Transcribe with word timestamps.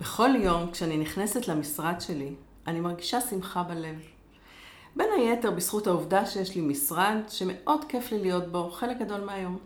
בכל 0.00 0.30
יום 0.36 0.70
כשאני 0.70 0.96
נכנסת 0.96 1.48
למשרד 1.48 2.00
שלי, 2.00 2.34
אני 2.66 2.80
מרגישה 2.80 3.20
שמחה 3.20 3.62
בלב. 3.62 3.96
בין 4.96 5.06
היתר 5.16 5.50
בזכות 5.50 5.86
העובדה 5.86 6.26
שיש 6.26 6.54
לי 6.54 6.60
משרד 6.60 7.16
שמאוד 7.28 7.84
כיף 7.88 8.12
לי 8.12 8.18
להיות 8.18 8.52
בו 8.52 8.70
חלק 8.70 8.98
גדול 8.98 9.20
מהיום. 9.20 9.58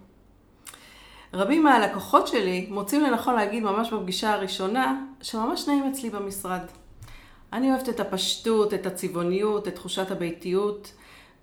רבים 1.34 1.64
מהלקוחות 1.64 2.26
שלי 2.26 2.66
מוצאים 2.70 3.02
לנכון 3.02 3.34
להגיד 3.34 3.62
ממש 3.62 3.92
בפגישה 3.92 4.32
הראשונה 4.32 5.04
שממש 5.22 5.68
נעים 5.68 5.88
אצלי 5.92 6.10
במשרד. 6.10 6.60
אני 7.52 7.70
אוהבת 7.70 7.88
את 7.88 8.00
הפשטות, 8.00 8.74
את 8.74 8.86
הצבעוניות, 8.86 9.68
את 9.68 9.74
תחושת 9.74 10.10
הביתיות, 10.10 10.92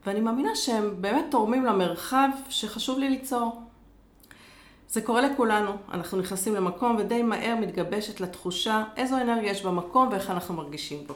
ואני 0.05 0.19
מאמינה 0.19 0.55
שהם 0.55 1.01
באמת 1.01 1.25
תורמים 1.31 1.65
למרחב 1.65 2.29
שחשוב 2.49 2.99
לי 2.99 3.09
ליצור. 3.09 3.61
זה 4.91 5.01
קורה 5.01 5.21
לכולנו, 5.21 5.71
אנחנו 5.91 6.17
נכנסים 6.17 6.55
למקום 6.55 6.95
ודי 6.99 7.23
מהר 7.23 7.55
מתגבשת 7.55 8.21
לתחושה 8.21 8.83
איזו 8.97 9.17
אנרגיה 9.17 9.51
יש 9.51 9.63
במקום 9.63 10.07
ואיך 10.11 10.30
אנחנו 10.30 10.53
מרגישים 10.53 11.07
בו. 11.07 11.13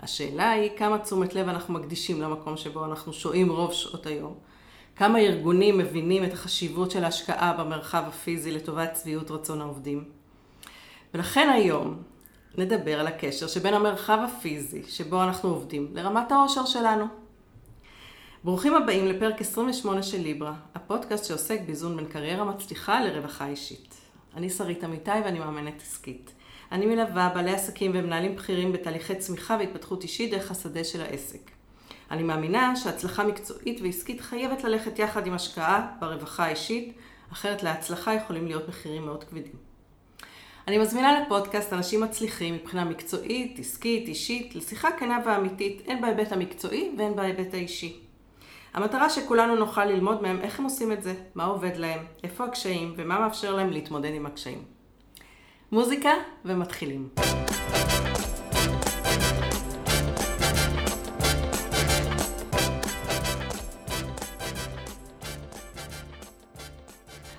השאלה 0.00 0.50
היא 0.50 0.70
כמה 0.76 0.98
תשומת 0.98 1.34
לב 1.34 1.48
אנחנו 1.48 1.74
מקדישים 1.74 2.22
למקום 2.22 2.56
שבו 2.56 2.84
אנחנו 2.84 3.12
שוהים 3.12 3.50
רוב 3.50 3.72
שעות 3.72 4.06
היום. 4.06 4.34
כמה 4.96 5.18
ארגונים 5.18 5.78
מבינים 5.78 6.24
את 6.24 6.32
החשיבות 6.32 6.90
של 6.90 7.04
ההשקעה 7.04 7.52
במרחב 7.52 8.04
הפיזי 8.06 8.52
לטובת 8.52 8.92
צביעות 8.92 9.30
רצון 9.30 9.60
העובדים. 9.60 10.04
ולכן 11.14 11.48
היום 11.48 12.02
נדבר 12.58 13.00
על 13.00 13.06
הקשר 13.06 13.46
שבין 13.46 13.74
המרחב 13.74 14.18
הפיזי 14.18 14.82
שבו 14.88 15.22
אנחנו 15.22 15.48
עובדים 15.48 15.88
לרמת 15.94 16.32
העושר 16.32 16.64
שלנו. 16.64 17.25
ברוכים 18.46 18.74
הבאים 18.74 19.06
לפרק 19.06 19.40
28 19.40 20.02
של 20.02 20.20
ליברה, 20.20 20.54
הפודקאסט 20.74 21.24
שעוסק 21.24 21.60
באיזון 21.66 21.96
בין 21.96 22.06
קריירה 22.06 22.44
מצליחה 22.44 23.00
לרווחה 23.00 23.46
אישית. 23.46 23.94
אני 24.36 24.50
שרית 24.50 24.84
אמיתי 24.84 25.10
ואני 25.24 25.38
מאמנת 25.38 25.82
עסקית. 25.82 26.32
אני 26.72 26.86
מלווה 26.86 27.30
בעלי 27.34 27.54
עסקים 27.54 27.90
ומנהלים 27.94 28.36
בכירים 28.36 28.72
בתהליכי 28.72 29.14
צמיחה 29.14 29.56
והתפתחות 29.60 30.02
אישית 30.02 30.30
דרך 30.30 30.50
השדה 30.50 30.84
של 30.84 31.00
העסק. 31.00 31.50
אני 32.10 32.22
מאמינה 32.22 32.76
שהצלחה 32.76 33.24
מקצועית 33.24 33.80
ועסקית 33.80 34.20
חייבת 34.20 34.64
ללכת 34.64 34.98
יחד 34.98 35.26
עם 35.26 35.32
השקעה 35.32 35.92
ברווחה 36.00 36.44
האישית, 36.44 36.92
אחרת 37.32 37.62
להצלחה 37.62 38.14
יכולים 38.14 38.46
להיות 38.46 38.68
מחירים 38.68 39.04
מאוד 39.04 39.24
כבדים. 39.24 39.56
אני 40.68 40.78
מזמינה 40.78 41.20
לפודקאסט 41.20 41.72
אנשים 41.72 42.00
מצליחים 42.00 42.54
מבחינה 42.54 42.84
מקצועית, 42.84 43.58
עסקית, 43.58 44.08
אישית, 44.08 44.54
לשיחה 44.54 44.88
כנה 44.98 45.18
ואמיתית, 45.26 45.82
הן 45.86 46.00
בהיבט 46.00 46.32
המקצועי 46.32 46.90
והן 46.98 47.16
בהיבט 47.16 47.54
האישי. 47.54 48.05
המטרה 48.76 49.10
שכולנו 49.10 49.56
נוכל 49.56 49.84
ללמוד 49.84 50.22
מהם 50.22 50.40
איך 50.40 50.58
הם 50.58 50.64
עושים 50.64 50.92
את 50.92 51.02
זה, 51.02 51.14
מה 51.34 51.44
עובד 51.44 51.76
להם, 51.76 52.04
איפה 52.24 52.44
הקשיים 52.44 52.94
ומה 52.96 53.18
מאפשר 53.18 53.54
להם 53.54 53.70
להתמודד 53.70 54.14
עם 54.14 54.26
הקשיים. 54.26 54.62
מוזיקה 55.72 56.10
ומתחילים. 56.44 57.08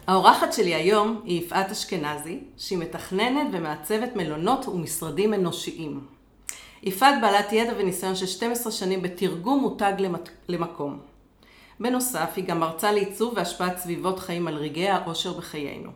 האורחת 0.07 0.53
שלי 0.53 0.75
היום 0.75 1.21
היא 1.23 1.41
יפעת 1.41 1.71
אשכנזי, 1.71 2.39
שהיא 2.57 2.77
מתכננת 2.77 3.47
ומעצבת 3.51 4.15
מלונות 4.15 4.67
ומשרדים 4.67 5.33
אנושיים. 5.33 6.07
יפעת 6.83 7.21
בעלת 7.21 7.53
ידע 7.53 7.73
וניסיון 7.77 8.15
של 8.15 8.25
12 8.25 8.71
שנים 8.71 9.01
בתרגום 9.01 9.59
מותג 9.59 9.93
למקום. 10.47 11.16
בנוסף, 11.79 12.29
היא 12.35 12.45
גם 12.45 12.59
מרצה 12.59 12.91
לעיצוב 12.91 13.33
והשפעת 13.35 13.77
סביבות 13.77 14.19
חיים 14.19 14.47
על 14.47 14.55
רגעי 14.55 14.89
האושר 14.89 15.33
בחיינו. 15.33 15.91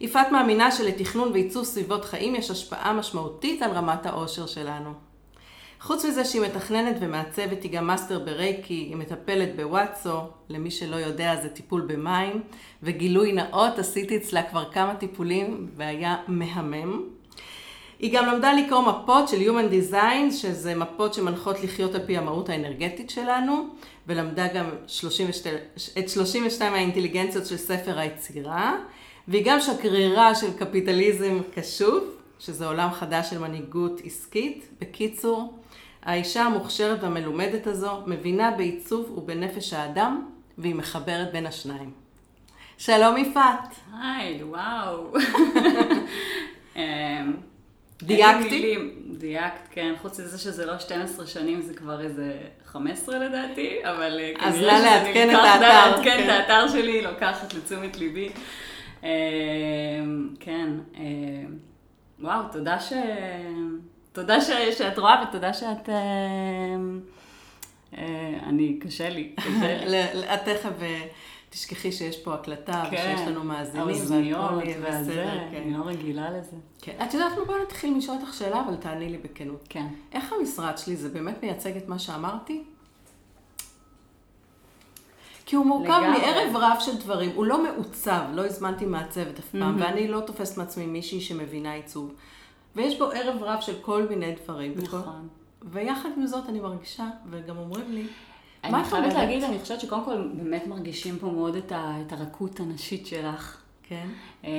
יפעת 0.00 0.32
מאמינה 0.32 0.72
שלתכנון 0.72 1.32
ועיצוב 1.32 1.64
סביבות 1.64 2.04
חיים 2.04 2.34
יש 2.34 2.50
השפעה 2.50 2.92
משמעותית 2.92 3.62
על 3.62 3.70
רמת 3.70 4.06
האושר 4.06 4.46
שלנו. 4.46 4.92
חוץ 5.80 6.04
מזה 6.04 6.24
שהיא 6.24 6.42
מתכננת 6.42 6.96
ומעצבת, 7.00 7.62
היא 7.62 7.72
גם 7.72 7.86
מאסטר 7.86 8.18
ברייקי, 8.18 8.74
היא 8.74 8.96
מטפלת 8.96 9.56
בוואטסו, 9.56 10.20
למי 10.48 10.70
שלא 10.70 10.96
יודע 10.96 11.36
זה 11.42 11.48
טיפול 11.48 11.80
במים, 11.80 12.42
וגילוי 12.82 13.32
נאות, 13.32 13.78
עשיתי 13.78 14.16
אצלה 14.16 14.42
כבר 14.42 14.70
כמה 14.70 14.94
טיפולים 14.94 15.70
והיה 15.76 16.16
מהמם. 16.28 17.02
היא 17.98 18.12
גם 18.12 18.26
למדה 18.26 18.52
לקרוא 18.52 18.82
מפות 18.82 19.28
של 19.28 19.36
Human 19.36 19.92
Design, 19.92 20.32
שזה 20.32 20.74
מפות 20.74 21.14
שמנחות 21.14 21.60
לחיות 21.64 21.94
על 21.94 22.06
פי 22.06 22.18
המהות 22.18 22.48
האנרגטית 22.48 23.10
שלנו, 23.10 23.68
ולמדה 24.06 24.48
גם 24.48 24.70
32, 24.86 25.56
את 25.98 26.08
32 26.08 26.74
האינטליגנציות 26.74 27.46
של 27.46 27.56
ספר 27.56 27.98
היצירה, 27.98 28.76
והיא 29.28 29.44
גם 29.46 29.60
שגרירה 29.60 30.34
של 30.34 30.52
קפיטליזם 30.58 31.38
קשוב, 31.54 32.04
שזה 32.38 32.66
עולם 32.66 32.90
חדש 32.90 33.30
של 33.30 33.38
מנהיגות 33.38 34.00
עסקית. 34.04 34.68
בקיצור, 34.80 35.58
האישה 36.02 36.42
המוכשרת 36.42 37.02
והמלומדת 37.02 37.66
הזו 37.66 38.00
מבינה 38.06 38.50
בעיצוב 38.50 39.18
ובנפש 39.18 39.72
האדם, 39.72 40.26
והיא 40.58 40.74
מחברת 40.74 41.32
בין 41.32 41.46
השניים. 41.46 41.90
שלום 42.78 43.16
יפעת. 43.16 43.74
היי, 44.02 44.44
וואו. 44.44 45.12
אמ, 48.04 48.08
דייקתי? 48.08 48.76
דייקת, 49.18 49.68
כן. 49.70 49.94
חוץ 50.02 50.20
מזה 50.20 50.38
שזה 50.38 50.66
לא 50.66 50.78
12 50.78 51.26
שנים, 51.26 51.62
זה 51.62 51.74
כבר 51.74 52.00
איזה 52.00 52.38
15 52.64 53.18
לדעתי, 53.18 53.78
אבל 53.82 54.18
אה, 54.20 54.32
אז 54.40 54.60
נא 54.60 54.64
לעדכן 54.64 55.30
את 55.30 55.34
האתר. 55.34 55.60
לעדכן 55.60 56.18
את 56.18 56.24
כן. 56.24 56.30
האתר 56.30 56.68
שלי, 56.68 57.02
לוקחת 57.02 57.54
לתשומת 57.54 57.96
ליבי. 57.96 58.28
אמ, 59.02 59.08
כן. 60.40 60.68
אמ, 60.96 61.02
וואו, 62.20 62.42
תודה 62.52 62.80
ש... 62.80 62.92
תודה 64.12 64.40
ש... 64.40 64.50
שאת 64.78 64.98
רואה 64.98 65.24
ותודה 65.28 65.52
שאת... 65.54 65.88
אני, 68.46 68.78
קשה 68.80 69.08
לי, 69.08 69.32
קשה 69.36 69.84
לי. 69.84 70.04
את 70.34 70.44
תכף... 70.44 70.70
תשכחי 71.54 71.92
שיש 71.92 72.18
פה 72.18 72.34
הקלטה, 72.34 72.84
כן, 72.90 73.14
ושיש 73.16 73.28
לנו 73.28 73.44
מאזינים, 73.44 73.88
האוזניות 73.88 74.62
וזה, 74.82 75.24
כן. 75.50 75.62
אני 75.62 75.72
לא 75.72 75.82
רגילה 75.84 76.30
לזה. 76.30 76.56
כן. 76.82 76.96
את 77.02 77.14
יודעת 77.14 77.38
מה? 77.38 77.44
בואי 77.44 77.62
נתחיל 77.62 77.96
לשאול 77.96 78.18
אותך 78.20 78.34
שאלה, 78.34 78.60
אבל 78.60 78.76
תעני 78.76 79.08
לי 79.08 79.18
בכנות. 79.18 79.64
כן. 79.68 79.86
איך 80.12 80.32
המשרד 80.32 80.78
שלי, 80.78 80.96
זה 80.96 81.08
באמת 81.08 81.42
מייצג 81.42 81.76
את 81.76 81.88
מה 81.88 81.98
שאמרתי? 81.98 82.64
כי 85.46 85.56
הוא 85.56 85.66
מורכב 85.66 86.00
מערב 86.00 86.56
רב 86.56 86.76
של 86.80 86.96
דברים, 86.96 87.30
הוא 87.34 87.46
לא 87.46 87.62
מעוצב, 87.62 88.22
לא 88.32 88.46
הזמנתי 88.46 88.86
מעצבת 88.86 89.38
אף 89.38 89.48
פעם, 89.48 89.78
mm-hmm. 89.78 89.84
ואני 89.84 90.08
לא 90.08 90.20
תופסת 90.20 90.58
מעצמי 90.58 90.86
מישהי 90.86 91.20
שמבינה 91.20 91.72
עיצוב. 91.72 92.14
ויש 92.76 92.98
בו 92.98 93.04
ערב 93.04 93.42
רב 93.42 93.60
של 93.60 93.74
כל 93.82 94.06
מיני 94.08 94.34
דברים. 94.44 94.74
נכון. 94.76 95.00
וכל... 95.00 95.08
ויחד 95.62 96.08
עם 96.16 96.26
זאת 96.26 96.48
אני 96.48 96.60
מרגישה, 96.60 97.06
וגם 97.30 97.58
אומרים 97.58 97.92
לי, 97.92 98.06
אני 98.64 98.84
חייבת 98.84 99.12
להגיד, 99.12 99.42
אני 99.42 99.58
חושבת 99.58 99.80
שקודם 99.80 100.04
כל 100.04 100.28
באמת 100.34 100.66
מרגישים 100.66 101.18
פה 101.18 101.26
מאוד 101.26 101.56
את, 101.56 101.72
ה, 101.72 101.96
את 102.06 102.12
הרכות 102.12 102.60
הנשית 102.60 103.06
שלך. 103.06 103.60
כן. 103.88 104.06
אמ, 104.44 104.50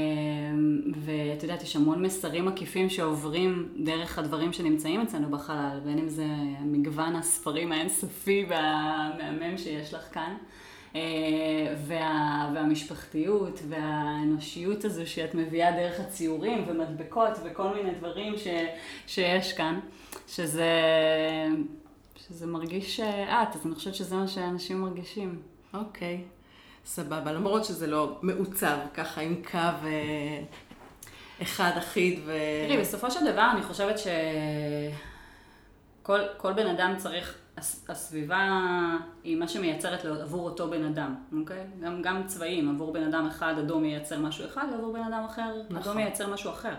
ואת 0.95 1.43
יודעת, 1.43 1.63
יש 1.63 1.75
המון 1.75 2.01
מסרים 2.01 2.47
עקיפים 2.47 2.89
שעוברים 2.89 3.69
דרך 3.77 4.19
הדברים 4.19 4.53
שנמצאים 4.53 5.01
אצלנו 5.01 5.29
בחלל, 5.29 5.79
בין 5.83 5.97
אם 5.97 6.09
זה 6.09 6.25
מגוון 6.61 7.15
הספרים 7.15 7.71
האינסופי 7.71 8.45
והמהמם 8.49 9.57
שיש 9.57 9.93
לך 9.93 10.13
כאן. 10.13 10.33
אה, 10.95 11.01
וה, 11.87 12.51
והמשפחתיות 12.55 13.59
והאנושיות 13.69 14.85
הזו 14.85 15.07
שאת 15.07 15.35
מביאה 15.35 15.71
דרך 15.71 15.99
הציורים 15.99 16.63
ומדבקות 16.67 17.31
וכל 17.43 17.73
מיני 17.75 17.91
דברים 17.91 18.37
ש, 18.37 18.47
שיש 19.07 19.53
כאן, 19.53 19.79
שזה 20.27 20.71
שזה 22.27 22.47
מרגיש 22.47 22.99
אה, 22.99 23.43
את, 23.43 23.55
אז 23.55 23.65
אני 23.65 23.75
חושבת 23.75 23.95
שזה 23.95 24.15
מה 24.15 24.27
שאנשים 24.27 24.81
מרגישים. 24.81 25.41
אוקיי, 25.73 26.23
סבבה. 26.85 27.31
למרות 27.31 27.65
שזה 27.65 27.87
לא 27.87 28.19
מעוצב 28.21 28.77
ככה 28.93 29.21
עם 29.21 29.41
קו 29.51 29.57
אה, 29.57 30.41
אחד 31.41 31.71
אחיד 31.77 32.19
ו... 32.25 32.31
תראי, 32.67 32.81
בסופו 32.81 33.11
של 33.11 33.31
דבר 33.31 33.49
אני 33.53 33.63
חושבת 33.63 33.95
שכל 36.03 36.53
בן 36.55 36.67
אדם 36.67 36.93
צריך, 36.97 37.37
הסביבה 37.89 38.49
היא 39.23 39.37
מה 39.37 39.47
שמייצרת 39.47 40.05
עבור 40.05 40.49
אותו 40.49 40.69
בן 40.69 40.83
אדם, 40.83 41.15
אוקיי? 41.39 41.63
גם, 41.81 42.01
גם 42.01 42.23
צבעים, 42.27 42.69
עבור 42.69 42.93
בן 42.93 43.03
אדם 43.03 43.27
אחד 43.27 43.53
אדום 43.59 43.85
ייצר 43.85 44.19
משהו 44.19 44.45
אחד, 44.45 44.65
ועבור 44.71 44.93
בן 44.93 45.03
אדם 45.03 45.23
אחר 45.25 45.61
נכון. 45.69 45.77
אדום 45.77 45.99
ייצר 45.99 46.33
משהו 46.33 46.51
אחר. 46.51 46.73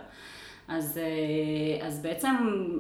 אז, 0.69 0.99
אה, 0.99 1.87
אז 1.87 2.03
בעצם 2.03 2.35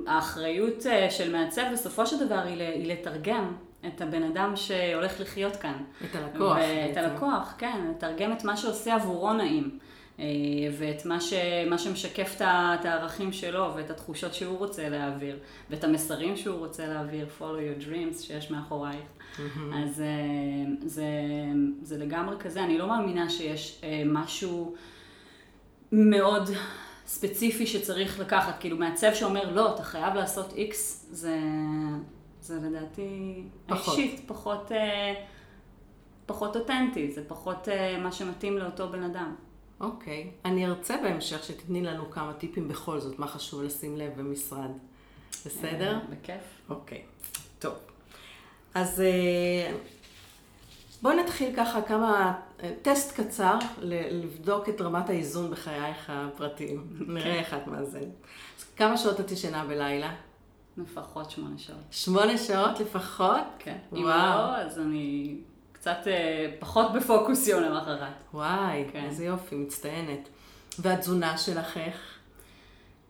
האחריות 0.06 0.86
אה, 0.86 1.10
של 1.10 1.32
מעצב 1.32 1.62
בסופו 1.72 2.06
של 2.06 2.26
דבר 2.26 2.38
היא, 2.44 2.62
היא 2.62 2.92
לתרגם 2.92 3.52
את 3.86 4.00
הבן 4.00 4.22
אדם 4.22 4.52
שהולך 4.56 5.20
לחיות 5.20 5.56
כאן. 5.56 5.76
את 6.04 6.16
הלקוח. 6.16 6.58
את 6.92 6.96
הלקוח, 6.96 7.54
כן, 7.58 7.86
לתרגם 7.90 8.32
את 8.32 8.44
מה 8.44 8.56
שעושה 8.56 8.94
עבורו 8.94 9.32
נעים. 9.32 9.78
אה, 10.18 10.24
ואת 10.78 11.06
מה, 11.06 11.20
ש, 11.20 11.32
מה 11.70 11.78
שמשקף 11.78 12.34
את 12.36 12.84
הערכים 12.84 13.32
שלו 13.32 13.72
ואת 13.76 13.90
התחושות 13.90 14.34
שהוא 14.34 14.58
רוצה 14.58 14.88
להעביר 14.88 15.38
ואת 15.70 15.84
המסרים 15.84 16.36
שהוא 16.36 16.58
רוצה 16.58 16.86
להעביר, 16.86 17.26
follow 17.38 17.42
your 17.42 17.84
dreams 17.84 18.22
שיש 18.22 18.50
מאחורייך. 18.50 18.96
Mm-hmm. 18.96 19.74
אז 19.74 20.02
זה, 20.84 21.04
זה 21.82 21.98
לגמרי 21.98 22.36
כזה, 22.38 22.64
אני 22.64 22.78
לא 22.78 22.88
מאמינה 22.88 23.30
שיש 23.30 23.80
משהו 24.04 24.74
מאוד 25.92 26.50
ספציפי 27.06 27.66
שצריך 27.66 28.20
לקחת, 28.20 28.60
כאילו 28.60 28.76
מעצב 28.76 29.14
שאומר, 29.14 29.52
לא, 29.52 29.74
אתה 29.74 29.82
חייב 29.82 30.14
לעשות 30.14 30.52
איקס, 30.52 31.06
זה, 31.10 31.38
זה 32.40 32.60
לדעתי 32.68 33.42
פחות. 33.66 33.98
אישית, 33.98 34.20
פחות, 34.26 34.72
אה, 34.72 35.14
פחות 36.26 36.56
אותנטי, 36.56 37.12
זה 37.12 37.28
פחות 37.28 37.68
אה, 37.68 37.98
מה 37.98 38.12
שמתאים 38.12 38.58
לאותו 38.58 38.88
בן 38.88 39.02
אדם. 39.02 39.34
אוקיי. 39.80 40.30
אני 40.44 40.66
ארצה 40.66 40.96
בהמשך 41.02 41.44
שתתני 41.44 41.82
לנו 41.82 42.10
כמה 42.10 42.32
טיפים 42.32 42.68
בכל 42.68 43.00
זאת, 43.00 43.18
מה 43.18 43.26
חשוב 43.26 43.62
לשים 43.62 43.96
לב 43.96 44.12
במשרד. 44.16 44.70
בסדר? 45.46 45.94
אה, 45.94 46.00
בכיף. 46.10 46.42
אוקיי. 46.68 47.02
טוב. 47.58 47.74
אז 48.74 49.02
בואי 51.02 51.16
נתחיל 51.16 51.56
ככה 51.56 51.82
כמה, 51.82 52.34
אה, 52.62 52.72
טסט 52.82 53.20
קצר 53.20 53.58
לבדוק 53.82 54.68
את 54.68 54.80
רמת 54.80 55.10
האיזון 55.10 55.50
בחייך 55.50 56.10
הפרטיים. 56.14 56.86
נראה 57.14 57.34
איך 57.34 57.54
את 57.54 57.66
מאזנת. 57.66 58.02
אז 58.58 58.64
כמה 58.76 58.96
שעות 58.96 59.20
את 59.20 59.30
ישנה 59.30 59.64
בלילה? 59.64 60.14
לפחות 60.76 61.30
שמונה 61.30 61.58
שעות. 61.58 61.78
שמונה 61.90 62.38
שעות 62.38 62.80
לפחות? 62.80 63.44
כן. 63.58 63.78
אם 63.92 64.02
וואו. 64.02 64.38
לא, 64.38 64.56
אז 64.56 64.78
אני 64.78 65.36
קצת 65.72 65.98
אה, 66.06 66.52
פחות 66.58 66.92
בפוקוס 66.92 67.48
יום 67.48 67.62
למחרת. 67.62 68.12
וואי, 68.34 68.84
כן. 68.92 69.04
איזה 69.04 69.24
יופי, 69.24 69.56
מצטיינת. 69.56 70.28
והתזונה 70.78 71.38
שלך 71.38 71.76
איך? 71.76 72.18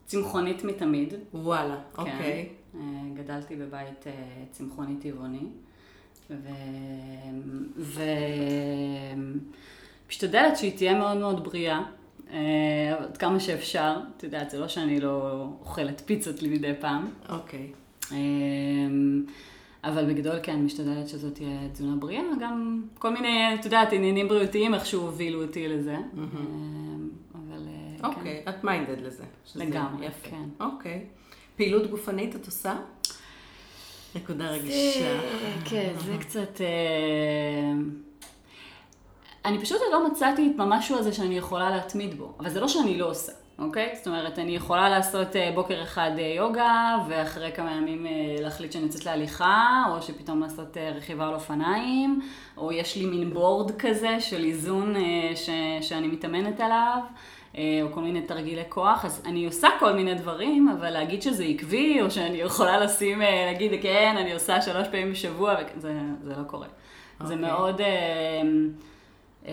צמחונית 0.06 0.64
מתמיד. 0.64 1.14
וואלה, 1.34 1.76
אוקיי. 1.98 2.48
כן. 2.72 2.78
אה, 2.78 3.14
גדלתי 3.14 3.56
בבית 3.56 4.06
אה, 4.06 4.12
צמחוני 4.50 4.96
טבעוני, 4.96 5.46
ו... 6.30 6.48
ו... 7.76 8.02
משתדלת 10.08 10.56
שהיא 10.56 10.76
תהיה 10.76 10.98
מאוד 10.98 11.16
מאוד 11.16 11.44
בריאה, 11.44 11.82
אה, 12.30 12.94
עד 12.98 13.16
כמה 13.16 13.40
שאפשר. 13.40 13.96
את 14.16 14.22
יודעת, 14.22 14.50
זה 14.50 14.58
לא 14.58 14.68
שאני 14.68 15.00
לא 15.00 15.46
אוכלת 15.60 16.02
פיצות 16.06 16.42
לי 16.42 16.48
מדי 16.48 16.72
פעם. 16.80 17.08
אוקיי. 17.28 17.72
אה, 18.12 18.16
אבל 19.84 20.12
בגדול 20.12 20.36
כן, 20.42 20.56
משתדלת 20.56 21.08
שזאת 21.08 21.34
תהיה 21.34 21.68
תזונה 21.72 21.96
בריאה, 21.96 22.22
גם 22.40 22.82
כל 22.98 23.12
מיני, 23.12 23.54
את 23.54 23.64
יודעת, 23.64 23.92
עניינים 23.92 24.28
בריאותיים 24.28 24.74
איכשהו 24.74 25.02
הובילו 25.02 25.42
אותי 25.42 25.68
לזה. 25.68 25.94
אה, 25.94 26.00
אבל 27.34 27.62
אה, 27.68 27.98
כן. 27.98 28.04
אוקיי, 28.04 28.42
את 28.48 28.64
מיינדד 28.64 29.00
לזה. 29.00 29.24
לגמרי, 29.56 30.06
יפה. 30.06 30.28
כן. 30.28 30.44
אוקיי. 30.60 31.04
פעילות 31.56 31.90
גופנית 31.90 32.36
את 32.36 32.46
עושה? 32.46 32.76
נקודה 34.16 34.50
רגישה. 34.50 35.20
כן, 35.64 35.92
זה 35.98 36.16
קצת... 36.20 36.60
אה, 36.60 37.72
אני 39.44 39.58
פשוט 39.58 39.78
לא 39.92 40.06
מצאתי 40.06 40.52
את 40.54 40.60
המשהו 40.60 40.98
הזה 40.98 41.12
שאני 41.12 41.38
יכולה 41.38 41.70
להתמיד 41.70 42.18
בו, 42.18 42.32
אבל 42.40 42.50
זה 42.50 42.60
לא 42.60 42.68
שאני 42.68 42.98
לא 42.98 43.10
עושה, 43.10 43.32
אוקיי? 43.58 43.92
זאת 43.94 44.06
אומרת, 44.06 44.38
אני 44.38 44.56
יכולה 44.56 44.88
לעשות 44.88 45.36
אה, 45.36 45.50
בוקר 45.54 45.82
אחד 45.82 46.10
אה, 46.18 46.34
יוגה, 46.36 46.96
ואחרי 47.08 47.52
כמה 47.52 47.72
ימים 47.72 48.06
להחליט 48.40 48.72
שאני 48.72 48.84
יוצאת 48.84 49.06
להליכה, 49.06 49.84
או 49.90 50.02
שפתאום 50.02 50.40
לעשות 50.40 50.76
רכיבה 50.76 51.28
על 51.28 51.34
אופניים, 51.34 52.20
או 52.56 52.72
יש 52.72 52.96
לי 52.96 53.06
מין 53.06 53.34
בורד 53.34 53.70
כזה 53.78 54.20
של 54.20 54.44
איזון 54.44 54.94
ש, 55.34 55.50
שאני 55.80 56.06
מתאמנת 56.06 56.60
עליו. 56.60 56.98
אה, 57.56 57.80
או 57.82 57.92
כל 57.92 58.00
מיני 58.00 58.22
תרגילי 58.22 58.62
כוח, 58.68 59.04
אז 59.04 59.22
אני 59.26 59.46
עושה 59.46 59.68
כל 59.78 59.92
מיני 59.92 60.14
דברים, 60.14 60.68
אבל 60.68 60.90
להגיד 60.90 61.22
שזה 61.22 61.44
עקבי, 61.44 62.02
או 62.02 62.10
שאני 62.10 62.36
יכולה 62.36 62.80
לשים, 62.80 63.22
אה, 63.22 63.46
להגיד, 63.52 63.82
כן, 63.82 64.14
אני 64.18 64.32
עושה 64.32 64.62
שלוש 64.62 64.88
פעמים 64.88 65.12
בשבוע, 65.12 65.54
זה, 65.76 65.92
זה 66.24 66.30
לא 66.36 66.42
קורה. 66.46 66.66
זה 67.20 67.34
אוקיי. 67.34 67.36
מאוד... 67.36 67.80
אה, 67.80 69.52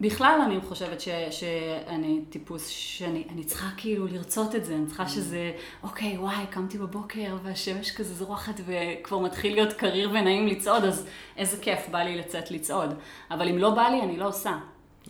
בכלל, 0.00 0.40
אני 0.46 0.60
חושבת 0.60 1.00
ש, 1.00 1.08
שאני 1.30 2.20
טיפוס 2.30 2.68
שאני 2.68 3.24
אני 3.30 3.44
צריכה 3.44 3.66
כאילו 3.76 4.06
לרצות 4.06 4.54
את 4.54 4.64
זה, 4.64 4.74
אני 4.74 4.86
צריכה 4.86 5.08
שזה, 5.08 5.52
אוקיי, 5.82 6.18
וואי, 6.18 6.46
קמתי 6.50 6.78
בבוקר 6.78 7.36
והשמש 7.42 7.90
כזה 7.90 8.14
זורחת 8.14 8.60
וכבר 8.66 9.18
מתחיל 9.18 9.54
להיות 9.54 9.72
קריר 9.72 10.10
ונעים 10.10 10.46
לצעוד, 10.46 10.84
אז 10.84 11.06
איזה 11.36 11.56
כיף, 11.62 11.88
בא 11.90 11.98
לי 11.98 12.16
לצאת 12.16 12.50
לצעוד. 12.50 12.94
אבל 13.30 13.48
אם 13.48 13.58
לא 13.58 13.70
בא 13.70 13.82
לי, 13.82 14.02
אני 14.02 14.16
לא 14.16 14.28
עושה. 14.28 14.58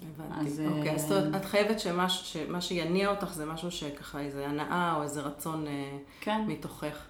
הבנתי. 0.02 0.46
אז, 0.46 0.62
אוקיי, 0.66 0.94
אז 0.94 1.12
אה, 1.12 1.36
את- 1.36 1.44
חייבת 1.44 1.80
שמה 1.80 2.08
שמה 2.08 2.60
שיניע 2.60 3.10
אותך 3.10 3.32
זה 3.32 3.46
משהו 3.46 3.70
שככה 3.70 4.20
איזה 4.20 4.46
הנאה 4.48 4.94
או 4.96 5.02
איזה 5.02 5.20
רצון 5.20 5.66
אה, 5.66 5.98
כן. 6.20 6.44
מתוכך. 6.46 7.06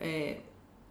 אה, 0.00 0.32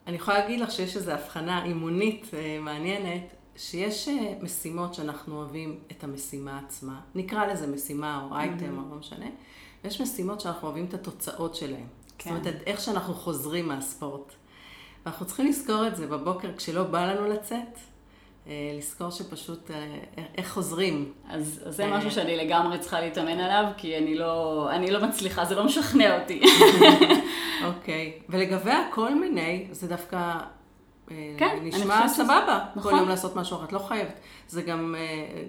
אני 0.08 0.16
יכולה 0.16 0.40
להגיד 0.40 0.60
לך 0.60 0.72
שיש 0.72 0.96
איזו 0.98 1.12
הבחנה 1.12 1.64
אימונית 1.66 2.26
מעניינת, 2.62 3.22
שיש 3.56 4.10
משימות 4.42 4.94
שאנחנו 4.94 5.36
אוהבים 5.38 5.80
את 5.92 6.04
המשימה 6.04 6.60
עצמה, 6.66 7.00
נקרא 7.16 7.46
לזה 7.46 7.68
משימה 7.68 8.28
או 8.30 8.36
אייטם 8.38 8.78
או 8.78 8.90
לא 8.90 8.96
משנה, 9.00 9.26
ויש 9.84 10.02
משימות 10.02 10.42
שאנחנו 10.42 10.68
אוהבים 10.68 10.86
את 10.86 10.94
התוצאות 10.94 11.56
שלהן. 11.56 11.84
זאת 12.08 12.14
כן. 12.18 12.30
אומרת, 12.30 12.48
את 12.48 12.56
איך 12.66 12.82
שאנחנו 12.82 13.14
חוזרים 13.14 13.68
מהספורט. 13.68 14.34
ואנחנו 15.06 15.26
צריכים 15.26 15.48
לזכור 15.48 15.88
את 15.88 15.96
זה 15.96 16.08
בבוקר 16.08 16.50
כשלא 16.58 16.84
בא 16.84 17.06
לנו 17.14 17.28
לצאת, 17.28 17.78
לזכור 18.48 19.10
שפשוט 19.10 19.72
אה, 19.72 19.98
איך 20.38 20.50
חוזרים. 20.50 21.14
אז, 21.30 21.64
אז 21.66 21.76
זה 21.76 21.86
אה. 21.86 21.98
משהו 21.98 22.12
שאני 22.12 22.38
לגמרי 22.38 22.80
צריכה 22.80 23.02
להתאמן 23.02 23.40
עליו, 23.40 23.72
כי 23.78 23.98
אני 23.98 24.16
לא, 24.16 24.68
אני 24.72 24.92
לא 24.92 25.08
מצליחה, 25.08 25.46
זה 25.46 25.56
לא 25.56 25.64
משכנע 25.64 26.22
אותי. 26.22 26.42
אוקיי. 27.68 28.14
ולגבי 28.30 28.72
הכל 28.72 29.16
מיני, 29.16 29.68
זה 29.72 29.88
דווקא 29.88 30.16
אה, 30.16 30.40
כן, 31.38 31.58
אני 31.62 31.70
נשמע 31.70 31.82
חושבת 31.96 32.10
שזה- 32.16 32.24
סבבה. 32.24 32.66
נכון. 32.76 32.92
כל 32.92 32.98
יום 32.98 33.10
לעשות 33.10 33.36
משהו 33.36 33.58
אחר, 33.58 33.66
את 33.66 33.74
לא 33.74 33.80
חייבת. 33.80 34.20
זה 34.48 34.62
גם 34.62 34.96
אה, 34.98 35.42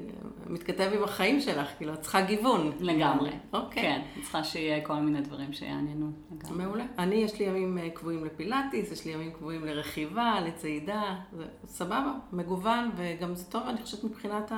מתכתב 0.46 0.90
עם 0.96 1.04
החיים 1.04 1.40
שלך, 1.40 1.66
כאילו, 1.76 1.92
את 1.94 2.00
צריכה 2.00 2.20
גיוון. 2.20 2.72
לגמרי. 2.80 3.30
אוקיי. 3.52 3.82
כן, 3.82 4.00
אני 4.14 4.22
צריכה 4.22 4.44
שיהיה 4.44 4.84
כל 4.84 4.94
מיני 4.94 5.20
דברים 5.20 5.52
שיעניינו. 5.52 6.10
לגמרי. 6.40 6.64
מעולה. 6.64 6.84
אני, 6.98 7.14
יש 7.14 7.38
לי 7.38 7.44
ימים 7.44 7.78
אה, 7.78 7.90
קבועים 7.90 8.24
לפילאטיס, 8.24 8.92
יש 8.92 9.04
לי 9.04 9.12
ימים 9.12 9.32
קבועים 9.32 9.64
לרכיבה, 9.64 10.40
לצעידה, 10.40 11.02
זה 11.32 11.44
סבבה, 11.66 12.12
מגוון, 12.32 12.90
וגם 12.96 13.34
זה 13.34 13.44
טוב, 13.44 13.62
אני 13.68 13.82
חושבת, 13.82 14.04
מבחינת 14.04 14.52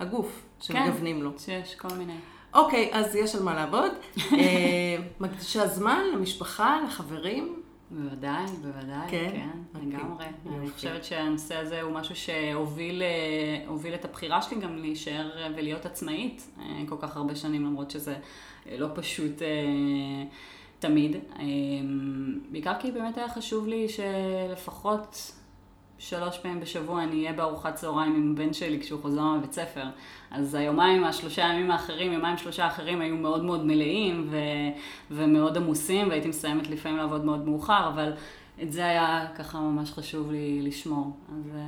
הגוף, 0.00 0.42
שמגוונים 0.60 1.22
לו. 1.22 1.30
שיש 1.38 1.74
כל 1.74 1.88
מיני. 1.98 2.16
אוקיי, 2.54 2.90
אז 2.92 3.16
יש 3.16 3.34
על 3.34 3.42
מה 3.42 3.54
לעבוד. 3.54 3.90
אה, 4.32 4.96
מקדישה 5.20 5.66
זמן 5.66 6.02
למשפחה, 6.14 6.78
לחברים. 6.86 7.54
בוודאי, 7.90 8.46
בוודאי, 8.46 9.10
כן? 9.10 9.30
כן, 9.32 9.48
אוקיי, 9.74 9.88
לגמרי. 9.88 10.24
אני 10.46 10.56
יופי. 10.56 10.70
חושבת 10.70 11.04
שהנושא 11.04 11.56
הזה 11.56 11.82
הוא 11.82 11.92
משהו 11.92 12.16
שהוביל 12.16 13.02
אה, 13.92 13.94
את 13.94 14.04
הבחירה 14.04 14.42
שלי 14.42 14.60
גם 14.60 14.76
להישאר 14.76 15.30
אה, 15.38 15.48
ולהיות 15.56 15.86
עצמאית 15.86 16.48
אה, 16.60 16.82
כל 16.88 16.96
כך 17.00 17.16
הרבה 17.16 17.36
שנים, 17.36 17.64
למרות 17.64 17.90
שזה 17.90 18.16
לא 18.78 18.88
פשוט 18.94 19.42
תמיד. 20.78 21.16
בעיקר 22.50 22.72
כי 22.80 22.92
באמת 22.92 23.18
היה 23.18 23.28
חשוב 23.28 23.66
לי 23.66 23.86
שלפחות 23.88 25.32
שלוש 26.08 26.38
פעמים 26.38 26.60
בשבוע 26.60 27.02
אני 27.02 27.16
אהיה 27.20 27.32
בארוחת 27.32 27.74
צהריים 27.74 28.14
עם 28.14 28.32
הבן 28.32 28.52
שלי 28.52 28.80
כשהוא 28.80 29.02
חוזר 29.02 29.22
מבית 29.22 29.52
ספר. 29.52 29.84
אז 30.30 30.54
היומיים, 30.54 31.04
השלושה 31.04 31.42
ימים 31.42 31.70
האחרים, 31.70 32.12
יומיים 32.12 32.38
שלושה 32.38 32.64
האחרים 32.64 33.00
היו 33.00 33.16
מאוד 33.16 33.44
מאוד 33.44 33.64
מלאים 33.66 34.28
ו- 34.30 34.36
ומאוד 35.10 35.56
עמוסים, 35.56 36.08
והייתי 36.08 36.28
מסיימת 36.28 36.70
לפעמים 36.70 36.98
לעבוד 36.98 37.24
מאוד 37.24 37.44
מאוחר, 37.44 37.88
אבל 37.88 38.12
את 38.62 38.72
זה 38.72 38.84
היה 38.84 39.26
ככה 39.38 39.60
ממש 39.60 39.92
חשוב 39.92 40.30
לי 40.30 40.62
לשמור. 40.62 41.16
אז 41.28 41.50
אה, 41.54 41.60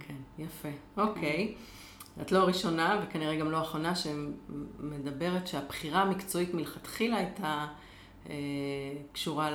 כן, 0.00 0.14
יפה. 0.38 0.68
אוקיי. 0.96 1.54
את 2.22 2.32
לא 2.32 2.38
הראשונה, 2.38 3.00
וכנראה 3.02 3.36
גם 3.36 3.50
לא 3.50 3.56
האחרונה, 3.56 3.92
שמדברת 3.94 5.46
שהבחירה 5.46 6.02
המקצועית 6.02 6.54
מלכתחילה 6.54 7.16
הייתה 7.16 7.66
אה, 8.30 8.34
קשורה 9.12 9.50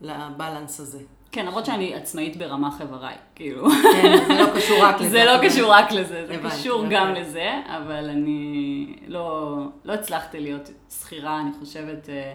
לבלנס 0.00 0.80
הזה. 0.80 1.02
כן, 1.36 1.46
למרות 1.46 1.66
שאני 1.66 1.94
עצמאית 1.94 2.36
ברמה 2.36 2.70
חבריי, 2.70 3.16
כאילו. 3.34 3.70
כן, 3.70 4.26
זה 4.28 4.34
לא 4.34 4.56
קשור 4.56 4.84
רק 4.84 4.96
לזה. 5.00 5.10
זה 5.10 5.24
לא 5.24 5.48
קשור 5.48 5.72
רק 5.72 5.92
לזה, 5.92 6.26
זה 6.26 6.36
קשור 6.44 6.82
אוקיי. 6.82 6.96
גם 6.96 7.14
לזה, 7.14 7.60
אבל 7.66 8.10
אני 8.10 8.96
לא, 9.06 9.58
לא 9.84 9.92
הצלחתי 9.92 10.40
להיות 10.40 10.70
שכירה, 11.00 11.40
אני 11.40 11.50
חושבת, 11.60 12.08
אה, 12.08 12.34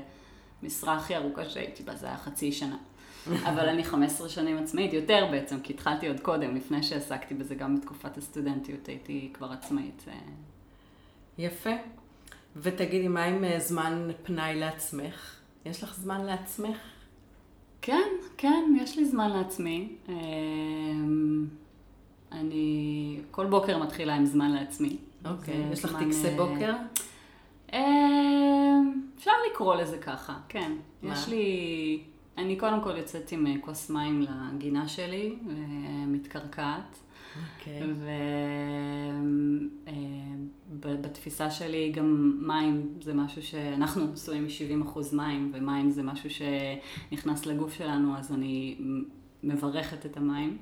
משרה 0.63 0.95
הכי 0.95 1.15
ארוכה 1.15 1.45
שהייתי 1.45 1.83
בה, 1.83 1.95
זה 1.95 2.07
היה 2.07 2.17
חצי 2.17 2.51
שנה. 2.51 2.77
אבל 3.49 3.69
אני 3.69 3.83
15 3.83 4.29
שנים 4.29 4.57
עצמאית, 4.57 4.93
יותר 4.93 5.27
בעצם, 5.31 5.59
כי 5.59 5.73
התחלתי 5.73 6.07
עוד 6.07 6.19
קודם, 6.19 6.55
לפני 6.55 6.83
שעסקתי 6.83 7.33
בזה 7.33 7.55
גם 7.55 7.75
בתקופת 7.75 8.17
הסטודנטיות, 8.17 8.87
הייתי 8.87 9.29
כבר 9.33 9.51
עצמאית. 9.51 10.05
אה. 10.07 10.13
יפה. 11.37 11.73
ותגידי, 12.55 13.07
מה 13.07 13.23
עם 13.23 13.43
אה, 13.43 13.59
זמן 13.59 14.07
פנאי 14.23 14.55
לעצמך? 14.55 15.35
יש 15.65 15.83
לך 15.83 15.95
זמן 15.95 16.25
לעצמך? 16.25 16.77
כן, 17.81 18.09
כן, 18.37 18.75
יש 18.81 18.97
לי 18.97 19.05
זמן 19.05 19.29
לעצמי. 19.29 19.89
אה, 20.09 20.15
אני 22.31 23.19
כל 23.31 23.45
בוקר 23.45 23.77
מתחילה 23.77 24.15
עם 24.15 24.25
זמן 24.25 24.51
לעצמי. 24.51 24.97
אוקיי. 25.25 25.67
יש 25.71 25.85
לך 25.85 25.97
טקסי 25.99 26.27
אה, 26.27 26.35
בוקר? 26.37 26.73
אה, 27.73 28.79
אפשר 29.17 29.31
לקרוא 29.51 29.75
לזה 29.75 29.97
ככה, 29.97 30.37
כן. 30.49 30.71
מה? 31.01 31.13
יש 31.13 31.27
לי... 31.27 31.99
אני 32.37 32.55
קודם 32.55 32.81
כל 32.81 32.97
יוצאת 32.97 33.31
עם 33.31 33.47
אה, 33.47 33.53
כוס 33.61 33.89
מים 33.89 34.21
לגינה 34.21 34.87
שלי, 34.87 35.35
ומתקרקעת. 35.47 36.99
אוקיי. 37.35 37.81
ובתפיסה 40.71 41.51
שלי 41.51 41.91
גם 41.91 42.37
מים 42.47 42.93
זה 43.01 43.13
משהו 43.13 43.43
שאנחנו 43.43 44.13
עשויים 44.13 44.43
מ-70% 44.43 44.99
מים, 45.13 45.51
ומים 45.53 45.91
זה 45.91 46.03
משהו 46.03 46.29
שנכנס 46.29 47.45
לגוף 47.45 47.73
שלנו, 47.73 48.17
אז 48.17 48.31
אני 48.31 48.77
מברכת 49.43 50.05
את 50.05 50.17
המים. 50.17 50.57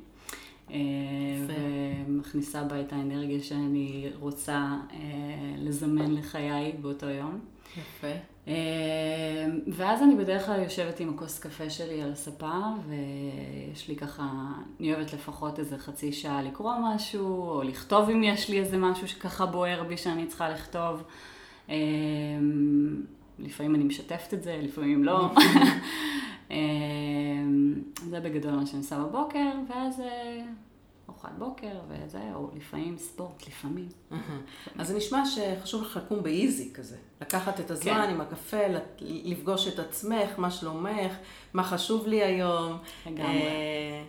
ומכניסה 1.48 2.64
בה 2.64 2.82
את 2.82 2.94
האנרגיה 2.94 3.40
שאני 3.42 4.10
רוצה 4.20 4.78
אה, 4.92 4.98
לזמן 5.58 6.12
לחיי 6.12 6.72
באותו 6.82 7.06
יום. 7.06 7.40
יפה. 7.78 8.08
אה, 8.48 8.54
ואז 9.68 10.04
אני 10.04 10.16
בדרך 10.16 10.46
כלל 10.46 10.64
יושבת 10.64 11.00
עם 11.00 11.10
הכוס 11.10 11.40
קפה 11.40 11.70
שלי 11.70 12.02
על 12.02 12.12
הספה, 12.12 12.60
ויש 12.88 13.88
לי 13.88 13.96
ככה, 13.96 14.28
אני 14.80 14.94
אוהבת 14.94 15.14
לפחות 15.14 15.60
איזה 15.60 15.78
חצי 15.78 16.14
שעה 16.14 16.42
לקרוא 16.42 16.74
משהו, 16.82 17.50
או 17.50 17.64
לכתוב 17.64 18.10
אם 18.10 18.24
יש 18.24 18.50
לי 18.50 18.60
איזה 18.60 18.78
משהו 18.78 19.08
שככה 19.08 19.46
בוער 19.46 19.84
בי 19.84 19.98
שאני 19.98 20.28
צריכה 20.28 20.50
לכתוב. 20.50 21.04
אה, 21.70 21.76
לפעמים 23.40 23.76
אני 23.76 23.84
משתפת 23.84 24.34
את 24.34 24.44
זה, 24.44 24.60
לפעמים 24.64 25.04
לא. 25.04 25.30
זה 28.10 28.20
בגדול 28.20 28.52
מה 28.52 28.66
שאני 28.66 28.78
עושה 28.78 29.00
בבוקר, 29.00 29.52
ואז 29.70 30.02
ארוחת 31.20 31.38
בוקר 31.38 31.80
וזה, 31.88 32.22
או 32.34 32.50
לפעמים 32.56 32.98
ספורט, 32.98 33.48
לפעמים. 33.48 33.90
אז 34.80 34.88
זה 34.88 34.98
נשמע 34.98 35.24
שחשוב 35.26 35.84
לך 35.84 35.98
לקום 35.98 36.24
באיזי 36.24 36.74
כזה. 36.74 36.98
לקחת 37.22 37.60
את 37.60 37.72
הזמן 37.72 38.06
כן. 38.06 38.10
עם 38.10 38.22
הקפה, 38.22 38.58
לפגוש 39.02 39.68
את 39.68 39.80
עצמך, 39.80 40.30
מה 40.38 40.52
שלומך, 40.52 41.14
מה 41.54 41.64
חשוב 41.64 42.08
לי 42.08 42.24
היום. 42.24 42.78
לגמרי. 43.06 43.24
אה, 43.26 44.04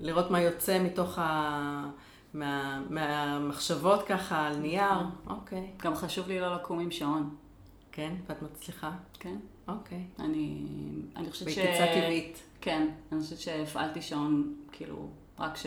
לראות 0.00 0.30
מה 0.30 0.40
יוצא 0.40 0.82
מתוך 0.82 1.18
ה... 1.18 1.90
מה, 2.34 2.82
מהמחשבות 2.90 4.02
ככה 4.02 4.46
על 4.46 4.56
נייר. 4.56 4.98
אוקיי. 5.26 5.70
גם 5.82 5.94
חשוב 5.94 6.28
לי 6.28 6.40
לא 6.40 6.54
לקום 6.54 6.80
עם 6.80 6.90
שעון. 6.90 7.36
כן? 7.92 8.14
ואת 8.26 8.42
מצליחה? 8.42 8.90
כן. 9.18 9.36
אוקיי. 9.68 10.04
אני, 10.18 10.66
אני 11.16 11.30
חושבת 11.30 11.50
ש... 11.50 11.58
בקצה 11.58 11.86
טבעית. 11.94 12.42
כן, 12.60 12.88
אני 13.12 13.20
חושבת 13.20 13.38
שהפעלתי 13.38 14.02
שעון, 14.02 14.54
כאילו, 14.72 15.08
רק 15.38 15.56
ש... 15.56 15.66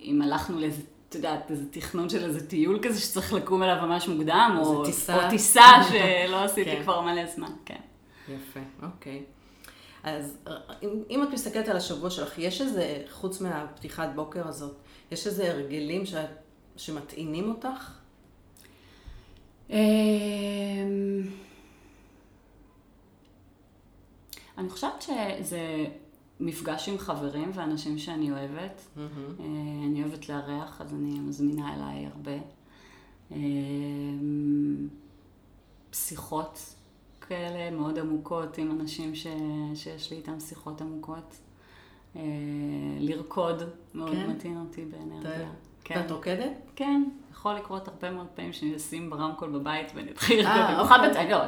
אם 0.00 0.22
הלכנו 0.22 0.60
לאיזה, 0.60 0.82
את 1.08 1.14
יודעת, 1.14 1.50
איזה 1.50 1.64
תכנון 1.70 2.08
של 2.08 2.24
איזה 2.24 2.48
טיול 2.48 2.78
כזה 2.82 3.00
שצריך 3.00 3.32
לקום 3.32 3.62
אליו 3.62 3.86
ממש 3.86 4.08
מוקדם, 4.08 4.58
או 4.60 4.84
טיסה, 4.84 5.24
או 5.24 5.30
טיסה 5.30 5.62
שלא 5.88 6.44
עשיתי 6.44 6.70
כן. 6.70 6.82
כבר 6.82 7.00
מלא 7.00 7.26
זמן, 7.26 7.52
כן. 7.64 7.80
יפה, 8.28 8.60
אוקיי. 8.82 9.22
אז 10.02 10.36
אם, 10.82 10.88
אם 11.10 11.22
את 11.22 11.28
מסתכלת 11.28 11.68
על 11.68 11.76
השבוע 11.76 12.10
שלך, 12.10 12.38
יש 12.38 12.60
איזה, 12.60 13.02
חוץ 13.10 13.40
מהפתיחת 13.40 14.08
בוקר 14.14 14.48
הזאת, 14.48 14.76
יש 15.10 15.26
איזה 15.26 15.50
הרגלים 15.50 16.06
שאת, 16.06 16.28
שמטעינים 16.76 17.48
אותך? 17.48 17.90
אמ, 19.70 19.76
אני 24.58 24.68
חושבת 24.68 25.02
שזה 25.02 25.84
מפגש 26.40 26.88
עם 26.88 26.98
חברים 26.98 27.50
ואנשים 27.54 27.98
שאני 27.98 28.30
אוהבת. 28.30 28.80
Mm-hmm. 28.96 29.42
אני 29.86 30.02
אוהבת 30.02 30.28
לארח, 30.28 30.80
אז 30.80 30.94
אני 30.94 31.20
מזמינה 31.20 31.74
אליי 31.74 32.06
הרבה. 32.06 32.38
אה, 33.32 33.38
שיחות 35.92 36.74
כאלה 37.20 37.70
מאוד 37.70 37.98
עמוקות 37.98 38.58
עם 38.58 38.80
אנשים 38.80 39.14
ש... 39.14 39.26
שיש 39.74 40.10
לי 40.10 40.16
איתם 40.16 40.40
שיחות 40.40 40.80
עמוקות. 40.80 41.40
אה, 42.16 42.22
לרקוד 42.98 43.62
מאוד 43.94 44.12
כן. 44.12 44.30
מתאים 44.30 44.60
אותי 44.60 44.84
באנרגיה. 44.84 45.48
כן. 45.84 46.00
ואת 46.00 46.10
רוקדת? 46.10 46.52
כן, 46.76 47.04
יכול 47.32 47.54
לקרות 47.54 47.88
הרבה 47.88 48.10
מאוד 48.10 48.26
פעמים 48.34 48.52
שאני 48.52 48.76
אשים 48.76 49.10
ברמקול 49.10 49.50
בבית 49.50 49.92
ואני 49.94 50.10
אתחיל 50.10 50.40
לרקוד. 50.40 50.74
במיוחד 50.74 50.98
אוקיי. 51.08 51.30
לא, 51.30 51.38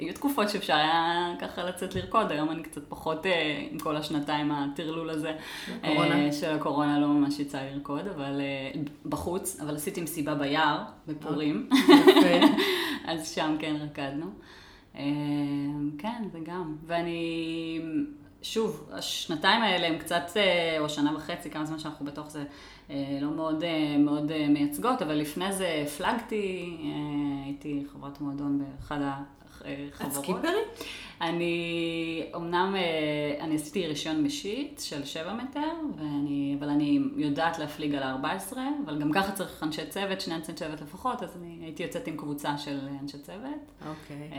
היו 0.00 0.14
תקופות 0.14 0.48
שאפשר 0.48 0.74
היה 0.74 1.34
ככה 1.40 1.64
לצאת 1.64 1.94
לרקוד, 1.94 2.32
היום 2.32 2.50
אני 2.50 2.62
קצת 2.62 2.82
פחות 2.88 3.26
אה, 3.26 3.66
עם 3.70 3.78
כל 3.78 3.96
השנתיים 3.96 4.52
הטרלול 4.52 5.10
הזה 5.10 5.32
הקורונה. 5.82 6.26
אה, 6.26 6.32
של 6.32 6.50
הקורונה, 6.50 7.00
לא 7.00 7.06
ממש 7.06 7.38
יצא 7.38 7.62
לרקוד, 7.62 8.06
אבל 8.06 8.40
אה, 8.40 8.80
בחוץ, 9.04 9.60
אבל 9.60 9.76
עשיתי 9.76 10.00
מסיבה 10.00 10.34
ביער, 10.34 10.82
בפורים, 11.06 11.68
אז 13.08 13.30
שם 13.30 13.56
כן 13.58 13.76
רקדנו. 13.80 14.26
כן, 15.98 16.22
זה 16.32 16.38
גם. 16.44 16.76
ואני, 16.86 17.80
שוב, 18.42 18.88
השנתיים 18.92 19.62
האלה 19.62 19.86
הם 19.86 19.98
קצת, 19.98 20.30
או 20.78 20.88
שנה 20.88 21.16
וחצי, 21.16 21.50
כמה 21.50 21.64
זמן 21.64 21.78
שאנחנו 21.78 22.06
בתוך 22.06 22.30
זה, 22.30 22.44
לא 23.20 23.30
מאוד, 23.36 23.64
מאוד 23.98 24.48
מייצגות, 24.48 25.02
אבל 25.02 25.14
לפני 25.14 25.52
זה 25.52 25.84
הפלגתי, 25.86 26.76
הייתי 27.44 27.84
חברת 27.92 28.20
מועדון 28.20 28.58
באחד 28.58 29.02
ה... 29.02 29.22
חברות. 29.92 30.12
את 30.12 30.12
סקיפרית? 30.12 30.88
אני, 31.20 32.30
אמנם, 32.36 32.74
אה, 32.76 33.44
אני 33.44 33.54
עשיתי 33.54 33.86
רישיון 33.86 34.22
משיט 34.22 34.80
של 34.80 35.04
7 35.04 35.34
מטר, 35.34 35.72
ואני, 35.96 36.56
אבל 36.58 36.68
אני 36.68 37.00
יודעת 37.16 37.58
להפליג 37.58 37.94
על 37.94 38.02
ה-14, 38.02 38.56
אבל 38.84 39.00
גם 39.00 39.12
ככה 39.12 39.32
צריך 39.32 39.62
אנשי 39.62 39.86
צוות, 39.86 40.20
שני 40.20 40.34
אנשי 40.34 40.52
צוות 40.52 40.80
לפחות, 40.80 41.22
אז 41.22 41.36
אני 41.36 41.58
הייתי 41.62 41.82
יוצאת 41.82 42.06
עם 42.06 42.16
קבוצה 42.16 42.58
של 42.58 42.78
אנשי 43.02 43.18
צוות. 43.18 43.72
אוקיי. 43.88 44.30
אה, 44.32 44.38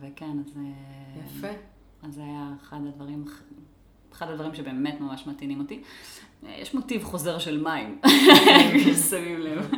וכן, 0.00 0.38
אז... 0.46 0.56
אה, 0.56 1.22
יפה. 1.26 1.56
אז 2.02 2.14
זה 2.14 2.22
היה 2.22 2.48
אחד 2.62 2.78
הדברים, 2.88 3.24
אחד 4.12 4.30
הדברים 4.30 4.54
שבאמת 4.54 5.00
ממש 5.00 5.26
מתאינים 5.26 5.60
אותי. 5.60 5.82
יש 6.48 6.74
מוטיב 6.74 7.04
חוזר 7.04 7.38
של 7.38 7.62
מים, 7.62 8.00
שמים 9.10 9.40
לב. 9.40 9.70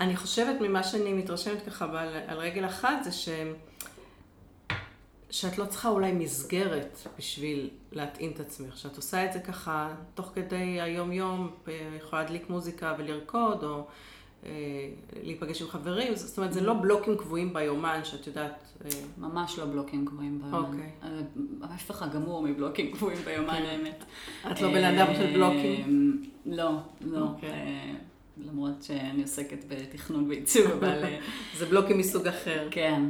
אני 0.00 0.16
חושבת 0.16 0.60
ממה 0.60 0.82
שאני 0.82 1.12
מתרשמת 1.12 1.66
ככה 1.66 1.84
על, 1.84 2.08
על 2.26 2.38
רגל 2.38 2.66
אחת, 2.66 3.04
זה 3.04 3.12
ש... 3.12 3.28
שאת 5.34 5.58
לא 5.58 5.64
צריכה 5.64 5.88
אולי 5.88 6.12
מסגרת 6.12 6.98
בשביל 7.18 7.70
להטעין 7.92 8.30
את 8.30 8.40
עצמך, 8.40 8.76
שאת 8.76 8.96
עושה 8.96 9.24
את 9.24 9.32
זה 9.32 9.38
ככה 9.38 9.94
תוך 10.14 10.30
כדי 10.34 10.80
היום-יום, 10.80 11.50
יכולה 11.96 12.22
להדליק 12.22 12.50
מוזיקה 12.50 12.94
ולרקוד, 12.98 13.64
או 13.64 13.86
אה, 14.46 14.50
להיפגש 15.22 15.62
עם 15.62 15.68
חברים, 15.68 16.14
זאת 16.14 16.38
אומרת, 16.38 16.52
זה 16.52 16.60
לא 16.60 16.74
בלוקים 16.74 17.16
קבועים 17.16 17.52
ביומן, 17.52 18.00
שאת 18.04 18.26
יודעת... 18.26 18.64
אה... 18.84 18.90
ממש 19.18 19.58
לא 19.58 19.64
בלוקים 19.64 20.06
קבועים 20.06 20.38
ביומן. 20.42 20.58
אוקיי. 20.58 20.90
אה, 21.02 21.08
ההפך 21.62 22.02
הגמור 22.02 22.42
מבלוקים 22.42 22.92
קבועים 22.92 23.18
ביומן, 23.24 23.54
כן. 23.54 23.66
האמת. 23.66 24.04
את 24.50 24.60
לא 24.60 24.68
בן 24.68 24.84
אדם 24.84 25.14
של 25.14 25.32
בלוקים? 25.32 26.22
אה, 26.46 26.56
לא, 26.56 26.70
לא. 27.00 27.20
אוקיי. 27.20 27.50
אה, 27.50 27.94
למרות 28.38 28.82
שאני 28.82 29.22
עוסקת 29.22 29.64
בתכנון 29.68 30.28
ועיצוב, 30.28 30.66
אבל... 30.66 31.02
זה 31.58 31.66
בלוקים 31.66 31.98
מסוג 31.98 32.26
אחר. 32.26 32.68
כן. 32.70 33.02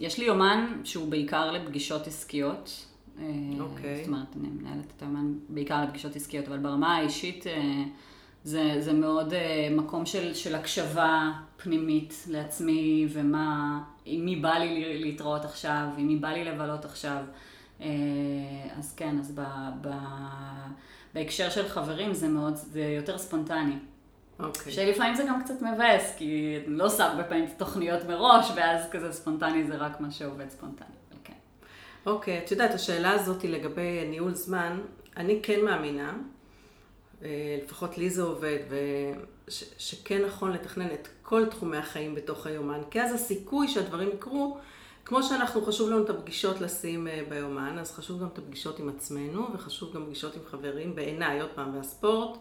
יש 0.00 0.18
לי 0.18 0.24
יומן 0.24 0.80
שהוא 0.84 1.08
בעיקר 1.08 1.50
לפגישות 1.50 2.06
עסקיות. 2.06 2.86
אוקיי. 3.60 3.96
זאת 3.96 4.06
אומרת, 4.06 4.36
אני 4.40 4.48
מנהלת 4.48 4.92
את 4.96 5.02
היומן 5.02 5.32
בעיקר 5.48 5.84
לפגישות 5.84 6.16
עסקיות, 6.16 6.48
אבל 6.48 6.58
ברמה 6.58 6.96
האישית 6.96 7.46
אה, 7.46 7.82
זה, 8.44 8.76
זה 8.78 8.92
מאוד 8.92 9.34
אה, 9.34 9.68
מקום 9.70 10.06
של, 10.06 10.34
של 10.34 10.54
הקשבה 10.54 11.32
פנימית 11.56 12.24
לעצמי, 12.28 13.06
ומה, 13.12 13.82
עם 14.04 14.24
מי 14.24 14.36
בא 14.36 14.54
לי 14.54 14.98
להתראות 15.04 15.44
עכשיו, 15.44 15.88
עם 15.98 16.06
מי 16.06 16.16
בא 16.16 16.28
לי 16.28 16.44
לבלות 16.44 16.84
עכשיו. 16.84 17.22
אה, 17.80 17.86
אז 18.78 18.94
כן, 18.94 19.18
אז 19.18 19.32
ב, 19.34 19.42
ב, 19.80 19.88
בהקשר 21.14 21.50
של 21.50 21.68
חברים 21.68 22.14
זה 22.14 22.28
מאוד, 22.28 22.54
זה 22.54 22.82
יותר 22.82 23.18
ספונטני. 23.18 23.74
אוקיי. 24.42 24.72
שלפעמים 24.72 25.14
זה 25.14 25.24
גם 25.28 25.42
קצת 25.44 25.62
מבאס, 25.62 26.14
כי 26.16 26.58
אני 26.66 26.76
לא 26.76 26.84
עושה 26.84 27.04
הרבה 27.04 27.24
פעמים 27.24 27.46
תוכניות 27.56 28.04
מראש, 28.04 28.50
ואז 28.56 28.90
כזה 28.90 29.12
ספונטני 29.12 29.64
זה 29.64 29.76
רק 29.76 30.00
מה 30.00 30.10
שעובד 30.10 30.50
ספונטני. 30.50 30.86
כן. 31.24 31.32
אוקיי, 32.06 32.38
את 32.44 32.50
יודעת, 32.50 32.74
השאלה 32.74 33.10
הזאת 33.10 33.42
היא 33.42 33.50
לגבי 33.50 34.06
ניהול 34.10 34.34
זמן, 34.34 34.80
אני 35.16 35.40
כן 35.42 35.64
מאמינה, 35.64 36.16
אה, 37.22 37.58
לפחות 37.64 37.98
לי 37.98 38.10
זה 38.10 38.22
עובד, 38.22 38.58
וש, 38.68 39.64
שכן 39.78 40.24
נכון 40.26 40.52
לתכנן 40.52 40.86
את 40.94 41.08
כל 41.22 41.46
תחומי 41.46 41.76
החיים 41.76 42.14
בתוך 42.14 42.46
היומן, 42.46 42.80
כי 42.90 43.02
אז 43.02 43.14
הסיכוי 43.14 43.68
שהדברים 43.68 44.08
יקרו, 44.08 44.58
כמו 45.04 45.22
שאנחנו, 45.22 45.62
חשוב 45.62 45.90
לנו 45.90 46.04
את 46.04 46.10
הפגישות 46.10 46.60
לשים 46.60 47.08
אה, 47.08 47.22
ביומן, 47.28 47.78
אז 47.78 47.92
חשוב 47.92 48.20
גם 48.20 48.26
את 48.32 48.38
הפגישות 48.38 48.78
עם 48.78 48.88
עצמנו, 48.88 49.46
וחשוב 49.54 49.94
גם 49.94 50.06
פגישות 50.06 50.34
עם 50.34 50.42
חברים, 50.50 50.94
בעיניי, 50.94 51.40
עוד 51.40 51.50
פעם, 51.54 51.76
והספורט. 51.76 52.38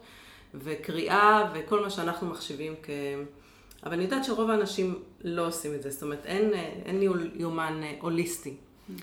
וקריאה 0.53 1.51
וכל 1.53 1.81
מה 1.83 1.89
שאנחנו 1.89 2.27
מחשיבים 2.27 2.75
כ... 2.83 2.89
אבל 3.83 3.93
אני 3.93 4.03
יודעת 4.03 4.25
שרוב 4.25 4.49
האנשים 4.49 5.03
לא 5.23 5.47
עושים 5.47 5.75
את 5.75 5.81
זה, 5.81 5.89
זאת 5.89 6.03
אומרת, 6.03 6.25
אין, 6.25 6.53
אין 6.85 6.99
ניהול 6.99 7.31
יומן 7.35 7.79
אה, 7.83 7.95
הוליסטי. 8.01 8.53
Mm-hmm. 8.53 9.01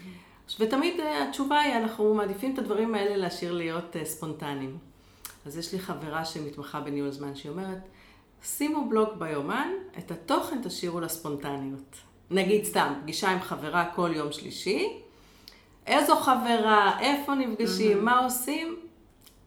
ותמיד 0.60 1.00
אה, 1.00 1.28
התשובה 1.28 1.60
היא, 1.60 1.76
אנחנו 1.76 2.14
מעדיפים 2.14 2.54
את 2.54 2.58
הדברים 2.58 2.94
האלה 2.94 3.16
להשאיר 3.16 3.52
להיות 3.52 3.96
אה, 3.96 4.04
ספונטניים. 4.04 4.78
אז 5.46 5.58
יש 5.58 5.72
לי 5.72 5.78
חברה 5.78 6.24
שמתמחה 6.24 6.80
בניהול 6.80 7.10
זמן, 7.10 7.34
שהיא 7.34 7.52
אומרת, 7.52 7.78
שימו 8.42 8.88
בלוג 8.88 9.08
ביומן, 9.18 9.68
את 9.98 10.10
התוכן 10.10 10.62
תשאירו 10.62 11.00
לספונטניות. 11.00 11.96
נגיד 12.30 12.64
סתם, 12.64 12.92
פגישה 13.02 13.30
עם 13.30 13.40
חברה 13.40 13.84
כל 13.94 14.10
יום 14.14 14.32
שלישי, 14.32 14.88
איזו 15.86 16.16
חברה, 16.16 16.98
איפה 17.00 17.34
נפגשים, 17.34 17.98
mm-hmm. 17.98 18.02
מה 18.02 18.18
עושים, 18.18 18.76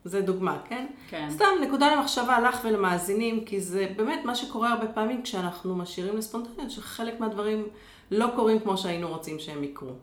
זה 0.06 0.22
דוגמה, 0.22 0.58
כן? 0.66 0.86
כן. 1.10 1.28
סתם 1.30 1.46
נקודה 1.62 1.96
למחשבה 1.96 2.40
לך 2.40 2.60
ולמאזינים, 2.64 3.46
כי 3.46 3.62
זה 3.62 3.88
באמת 3.96 4.26
מה 4.26 4.36
שקורה 4.36 4.70
הרבה 4.74 4.88
פעמים 4.88 5.22
כשאנחנו 5.22 5.76
משאירים 5.76 6.18
לספונטניות, 6.18 6.72
שחלק 6.72 7.20
מהדברים 7.20 7.68
לא 8.12 8.28
קורים 8.36 8.60
כמו 8.60 8.78
שהיינו 8.78 9.08
רוצים 9.08 9.40
שהם 9.40 9.64
יקרו. 9.64 9.94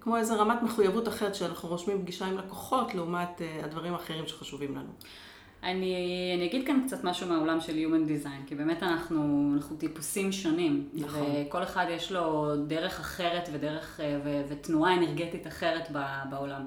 כמו 0.00 0.16
איזה 0.16 0.34
רמת 0.34 0.62
מחויבות 0.62 1.08
אחרת 1.08 1.34
שאנחנו 1.34 1.68
רושמים 1.68 2.02
פגישה 2.02 2.26
עם 2.26 2.38
לקוחות, 2.38 2.94
לעומת 2.94 3.40
uh, 3.40 3.64
הדברים 3.64 3.92
האחרים 3.92 4.26
שחשובים 4.26 4.76
לנו. 4.76 4.90
אני, 5.62 6.32
אני 6.36 6.46
אגיד 6.46 6.66
כאן 6.66 6.82
קצת 6.86 7.04
משהו 7.04 7.28
מהעולם 7.28 7.60
של 7.60 7.72
Human 7.72 8.08
Design, 8.08 8.48
כי 8.48 8.54
באמת 8.54 8.82
אנחנו, 8.82 9.50
אנחנו 9.54 9.76
טיפוסים 9.76 10.32
שונים. 10.32 10.88
נכון. 10.94 11.22
וכל 11.48 11.62
אחד 11.62 11.86
יש 11.90 12.12
לו 12.12 12.56
דרך 12.66 13.00
אחרת 13.00 13.48
ודרך, 13.52 14.00
אה, 14.00 14.18
ו, 14.24 14.42
ותנועה 14.48 14.94
אנרגטית 14.94 15.46
אחרת 15.46 15.88
ב- 15.92 16.30
בעולם. 16.30 16.64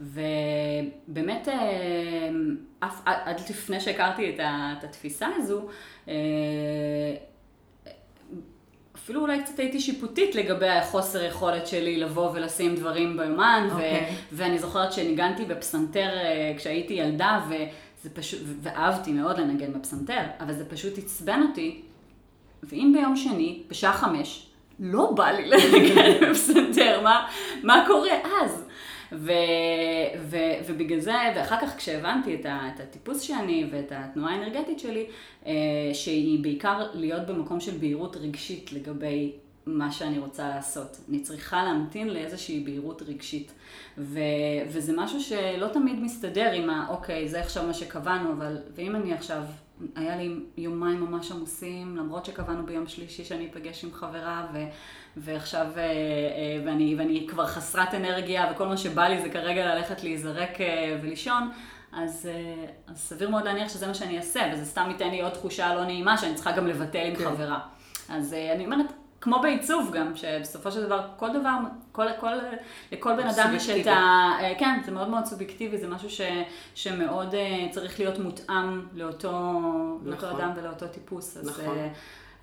ובאמת, 0.00 1.48
אה, 1.48 2.28
אף, 2.80 3.00
עד 3.04 3.40
לפני 3.50 3.80
שהכרתי 3.80 4.30
את, 4.34 4.40
ה, 4.40 4.74
את 4.78 4.84
התפיסה 4.84 5.28
הזו, 5.36 5.66
אה, 6.08 6.14
אפילו 8.96 9.20
אולי 9.20 9.42
קצת 9.42 9.58
הייתי 9.58 9.80
שיפוטית 9.80 10.34
לגבי 10.34 10.68
החוסר 10.68 11.24
יכולת 11.24 11.66
שלי 11.66 11.96
לבוא 11.96 12.30
ולשים 12.34 12.74
דברים 12.74 13.16
ביומן, 13.16 13.68
okay. 13.70 13.72
אוקיי. 13.74 14.06
ו- 14.10 14.36
ואני 14.36 14.58
זוכרת 14.58 14.92
שניגנתי 14.92 15.44
בפסנתר 15.44 16.08
אה, 16.08 16.52
כשהייתי 16.56 16.94
ילדה, 16.94 17.40
וזה 17.48 18.14
פשוט, 18.14 18.40
ואהבתי 18.62 19.12
מאוד 19.12 19.38
לנגן 19.38 19.72
בפסנתר, 19.72 20.20
אבל 20.40 20.52
זה 20.52 20.70
פשוט 20.70 20.98
עצבן 20.98 21.40
אותי. 21.48 21.82
ואם 22.62 22.92
ביום 22.96 23.16
שני, 23.16 23.62
בשעה 23.68 23.92
חמש, 23.92 24.46
לא 24.80 25.12
בא 25.16 25.30
לי 25.30 25.48
לנגן 25.48 26.12
בפסנתר, 26.30 27.00
מה, 27.02 27.26
מה 27.62 27.84
קורה 27.86 28.12
אז? 28.42 28.65
ו, 29.12 29.32
ו, 30.20 30.36
ובגלל 30.66 31.00
זה, 31.00 31.14
ואחר 31.36 31.60
כך 31.60 31.76
כשהבנתי 31.76 32.34
את, 32.34 32.46
ה, 32.46 32.68
את 32.74 32.80
הטיפוס 32.80 33.20
שאני 33.20 33.66
ואת 33.70 33.92
התנועה 33.94 34.34
האנרגטית 34.34 34.78
שלי, 34.78 35.06
אה, 35.46 35.52
שהיא 35.92 36.42
בעיקר 36.42 36.90
להיות 36.94 37.26
במקום 37.26 37.60
של 37.60 37.78
בהירות 37.78 38.16
רגשית 38.16 38.72
לגבי 38.72 39.32
מה 39.66 39.92
שאני 39.92 40.18
רוצה 40.18 40.48
לעשות. 40.48 41.00
אני 41.08 41.20
צריכה 41.20 41.64
להמתין 41.64 42.08
לאיזושהי 42.08 42.60
בהירות 42.60 43.02
רגשית. 43.02 43.52
ו, 43.98 44.20
וזה 44.68 44.92
משהו 44.96 45.20
שלא 45.20 45.68
תמיד 45.68 46.00
מסתדר 46.00 46.52
עם 46.52 46.70
ה, 46.70 46.86
אוקיי, 46.88 47.28
זה 47.28 47.40
עכשיו 47.40 47.66
מה 47.66 47.74
שקבענו, 47.74 48.32
אבל, 48.32 48.58
ואם 48.74 48.96
אני 48.96 49.12
עכשיו, 49.12 49.42
היה 49.94 50.16
לי 50.16 50.34
יומיים 50.56 51.00
ממש 51.00 51.32
עמוסים, 51.32 51.96
למרות 51.96 52.24
שקבענו 52.24 52.66
ביום 52.66 52.86
שלישי 52.86 53.24
שאני 53.24 53.46
אפגש 53.46 53.84
עם 53.84 53.92
חברה, 53.92 54.46
ו, 54.54 54.58
ועכשיו, 55.16 55.66
אה, 55.76 55.82
אה, 55.82 56.62
ואני, 56.66 56.94
ואני 56.98 57.26
כבר 57.28 57.46
חסרת 57.46 57.94
אנרגיה, 57.94 58.50
וכל 58.52 58.66
מה 58.66 58.76
שבא 58.76 59.08
לי 59.08 59.22
זה 59.22 59.28
כרגע 59.28 59.74
ללכת 59.74 60.02
להיזרק 60.02 60.60
אה, 60.60 60.98
ולישון, 61.02 61.50
אז, 61.92 62.28
אז 62.86 62.98
סביר 62.98 63.30
מאוד 63.30 63.44
להניח 63.44 63.68
שזה 63.68 63.86
מה 63.86 63.94
שאני 63.94 64.16
אעשה, 64.18 64.50
וזה 64.52 64.64
סתם 64.64 64.88
ייתן 64.90 65.10
לי 65.10 65.20
עוד 65.20 65.32
תחושה 65.32 65.74
לא 65.74 65.84
נעימה 65.84 66.18
שאני 66.18 66.34
צריכה 66.34 66.52
גם 66.52 66.66
לבטל 66.66 67.06
עם 67.06 67.14
כן. 67.14 67.24
חברה. 67.24 67.58
אז 68.08 68.34
אני 68.54 68.64
אומרת, 68.64 68.86
כמו 69.26 69.42
בעיצוב 69.42 69.90
גם, 69.94 70.16
שבסופו 70.16 70.72
של 70.72 70.86
דבר, 70.86 71.08
כל 71.16 71.32
דבר, 71.32 71.56
כל, 71.92 72.06
כל, 72.20 72.32
לכל 72.92 73.16
בן 73.16 73.26
אדם 73.26 73.52
יש 73.56 73.70
את. 73.70 73.86
ה... 73.86 74.30
כן, 74.58 74.80
זה 74.84 74.92
מאוד 74.92 75.08
מאוד 75.08 75.24
סובייקטיבי, 75.24 75.78
זה 75.78 75.88
משהו 75.88 76.10
ש, 76.10 76.20
שמאוד 76.74 77.34
אה, 77.34 77.66
צריך 77.70 78.00
להיות 78.00 78.18
מותאם 78.18 78.82
לאותו, 78.94 79.30
לאותו 80.04 80.26
נכון. 80.26 80.40
אדם 80.40 80.52
ולאותו 80.56 80.86
טיפוס. 80.86 81.36
אז, 81.36 81.48
נכון. 81.48 81.78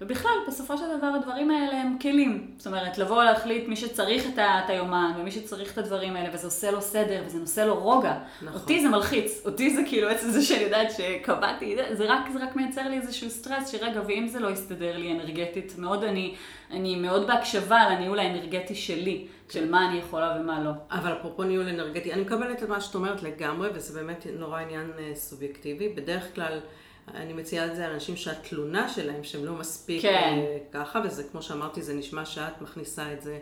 ובכלל, 0.02 0.32
בסופו 0.48 0.78
של 0.78 0.98
דבר 0.98 1.08
הדברים 1.08 1.52
האלה 1.52 1.82
הם 1.82 1.98
כלים. 2.02 2.52
זאת 2.58 2.68
אומרת, 2.68 2.98
לבוא 2.98 3.24
להחליט 3.24 3.68
מי 3.68 3.76
שצריך 3.76 4.28
את 4.34 4.38
ה- 4.38 4.62
את 4.66 4.70
היומן, 4.70 5.12
ומי 5.20 5.32
שצריך 5.32 5.74
את 5.74 5.78
הדברים 5.78 6.16
האלה, 6.16 6.30
וזה 6.34 6.48
עושה 6.48 6.72
לו 6.72 6.82
סדר, 6.82 7.24
וזה 7.26 7.40
נושא 7.40 7.62
לו 7.62 7.80
רוגע. 7.80 8.14
נכון. 8.42 8.62
אותי 8.62 8.82
זה 8.82 8.90
מלחיץ. 8.90 9.42
אותי 9.46 9.76
זה 9.76 9.82
כאילו 9.88 10.10
עצם 10.10 10.30
זה 10.30 10.42
שאני 10.42 10.64
יודעת 10.64 10.88
שקבעתי, 10.92 11.76
זה- 11.92 12.06
רק, 12.06 12.30
זה 12.34 12.44
רק 12.44 12.56
מייצר 12.56 12.88
לי 12.90 12.96
איזשהו 12.98 13.30
סטרס, 13.30 13.72
שרגע, 13.72 14.02
ואם 14.08 14.28
זה 14.28 14.40
לא 14.40 14.48
יסתדר 14.50 14.98
לי 14.98 15.12
אנרגטית, 15.12 15.74
מאוד 15.78 16.04
אני, 16.04 16.36
אני 16.72 16.96
מאוד 16.96 17.28
בהקשבה 17.28 17.90
לניהול 17.90 18.20
האנרגטי 18.20 18.76
שלי, 18.76 19.28
של 19.50 19.72
מה 19.72 19.90
אני 19.90 19.98
יכולה 20.00 20.38
ומה 20.40 20.60
לא. 20.64 20.72
אבל 20.92 21.14
אפרופו 21.14 21.44
ניהול 21.44 21.68
אנרגטי, 21.68 22.14
אני 22.14 22.22
מקבלת 22.22 22.64
את 22.64 22.70
מה 22.70 22.82
שאת 22.82 22.96
אומרת 22.96 23.24
לגמרי, 23.24 23.70
וזה 23.74 24.00
באמת 24.00 24.25
נורא 24.40 24.60
עניין 24.60 24.92
אה, 25.00 25.12
סובייקטיבי. 25.16 25.90
בדרך 25.90 26.36
כלל, 26.36 26.60
אני 27.07 27.33
מציעה 27.33 27.66
את 27.66 27.75
זה 27.75 27.87
לאנשים 27.87 28.16
שהתלונה 28.16 28.89
שלהם, 28.89 29.24
שהם 29.24 29.46
לא 29.46 29.53
מספיק 29.53 30.01
כן. 30.01 30.37
אה, 30.37 30.57
ככה, 30.72 31.01
וזה, 31.05 31.24
כמו 31.24 31.42
שאמרתי, 31.42 31.81
זה 31.81 31.94
נשמע 31.94 32.25
שאת 32.25 32.61
מכניסה 32.61 33.13
את 33.13 33.22
זה. 33.22 33.39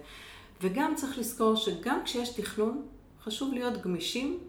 וגם 0.61 0.95
צריך 0.95 1.17
לזכור 1.17 1.55
שגם 1.55 1.99
כשיש 2.05 2.29
תכנון, 2.29 2.87
חשוב 3.23 3.53
להיות 3.53 3.81
גמישים 3.81 4.39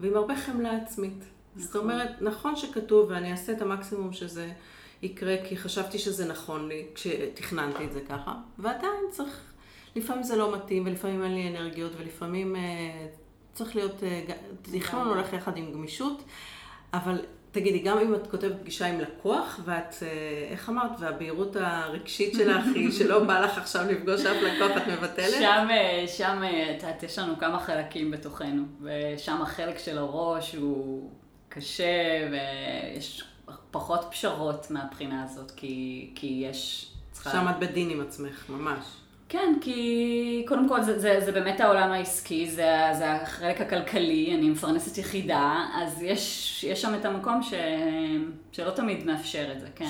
ועם 0.00 0.16
הרבה 0.16 0.36
חמלה 0.36 0.76
עצמית. 0.76 1.24
זאת 1.56 1.76
אומרת, 1.76 2.10
נכון 2.20 2.56
שכתוב, 2.56 3.10
ואני 3.10 3.32
אעשה 3.32 3.52
את 3.52 3.62
המקסימום 3.62 4.12
שזה 4.12 4.52
יקרה, 5.02 5.36
כי 5.48 5.56
חשבתי 5.56 5.98
שזה 5.98 6.28
נכון 6.28 6.68
לי, 6.68 6.86
כשתכננתי 6.94 7.84
את 7.84 7.92
זה 7.92 8.00
ככה, 8.00 8.34
ועדיין 8.58 9.04
צריך, 9.10 9.40
לפעמים 9.96 10.22
זה 10.22 10.36
לא 10.36 10.56
מתאים, 10.56 10.86
ולפעמים 10.86 11.24
אין 11.24 11.34
לי 11.34 11.48
אנרגיות, 11.48 11.92
ולפעמים 11.98 12.56
אה, 12.56 13.06
צריך 13.52 13.76
להיות, 13.76 14.02
אה, 14.02 14.24
תכנון 14.62 15.08
הולך 15.08 15.32
יחד 15.32 15.56
עם 15.56 15.72
גמישות, 15.72 16.22
אבל 16.92 17.24
תגידי, 17.52 17.78
גם 17.78 17.98
אם 17.98 18.14
את 18.14 18.26
כותבת 18.30 18.52
פגישה 18.60 18.86
עם 18.86 19.00
לקוח, 19.00 19.60
ואת, 19.64 19.94
אה, 20.02 20.08
איך 20.50 20.68
אמרת, 20.68 20.90
והבהירות 20.98 21.56
הרגשית 21.60 22.34
שלך 22.34 22.64
היא 22.74 22.92
שלא 22.92 23.24
בא 23.24 23.40
לך 23.40 23.58
עכשיו 23.58 23.84
לפגוש 23.90 24.20
אף 24.26 24.36
לקוח, 24.42 24.76
את 24.76 24.88
מבטלת? 24.88 25.30
שם, 25.38 25.66
אה, 25.70 26.04
שם, 26.08 26.40
אה, 26.42 26.76
את 26.76 26.82
יודעת, 26.82 27.02
יש 27.02 27.18
לנו 27.18 27.38
כמה 27.38 27.58
חלקים 27.60 28.10
בתוכנו, 28.10 28.62
ושם 28.80 29.42
החלק 29.42 29.78
של 29.78 29.98
הראש 29.98 30.54
הוא 30.54 31.10
קשה, 31.48 31.84
ויש 32.30 33.24
פחות 33.70 34.06
פשרות 34.10 34.70
מהבחינה 34.70 35.22
הזאת, 35.24 35.50
כי, 35.50 36.10
כי 36.14 36.44
יש... 36.50 36.90
צריכה- 37.12 37.30
שם 37.30 37.48
את 37.50 37.58
בדין 37.58 37.90
עם 37.90 38.00
עצמך, 38.00 38.44
ממש. 38.48 38.84
כן, 39.28 39.54
כי 39.60 40.44
קודם 40.48 40.68
כל 40.68 40.82
זה, 40.82 40.98
זה, 40.98 41.20
זה 41.24 41.32
באמת 41.32 41.60
העולם 41.60 41.92
העסקי, 41.92 42.50
זה, 42.50 42.76
זה 42.98 43.12
החלק 43.12 43.60
הכלכלי, 43.60 44.34
אני 44.38 44.50
מפרנסת 44.50 44.98
יחידה, 44.98 45.66
אז 45.74 46.02
יש, 46.02 46.64
יש 46.64 46.82
שם 46.82 46.94
את 46.94 47.04
המקום 47.04 47.42
ש, 47.42 47.54
שלא 48.52 48.70
תמיד 48.70 49.06
מאפשר 49.06 49.52
את 49.52 49.60
זה, 49.60 49.66
כן. 49.74 49.88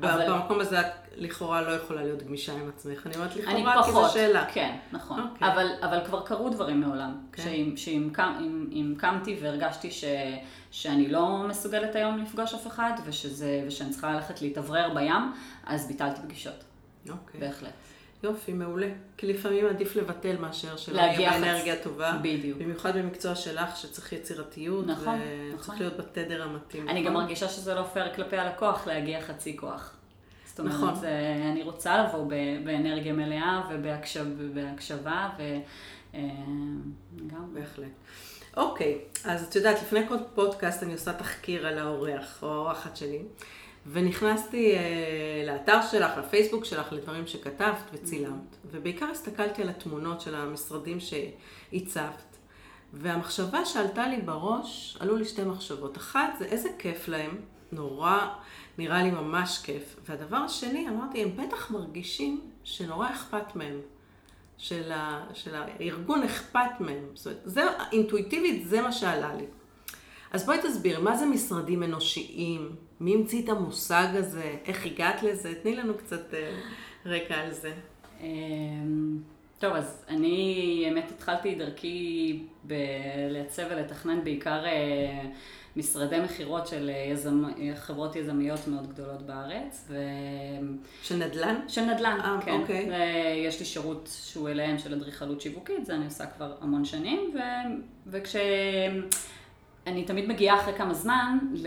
אבל- 0.00 0.32
במקום 0.32 0.60
הזה 0.60 0.80
את 0.80 0.86
לכאורה 1.16 1.62
לא 1.62 1.70
יכולה 1.72 2.02
להיות 2.02 2.22
גמישה 2.22 2.52
עם 2.52 2.68
עצמך. 2.68 3.06
אני 3.06 3.14
אומרת 3.14 3.30
אני 3.36 3.42
לכאורה 3.62 3.82
כי 3.84 3.90
פחות, 3.90 4.06
זו 4.06 4.12
שאלה. 4.14 4.44
כן, 4.52 4.76
נכון. 4.92 5.20
אוקיי. 5.32 5.52
אבל, 5.52 5.66
אבל 5.82 6.04
כבר 6.04 6.20
קרו 6.26 6.48
דברים 6.48 6.80
מעולם. 6.80 7.16
כן. 7.32 7.42
שאם, 7.42 7.76
שאם 7.76 8.08
קם, 8.12 8.32
אם, 8.40 8.66
אם 8.72 8.94
קמתי 8.98 9.38
והרגשתי 9.42 9.90
ש, 9.90 10.04
שאני 10.70 11.08
לא 11.08 11.44
מסוגלת 11.48 11.94
היום 11.94 12.18
לפגוש 12.18 12.54
אף 12.54 12.66
אחד, 12.66 12.92
ושזה, 13.04 13.64
ושאני 13.66 13.90
צריכה 13.90 14.12
ללכת 14.14 14.42
להתאוורר 14.42 14.94
בים, 14.94 15.32
אז 15.66 15.88
ביטלתי 15.88 16.20
פגישות, 16.22 16.64
אוקיי. 17.10 17.40
בהחלט. 17.40 17.72
יופי, 18.22 18.52
מעולה. 18.52 18.88
כי 19.16 19.26
לפעמים 19.26 19.66
עדיף 19.66 19.96
לבטל 19.96 20.36
מאשר 20.36 20.76
שלא 20.76 21.00
יהיה 21.00 21.30
באנרגיה 21.30 21.82
טובה. 21.82 22.18
בדיוק. 22.22 22.58
במיוחד 22.58 22.96
במקצוע 22.96 23.34
שלך, 23.34 23.76
שצריך 23.76 24.12
יצירתיות. 24.12 24.86
נכון, 24.86 25.20
וצריך 25.20 25.60
נכון. 25.60 25.76
להיות 25.78 25.96
בתדר 25.96 26.42
המתאים. 26.42 26.88
אני 26.88 27.02
גם 27.02 27.10
נכון? 27.10 27.22
מרגישה 27.22 27.48
שזה 27.48 27.74
לא 27.74 27.82
פייר 27.82 28.14
כלפי 28.14 28.36
הלקוח 28.36 28.86
להגיע 28.86 29.20
חצי 29.20 29.56
כוח. 29.56 29.94
זאת 30.46 30.60
אומרת, 30.60 30.74
נכון. 30.74 30.94
זה, 30.94 31.36
אני 31.52 31.62
רוצה 31.62 32.04
לבוא 32.04 32.26
באנרגיה 32.64 33.12
מלאה 33.12 33.62
ובהקשב, 33.70 34.26
ובהקשבה, 34.36 35.28
ו... 35.38 35.58
אה, 36.14 36.20
גם... 37.26 37.54
בהחלט. 37.54 37.88
אוקיי, 38.56 38.98
אז 39.24 39.44
את 39.48 39.56
יודעת, 39.56 39.82
לפני 39.82 40.08
כל 40.08 40.16
פודקאסט 40.34 40.82
אני 40.82 40.92
עושה 40.92 41.12
תחקיר 41.12 41.66
על 41.66 41.78
האורח 41.78 42.42
או 42.42 42.52
האורחת 42.54 42.96
שלי, 42.96 43.22
ונכנסתי 43.90 44.74
אה, 44.74 45.42
לאתר 45.46 45.82
שלך, 45.90 46.18
לפייסבוק 46.18 46.64
שלך, 46.64 46.92
לדברים 46.92 47.26
שכתבת 47.26 47.90
וצילמת, 47.92 48.56
ובעיקר 48.70 49.06
הסתכלתי 49.06 49.62
על 49.62 49.68
התמונות 49.68 50.20
של 50.20 50.34
המשרדים 50.34 50.98
שהצבת, 51.00 52.36
והמחשבה 52.92 53.64
שעלתה 53.64 54.08
לי 54.08 54.20
בראש, 54.20 54.96
עלו 55.00 55.16
לי 55.16 55.24
שתי 55.24 55.44
מחשבות. 55.44 55.96
אחת, 55.96 56.30
זה 56.38 56.44
איזה 56.44 56.68
כיף 56.78 57.08
להם, 57.08 57.36
נורא, 57.72 58.28
נראה 58.78 59.02
לי 59.02 59.10
ממש 59.10 59.60
כיף. 59.62 59.96
והדבר 60.08 60.36
השני, 60.36 60.88
אמרתי, 60.88 61.22
הם 61.22 61.36
בטח 61.36 61.70
מרגישים 61.70 62.40
שנורא 62.64 63.10
אכפת 63.10 63.56
מהם. 63.56 63.80
של, 64.58 64.92
ה, 64.92 65.24
של 65.34 65.54
הארגון 65.54 66.22
אכפת 66.22 66.80
מהם. 66.80 67.04
זאת 67.14 67.26
אומרת, 67.26 67.40
זה, 67.44 67.62
אינטואיטיבית 67.92 68.68
זה 68.68 68.82
מה 68.82 68.92
שעלה 68.92 69.34
לי. 69.34 69.44
אז 70.30 70.46
בואי 70.46 70.58
תסביר, 70.62 71.00
מה 71.00 71.16
זה 71.16 71.26
משרדים 71.26 71.82
אנושיים? 71.82 72.76
מי 73.00 73.14
המציא 73.14 73.44
את 73.44 73.48
המושג 73.48 74.06
הזה? 74.12 74.54
איך 74.66 74.86
הגעת 74.86 75.22
לזה? 75.22 75.54
תני 75.62 75.76
לנו 75.76 75.94
קצת 75.94 76.34
אה, 76.34 76.50
רקע 77.06 77.34
על 77.34 77.52
זה. 77.52 77.72
אמ, 78.20 79.18
טוב, 79.58 79.72
אז 79.72 80.04
אני, 80.08 80.82
האמת, 80.86 81.10
התחלתי 81.10 81.54
דרכי 81.54 82.42
בלייצב 82.64 83.62
ולתכנן 83.70 84.24
בעיקר 84.24 84.66
אה, 84.66 85.24
משרדי 85.76 86.20
מכירות 86.20 86.66
של 86.66 86.90
יזמ... 87.12 87.44
חברות 87.76 88.16
יזמיות 88.16 88.68
מאוד 88.68 88.92
גדולות 88.92 89.22
בארץ, 89.22 89.86
ו... 89.88 89.96
של 91.02 91.16
נדל"ן? 91.16 91.60
של 91.68 91.80
נדל"ן, 91.80 92.18
אה, 92.20 92.38
כן. 92.44 92.60
אוקיי. 92.60 92.90
יש 93.46 93.60
לי 93.60 93.66
שירות 93.66 94.10
שהוא 94.22 94.48
אליהם 94.48 94.78
של 94.78 94.94
אדריכלות 94.94 95.40
שיווקית, 95.40 95.86
זה 95.86 95.94
אני 95.94 96.04
עושה 96.04 96.26
כבר 96.26 96.56
המון 96.60 96.84
שנים, 96.84 97.34
ו... 97.34 97.38
וכש... 98.06 98.36
אני 99.88 100.04
תמיד 100.04 100.28
מגיעה 100.28 100.60
אחרי 100.60 100.72
כמה 100.74 100.94
זמן 100.94 101.38
ל- 101.52 101.66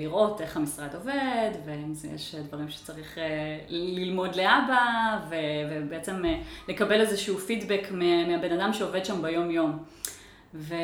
לראות 0.00 0.40
איך 0.40 0.56
המשרד 0.56 0.94
עובד, 0.94 1.50
ואם 1.66 1.92
יש 2.14 2.34
דברים 2.34 2.68
שצריך 2.68 3.18
אה, 3.18 3.58
ללמוד 3.68 4.36
לאבא, 4.36 4.84
ו- 5.30 5.34
ובעצם 5.70 6.24
אה, 6.24 6.38
לקבל 6.68 7.00
איזשהו 7.00 7.38
פידבק 7.38 7.88
מה- 7.90 8.26
מהבן 8.26 8.58
אדם 8.60 8.72
שעובד 8.72 9.04
שם 9.04 9.22
ביום-יום. 9.22 9.78
ו- 10.56 10.74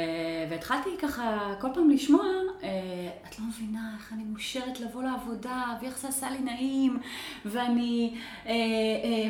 והתחלתי 0.50 0.90
ככה 1.02 1.54
כל 1.60 1.68
פעם 1.74 1.90
לשמוע, 1.90 2.24
אה, 2.62 2.68
את 3.28 3.38
לא 3.38 3.44
מבינה 3.48 3.90
איך 3.98 4.12
אני 4.12 4.22
מאושרת 4.24 4.80
לבוא 4.80 5.02
לעבודה, 5.02 5.64
ואיך 5.82 5.98
זה 5.98 6.08
עשה 6.08 6.30
לי 6.30 6.38
נעים, 6.38 6.98
ואני, 7.44 8.14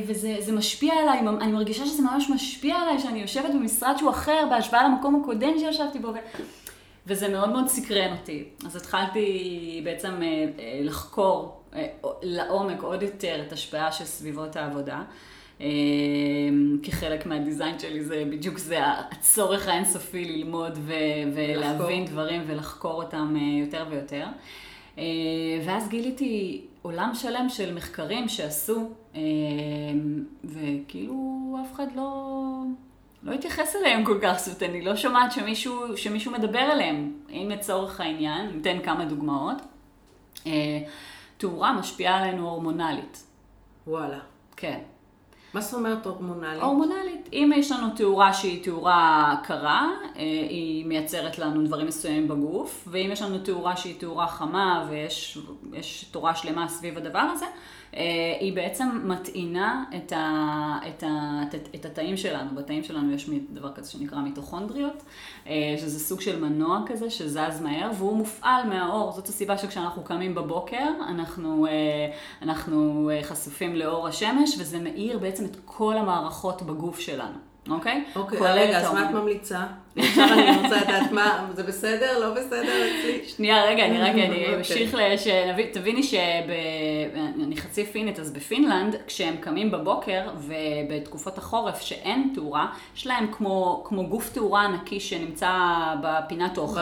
וזה 0.06 0.36
זה 0.40 0.52
משפיע 0.52 0.94
עליי, 0.94 1.18
אני 1.40 1.52
מרגישה 1.52 1.86
שזה 1.86 2.02
ממש 2.02 2.30
משפיע 2.30 2.76
עליי, 2.76 2.98
שאני 2.98 3.18
יושבת 3.20 3.54
במשרד 3.54 3.94
שהוא 3.98 4.10
אחר 4.10 4.46
בהשוואה 4.50 4.84
למקום 4.88 5.20
הקודם 5.22 5.58
שישבתי 5.58 5.98
בו. 5.98 6.08
ו- 6.08 6.42
וזה 7.06 7.28
מאוד 7.28 7.48
מאוד 7.48 7.68
סקרן 7.68 8.12
אותי. 8.12 8.44
אז 8.66 8.76
התחלתי 8.76 9.80
בעצם 9.84 10.22
אה, 10.22 10.46
אה, 10.58 10.80
לחקור 10.82 11.60
אה, 11.74 11.86
לעומק 12.22 12.82
עוד 12.82 13.02
יותר 13.02 13.42
את 13.46 13.52
השפעה 13.52 13.92
של 13.92 14.04
סביבות 14.04 14.56
העבודה. 14.56 15.02
כחלק 16.82 17.26
מהדיזיין 17.26 17.78
שלי 17.78 18.04
זה 18.04 18.24
בדיוק 18.30 18.58
זה 18.58 18.78
הצורך 18.84 19.68
האינסופי 19.68 20.24
ללמוד 20.24 20.72
ו- 20.78 20.94
ולהבין. 21.34 22.04
דברים 22.04 22.42
ולחקור 22.46 23.02
אותם 23.02 23.36
יותר 23.60 23.84
ויותר. 23.90 24.26
ואז 25.64 25.88
גיליתי 25.88 26.64
עולם 26.82 27.10
שלם 27.14 27.48
של 27.48 27.74
מחקרים 27.74 28.28
שעשו, 28.28 28.90
וכאילו 30.44 31.56
אף 31.62 31.74
אחד 31.74 31.86
לא, 31.96 32.32
לא 33.22 33.32
התייחס 33.32 33.76
אליהם 33.76 34.04
כל 34.04 34.18
כך, 34.22 34.38
זאת 34.38 34.62
אומרת, 34.62 34.74
אני 34.74 34.82
לא 34.84 34.96
שומעת 34.96 35.32
שמישהו, 35.32 35.96
שמישהו 35.96 36.32
מדבר 36.32 36.58
עליהם. 36.58 37.12
אם 37.30 37.48
לצורך 37.50 38.00
העניין, 38.00 38.46
ניתן 38.46 38.78
כמה 38.82 39.04
דוגמאות. 39.04 39.56
אה, 40.46 40.52
תאורה 41.36 41.72
משפיעה 41.72 42.18
עלינו 42.18 42.48
הורמונלית. 42.48 43.24
וואלה. 43.86 44.18
כן. 44.56 44.78
מה 45.54 45.60
זאת 45.60 45.74
אומרת 45.74 46.06
הורמונלית? 46.06 46.62
הורמונלית. 46.62 47.28
אם 47.32 47.52
יש 47.56 47.72
לנו 47.72 47.90
תאורה 47.96 48.32
שהיא 48.32 48.64
תאורה 48.64 49.36
קרה, 49.42 49.90
אה, 50.16 50.22
היא 50.50 50.86
מייצרת 50.86 51.38
לנו 51.38 51.66
דברים 51.66 51.86
מסוימים 51.86 52.28
בגוף, 52.28 52.88
ואם 52.90 53.08
יש 53.12 53.22
לנו 53.22 53.38
תאורה 53.38 53.76
שהיא 53.76 54.00
תאורה 54.00 54.26
חמה 54.26 54.86
ויש 54.90 56.04
תורה 56.10 56.34
שלמה 56.34 56.68
סביב 56.68 56.96
הדבר 56.96 57.18
הזה, 57.18 57.46
היא 58.40 58.52
בעצם 58.52 58.88
מטעינה 59.04 59.84
את, 59.96 60.12
ה, 60.12 60.78
את, 60.88 61.02
ה, 61.02 61.42
את, 61.42 61.68
את 61.74 61.84
התאים 61.84 62.16
שלנו. 62.16 62.54
בתאים 62.54 62.84
שלנו 62.84 63.12
יש 63.12 63.30
דבר 63.50 63.72
כזה 63.72 63.90
שנקרא 63.90 64.18
מיטוכונדריות, 64.18 65.02
אה, 65.46 65.74
שזה 65.78 65.98
סוג 65.98 66.20
של 66.20 66.40
מנוע 66.40 66.82
כזה 66.86 67.10
שזז 67.10 67.60
מהר, 67.62 67.90
והוא 67.98 68.16
מופעל 68.16 68.68
מהאור. 68.68 69.12
זאת 69.12 69.28
הסיבה 69.28 69.58
שכשאנחנו 69.58 70.02
קמים 70.04 70.34
בבוקר, 70.34 70.88
אנחנו, 71.08 71.66
אנחנו 72.42 73.10
חשופים 73.22 73.76
לאור 73.76 74.08
השמש, 74.08 74.56
וזה 74.58 74.78
מאיר 74.78 75.18
בעצם 75.18 75.44
את 75.44 75.56
כל 75.64 75.96
המערכות 75.96 76.62
בגוף 76.62 77.00
שלנו. 77.00 77.36
אוקיי? 77.68 78.04
אוקיי, 78.16 78.38
רגע, 78.40 78.78
אז 78.78 78.94
מה 78.94 79.10
את 79.10 79.14
ממליצה? 79.14 79.66
עכשיו 79.96 80.28
אני 80.32 80.56
רוצה 80.56 80.80
לדעת 80.80 81.12
מה, 81.12 81.46
זה 81.54 81.62
בסדר? 81.62 82.18
לא 82.18 82.34
בסדר 82.34 82.60
אצלי? 82.60 83.20
שנייה, 83.26 83.64
רגע, 83.64 83.86
אני 83.86 83.98
רגע, 83.98 84.24
אני 84.24 84.44
אוקיי. 84.44 84.56
אמשיך, 84.56 84.96
תביני 85.72 86.02
שאני 86.02 87.56
חצי 87.56 87.86
פינית, 87.86 88.18
אז 88.18 88.32
בפינלנד, 88.32 88.96
כשהם 89.06 89.36
קמים 89.36 89.70
בבוקר 89.70 90.28
ובתקופות 90.36 91.38
החורף 91.38 91.80
שאין 91.80 92.32
תאורה, 92.34 92.66
יש 92.96 93.06
להם 93.06 93.26
כמו, 93.32 93.82
כמו 93.86 94.06
גוף 94.06 94.30
תאורה 94.32 94.62
ענקי 94.62 95.00
שנמצא 95.00 95.52
בפינת 96.02 96.58
אוכל, 96.58 96.80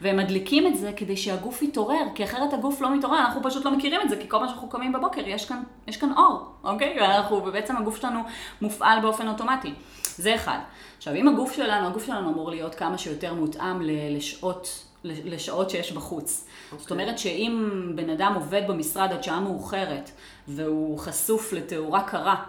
והם 0.00 0.16
מדליקים 0.16 0.66
את 0.66 0.76
זה 0.76 0.92
כדי 0.96 1.16
שהגוף 1.16 1.62
יתעורר, 1.62 2.02
כי 2.14 2.24
אחרת 2.24 2.52
הגוף 2.52 2.80
לא 2.80 2.96
מתעורר, 2.96 3.18
אנחנו 3.18 3.42
פשוט 3.42 3.64
לא 3.64 3.70
מכירים 3.70 4.00
את 4.00 4.08
זה, 4.10 4.16
כי 4.16 4.28
כל 4.28 4.38
מה 4.38 4.48
שאנחנו 4.48 4.68
קמים 4.68 4.92
בבוקר, 4.92 5.22
יש 5.28 5.48
כאן, 5.48 5.62
יש 5.88 5.96
כאן 5.96 6.12
אור, 6.16 6.44
אוקיי? 6.64 6.96
ואנחנו, 7.00 7.36
ובעצם 7.36 7.76
הגוף 7.76 8.00
שלנו 8.00 8.20
מופעל 8.62 9.00
באופן 9.00 9.28
אוטומטי. 9.28 9.72
זה 10.20 10.34
אחד. 10.34 10.58
עכשיו, 10.96 11.14
אם 11.14 11.28
הגוף 11.28 11.52
שלנו, 11.52 11.86
הגוף 11.86 12.06
שלנו 12.06 12.30
אמור 12.30 12.50
להיות 12.50 12.74
כמה 12.74 12.98
שיותר 12.98 13.34
מותאם 13.34 13.80
לשעות, 14.10 14.84
לשעות 15.04 15.70
שיש 15.70 15.92
בחוץ. 15.92 16.46
Okay. 16.46 16.70
זאת 16.70 16.90
אוקיי. 16.90 17.04
אומרת 17.04 17.18
שאם 17.18 17.82
בן 17.94 18.10
אדם 18.10 18.32
עובד 18.34 18.62
במשרד 18.68 19.12
עד 19.12 19.22
שעה 19.22 19.40
מאוחרת, 19.40 20.10
והוא 20.48 20.98
חשוף 20.98 21.52
לתאורה 21.52 22.02
קרה, 22.02 22.44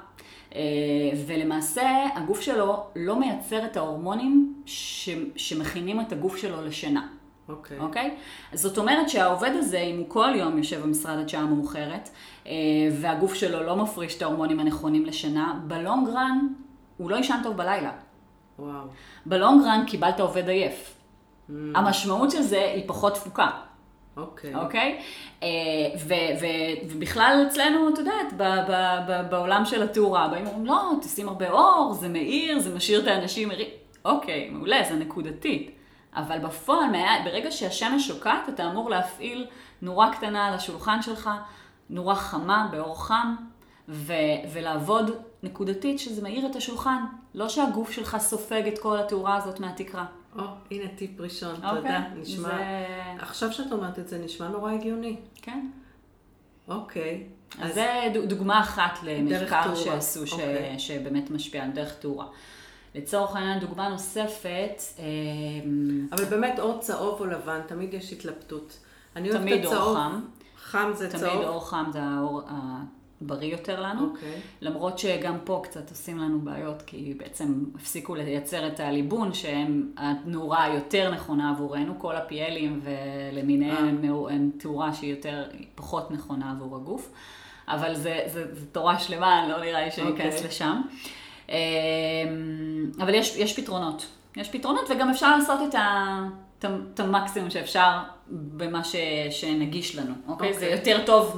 אה, 0.56 0.62
ולמעשה 1.28 2.06
הגוף 2.16 2.42
שלו 2.42 2.84
לא 2.96 3.20
מייצר 3.20 3.66
את 3.66 3.78
ההורמונים 3.78 4.54
ש, 4.66 5.10
שמכינים 5.36 6.02
את 6.02 6.12
הגוף 6.12 6.38
שלו 6.38 6.62
לשינה. 6.62 7.08
אוקיי. 7.50 7.80
Okay. 7.80 7.82
אוקיי? 7.82 8.16
Okay? 8.54 8.58
זאת 8.58 8.78
אומרת 8.78 9.10
שהעובד 9.10 9.52
הזה, 9.54 9.80
אם 9.80 9.98
הוא 9.98 10.06
כל 10.08 10.34
יום 10.36 10.58
יושב 10.58 10.82
במשרד 10.82 11.20
עד 11.20 11.30
שעה 11.30 11.46
מאוחרת, 11.46 12.10
אה, 12.48 12.52
והגוף 12.92 13.34
שלו 13.34 13.64
לא 13.64 13.76
מפריש 13.76 14.18
את 14.18 14.22
ההורמונים 14.22 14.60
הנכונים 14.60 15.06
לשינה, 15.06 15.60
בלונג 15.68 16.10
רן 16.10 16.48
הוא 17.02 17.12
לא 17.12 17.16
יישן 17.16 17.40
טוב 17.44 17.58
בלילה. 17.58 17.92
וואו. 18.60 18.84
בלונגרן 19.26 19.84
קיבלת 19.88 20.20
עובד 20.20 20.50
עייף. 20.50 20.94
Mm. 21.50 21.54
המשמעות 21.76 22.32
של 22.32 22.42
זה 22.42 22.72
היא 22.76 22.84
פחות 22.88 23.14
תפוקה. 23.14 23.50
אוקיי. 24.18 24.56
אוקיי? 24.56 25.02
אה, 25.44 25.48
ובכלל 26.90 27.46
אצלנו, 27.48 27.90
את 27.90 27.98
יודעת, 27.98 28.34
בעולם 29.30 29.66
של 29.66 29.84
התאורה, 29.84 30.28
באים 30.28 30.46
ואומרים, 30.46 30.66
לא, 30.66 30.92
תשים 31.02 31.28
הרבה 31.28 31.52
אור, 31.52 31.94
זה 31.94 32.10
מאיר, 32.10 32.60
זה 32.60 32.76
משאיר 32.76 33.02
את 33.02 33.08
האנשים 33.08 33.48
מאירים. 33.48 33.70
אוקיי, 34.06 34.50
מעולה, 34.50 34.84
זה 34.90 34.96
נקודתית. 34.96 35.72
אבל 36.16 36.40
בפועל, 36.40 36.90
ברגע 37.26 37.52
שהשמש 37.52 38.08
שוקעת, 38.08 38.50
אתה 38.50 38.68
אמור 38.68 38.90
להפעיל 38.90 39.48
נורה 39.82 40.14
קטנה 40.14 40.48
על 40.48 40.54
השולחן 40.54 41.02
שלך, 41.02 41.30
נורה 41.90 42.16
חמה, 42.16 42.68
באור 42.72 43.06
חם, 43.06 43.36
ו- 43.92 44.14
ולעבוד 44.54 45.12
נקודתית 45.44 46.00
שזה 46.00 46.22
מאיר 46.22 46.46
את 46.46 46.56
השולחן. 46.56 47.04
לא 47.34 47.50
שהגוף 47.50 47.92
שלך 47.92 48.18
סופג 48.18 48.64
את 48.68 48.80
כל 48.80 48.98
התאורה 48.98 49.36
הזאת 49.36 49.60
מהתקרה. 49.60 50.06
או, 50.38 50.44
הנה 50.72 50.88
טיפ 50.96 51.22
ראשון, 51.22 51.56
okay. 51.56 51.66
אוקיי, 51.66 51.76
תודה. 51.76 52.02
נשמע... 52.16 52.50
זה... 52.50 52.86
עכשיו 53.20 53.54
שאת 53.54 53.72
אומרת 53.72 54.00
את 54.00 54.08
זה, 54.08 54.18
נשמע 54.18 54.48
נורא 54.48 54.72
הגיוני. 54.72 55.16
כן. 55.42 55.68
אוקיי. 56.68 57.24
אז, 57.60 57.70
אז 57.70 57.76
זה 57.76 58.14
דוגמה 58.28 58.62
אחת 58.62 59.00
למחקר 59.04 59.76
שעשו, 59.76 60.28
ש... 60.28 60.32
אוקיי. 60.34 60.80
שבאמת 60.80 61.32
משפיע 61.32 61.64
על 61.64 61.72
דרך 61.72 61.94
תאורה. 61.94 62.26
לצורך 62.96 63.36
העניין, 63.36 63.60
דוגמה 63.60 63.90
נוספת... 63.90 64.82
אמ, 65.00 66.08
אבל 66.12 66.26
באמת 66.26 66.60
אור 66.60 66.80
צהוב 66.80 67.20
או 67.20 67.26
לבן, 67.26 67.60
תמיד 67.68 67.94
יש 67.94 68.14
התלבטות. 68.14 68.78
אני 69.16 69.32
אוהבת 69.32 69.48
את 69.48 69.48
הצהוב. 69.48 69.64
תמיד 69.64 69.76
אור 69.76 69.96
חם. 69.96 70.22
חם 70.58 70.92
זה 70.94 71.10
תמיד 71.10 71.22
צהוב? 71.22 71.34
תמיד 71.34 71.48
אור 71.48 71.70
חם 71.70 71.90
זה 71.94 72.00
האור 72.02 72.42
בריא 73.22 73.52
יותר 73.52 73.82
לנו. 73.82 74.02
Okay. 74.02 74.16
אוקיי. 74.16 74.40
למרות 74.62 75.00
שגם 75.00 75.38
פה 75.44 75.62
קצת 75.64 75.90
עושים 75.90 76.18
לנו 76.18 76.42
בעיות, 76.42 76.82
כי 76.82 77.14
בעצם 77.18 77.64
הפסיקו 77.76 78.16
לייצר 78.16 78.68
את 78.68 78.80
הליבון, 78.80 79.34
שהם 79.34 79.92
התנורה 79.98 80.64
היותר 80.64 81.12
נכונה 81.12 81.50
עבורנו, 81.50 82.00
כל 82.00 82.16
הפיאלים 82.16 82.82
ולמיניהם 82.84 84.04
אה. 84.04 84.34
הם 84.34 84.52
תאורה 84.58 84.94
שהיא 84.94 85.12
יותר, 85.12 85.44
פחות 85.76 86.12
נכונה 86.12 86.52
עבור 86.52 86.76
הגוף. 86.76 87.12
אבל 87.68 87.96
זה, 87.96 88.20
זה, 88.26 88.56
זה 88.56 88.66
תורה 88.66 89.00
שלמה, 89.00 89.48
לא 89.48 89.62
נראה 89.62 89.86
לי 89.86 89.92
שניכנס 89.92 90.34
okay. 90.34 90.38
אוקיי. 90.38 90.48
לשם. 90.48 90.82
אמ, 91.50 91.56
אבל 93.00 93.14
יש, 93.14 93.38
יש 93.38 93.60
פתרונות. 93.60 94.08
יש 94.38 94.50
פתרונות 94.50 94.90
וגם 94.90 95.10
אפשר 95.10 95.38
לעשות 95.38 95.60
את 95.70 95.76
ה... 95.76 96.20
את 96.66 97.00
המקסימום 97.00 97.50
שאפשר 97.50 98.00
במה 98.28 98.84
ש, 98.84 98.96
שנגיש 99.30 99.96
לנו, 99.96 100.14
אוקיי? 100.28 100.50
Okay. 100.50 100.54
זה 100.54 100.76
אוקיי. 100.76 100.94
יותר 100.94 101.06
טוב 101.06 101.38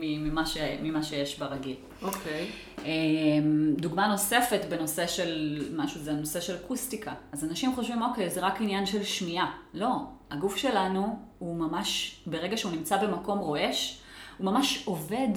ממה, 0.00 0.46
ש, 0.46 0.56
ממה 0.82 1.02
שיש 1.02 1.38
ברגיל. 1.38 1.76
אוקיי. 2.02 2.46
Okay. 2.76 2.80
אמ, 2.84 3.74
דוגמה 3.76 4.06
נוספת 4.06 4.60
בנושא 4.68 5.06
של 5.06 5.62
משהו, 5.76 6.00
זה 6.00 6.10
הנושא 6.10 6.40
של 6.40 6.54
אקוסטיקה. 6.56 7.12
אז 7.32 7.44
אנשים 7.44 7.74
חושבים, 7.74 8.02
אוקיי, 8.02 8.30
זה 8.30 8.40
רק 8.40 8.60
עניין 8.60 8.86
של 8.86 9.02
שמיעה. 9.02 9.50
לא, 9.74 9.90
הגוף 10.30 10.56
שלנו 10.56 11.18
הוא 11.38 11.56
ממש, 11.56 12.20
ברגע 12.26 12.56
שהוא 12.56 12.72
נמצא 12.72 12.96
במקום 12.96 13.38
רועש, 13.38 13.98
הוא 14.38 14.46
ממש 14.46 14.82
עובד 14.84 15.28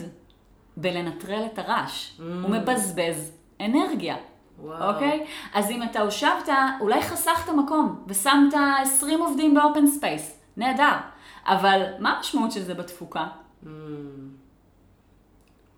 בלנטרל 0.77 1.45
את 1.53 1.59
הרעש. 1.59 2.09
אממ. 2.09 2.21
הוא 2.21 2.49
מבזבז 2.49 3.31
אנרגיה. 3.61 4.15
וואו. 4.61 4.93
אוקיי? 4.93 5.25
אז 5.53 5.71
אם 5.71 5.83
אתה 5.83 5.99
הושבת, 5.99 6.49
אולי 6.79 7.01
חסכת 7.01 7.49
מקום 7.49 8.03
ושמת 8.07 8.53
20 8.81 9.21
עובדים 9.21 9.53
ב 9.53 9.60
open 9.60 9.87
space. 9.87 10.39
נהדר. 10.57 10.97
אבל 11.45 11.83
מה 11.99 12.17
המשמעות 12.17 12.51
של 12.51 12.61
זה 12.61 12.73
בתפוקה? 12.73 13.27
אממ. 13.63 13.67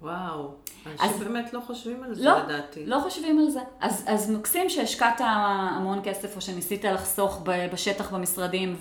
וואו. 0.01 0.53
אנשים 0.87 1.19
באמת 1.19 1.53
לא 1.53 1.59
חושבים 1.59 2.03
על 2.03 2.15
זה, 2.15 2.25
לא, 2.25 2.39
לדעתי. 2.39 2.85
לא 2.85 2.99
חושבים 3.03 3.39
על 3.39 3.49
זה. 3.49 3.59
אז, 3.79 4.03
אז 4.07 4.31
מקסים 4.31 4.69
שהשקעת 4.69 5.21
המון 5.23 5.99
כסף, 6.03 6.35
או 6.35 6.41
שניסית 6.41 6.83
לחסוך 6.83 7.41
בשטח 7.45 8.13
במשרדים, 8.13 8.75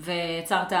ויצרת, 0.00 0.72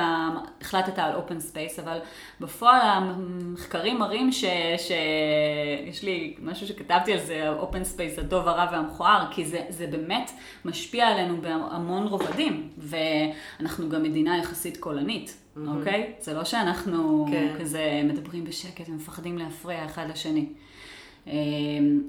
החלטת 0.60 0.98
על 0.98 1.14
open 1.14 1.40
space, 1.40 1.78
אבל 1.78 1.98
בפועל 2.40 2.80
המחקרים 2.82 3.98
מראים 3.98 4.32
ש, 4.32 4.44
שיש 4.78 6.02
לי 6.02 6.36
משהו 6.42 6.66
שכתבתי 6.66 7.12
על 7.12 7.20
זה, 7.20 7.48
open 7.48 7.84
space, 7.84 8.18
הטוב, 8.18 8.48
הרע 8.48 8.68
והמכוער, 8.72 9.26
כי 9.30 9.44
זה, 9.44 9.60
זה 9.68 9.86
באמת 9.86 10.30
משפיע 10.64 11.06
עלינו 11.06 11.40
בהמון 11.40 12.06
רובדים, 12.06 12.68
ואנחנו 12.78 13.88
גם 13.88 14.02
מדינה 14.02 14.38
יחסית 14.38 14.76
קולנית. 14.76 15.36
אוקיי? 15.66 16.12
זה 16.20 16.34
לא 16.34 16.44
שאנחנו 16.44 17.26
כן. 17.30 17.56
כזה 17.60 18.00
מדברים 18.04 18.44
בשקט 18.44 18.88
ומפחדים 18.88 19.38
להפריע 19.38 19.84
אחד 19.84 20.06
לשני. 20.10 20.46
אה, 21.26 21.32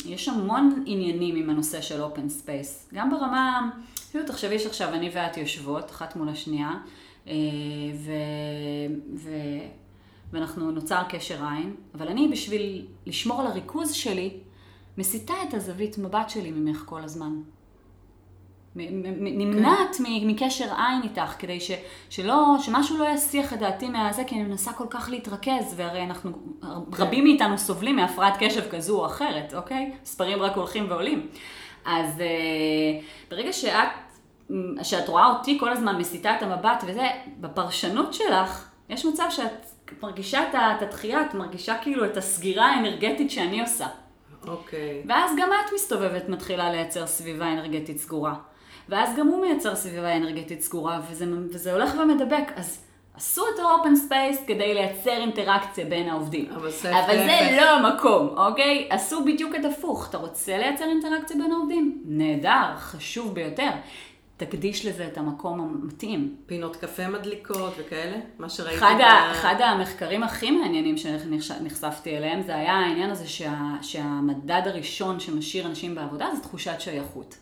יש 0.06 0.30
המון 0.30 0.84
עניינים 0.86 1.36
עם 1.36 1.50
הנושא 1.50 1.82
של 1.82 2.02
open 2.02 2.30
space. 2.30 2.90
גם 2.94 3.10
ברמה, 3.10 3.70
אפילו 4.10 4.26
תחשבי 4.26 4.60
שעכשיו 4.60 4.94
אני 4.94 5.10
ואת 5.14 5.38
יושבות, 5.38 5.92
אחת 5.92 6.16
מול 6.16 6.30
השנייה, 6.30 6.72
אה, 7.28 7.34
ו... 7.96 8.12
ו... 9.16 9.30
ואנחנו 10.32 10.72
נוצר 10.72 11.02
קשר 11.10 11.46
עין, 11.46 11.76
אבל 11.96 12.08
אני 12.08 12.28
בשביל 12.28 12.86
לשמור 13.06 13.42
על 13.42 13.48
הריכוז 13.48 13.94
שלי, 13.94 14.38
מסיטה 14.98 15.34
את 15.48 15.54
הזווית 15.54 15.98
מבט 15.98 16.30
שלי 16.30 16.52
ממך 16.52 16.84
כל 16.86 17.02
הזמן. 17.02 17.42
נמנעת 18.76 19.96
מ- 20.00 20.28
מקשר 20.28 20.66
עין 20.76 21.02
איתך, 21.04 21.36
כדי 21.40 21.60
ש, 21.60 21.72
שלא, 22.10 22.56
שמשהו 22.60 22.98
לא 22.98 23.06
יסיח 23.06 23.54
את 23.54 23.60
דעתי 23.60 23.90
מהזה, 23.90 24.24
כי 24.24 24.36
אני 24.36 24.44
מנסה 24.44 24.74
כל 24.74 24.86
כך 24.90 25.10
להתרכז, 25.10 25.74
והרי 25.76 26.04
אנחנו, 26.04 26.32
רבים 26.98 27.24
מאיתנו 27.24 27.58
סובלים 27.58 27.96
מהפרעת 27.96 28.34
קשב 28.40 28.70
כזו 28.72 29.00
או 29.00 29.06
אחרת, 29.06 29.54
אוקיי? 29.54 29.92
מספרים 30.04 30.42
רק 30.42 30.56
הולכים 30.56 30.86
ועולים. 30.90 31.28
אז 31.86 32.22
אה, 32.22 33.00
ברגע 33.32 33.54
שאת, 33.54 33.90
שאת 34.84 35.10
רואה 35.10 35.28
אותי 35.28 35.60
כל 35.60 35.70
הזמן 35.70 35.98
מסיטה 35.98 36.36
את 36.38 36.44
המבט 36.44 36.84
וזה, 36.88 37.08
בפרשנות 37.40 38.14
שלך, 38.14 38.70
יש 38.90 39.06
מצב 39.06 39.26
שאת 39.30 39.66
מרגישה 40.02 40.50
את 40.50 40.82
הדחייה, 40.82 41.22
את 41.22 41.34
מרגישה 41.34 41.78
כאילו 41.82 42.06
את 42.06 42.18
הסגירה 42.18 42.66
האנרגטית 42.66 43.32
שאני 43.32 43.62
עושה. 43.62 43.88
אוקיי. 44.48 45.04
ואז 45.08 45.32
גם 45.38 45.50
את 45.50 45.74
מסתובבת, 45.76 46.30
מתחילה 46.30 46.72
לייצר 46.72 47.08
סביבה 47.08 47.54
אנרגטית 47.54 47.98
סגורה. 47.98 48.36
ואז 48.90 49.16
גם 49.18 49.28
הוא 49.28 49.42
מייצר 49.42 49.76
סביבה 49.76 50.18
אנרגטית 50.18 50.62
סגורה, 50.62 51.02
וזה, 51.12 51.26
וזה 51.54 51.74
הולך 51.74 51.94
ומדבק. 52.04 52.52
אז 52.56 52.82
עשו 53.14 53.42
את 53.56 53.60
ה 53.60 53.67
open 53.67 53.96
space 53.96 54.38
כדי 54.48 54.74
לייצר 54.74 55.12
אינטראקציה 55.12 55.86
בין 55.86 56.10
העובדים. 56.10 56.52
אבל 56.56 56.70
אבל 56.84 57.18
זה. 57.18 57.58
לא 57.58 57.70
המקום, 57.70 58.28
אוקיי? 58.38 58.88
עשו 58.90 59.26
בדיוק 59.26 59.56
את 59.56 59.66
הפוך. 59.66 60.10
אתה 60.10 60.18
רוצה 60.18 60.58
לייצר 60.58 60.86
אינטראקציה 60.86 61.38
בין 61.38 61.52
העובדים? 61.52 62.02
נהדר, 62.06 62.76
חשוב 62.78 63.34
ביותר. 63.34 63.70
תקדיש 64.38 64.86
לזה 64.86 65.08
את 65.08 65.18
המקום 65.18 65.60
המתאים. 65.60 66.36
פינות 66.46 66.76
קפה 66.76 67.08
מדליקות 67.08 67.74
וכאלה? 67.78 68.18
מה 68.40 68.50
שראיתי. 68.50 68.78
אחד, 68.78 68.96
ב- 69.00 69.02
ה, 69.02 69.32
אחד 69.32 69.56
המחקרים 69.60 70.24
הכי 70.24 70.52
מעניינים 70.52 70.96
שנחשפתי 70.98 72.18
אליהם 72.18 72.42
זה 72.42 72.56
היה 72.56 72.74
העניין 72.74 73.10
הזה 73.10 73.28
שה, 73.28 73.56
שהמדד 73.82 74.62
הראשון 74.66 75.20
שמשאיר 75.20 75.66
אנשים 75.66 75.96
בעבודה 75.96 76.28
זה 76.36 76.42
תחושת 76.42 76.76
שייכות. 76.80 77.36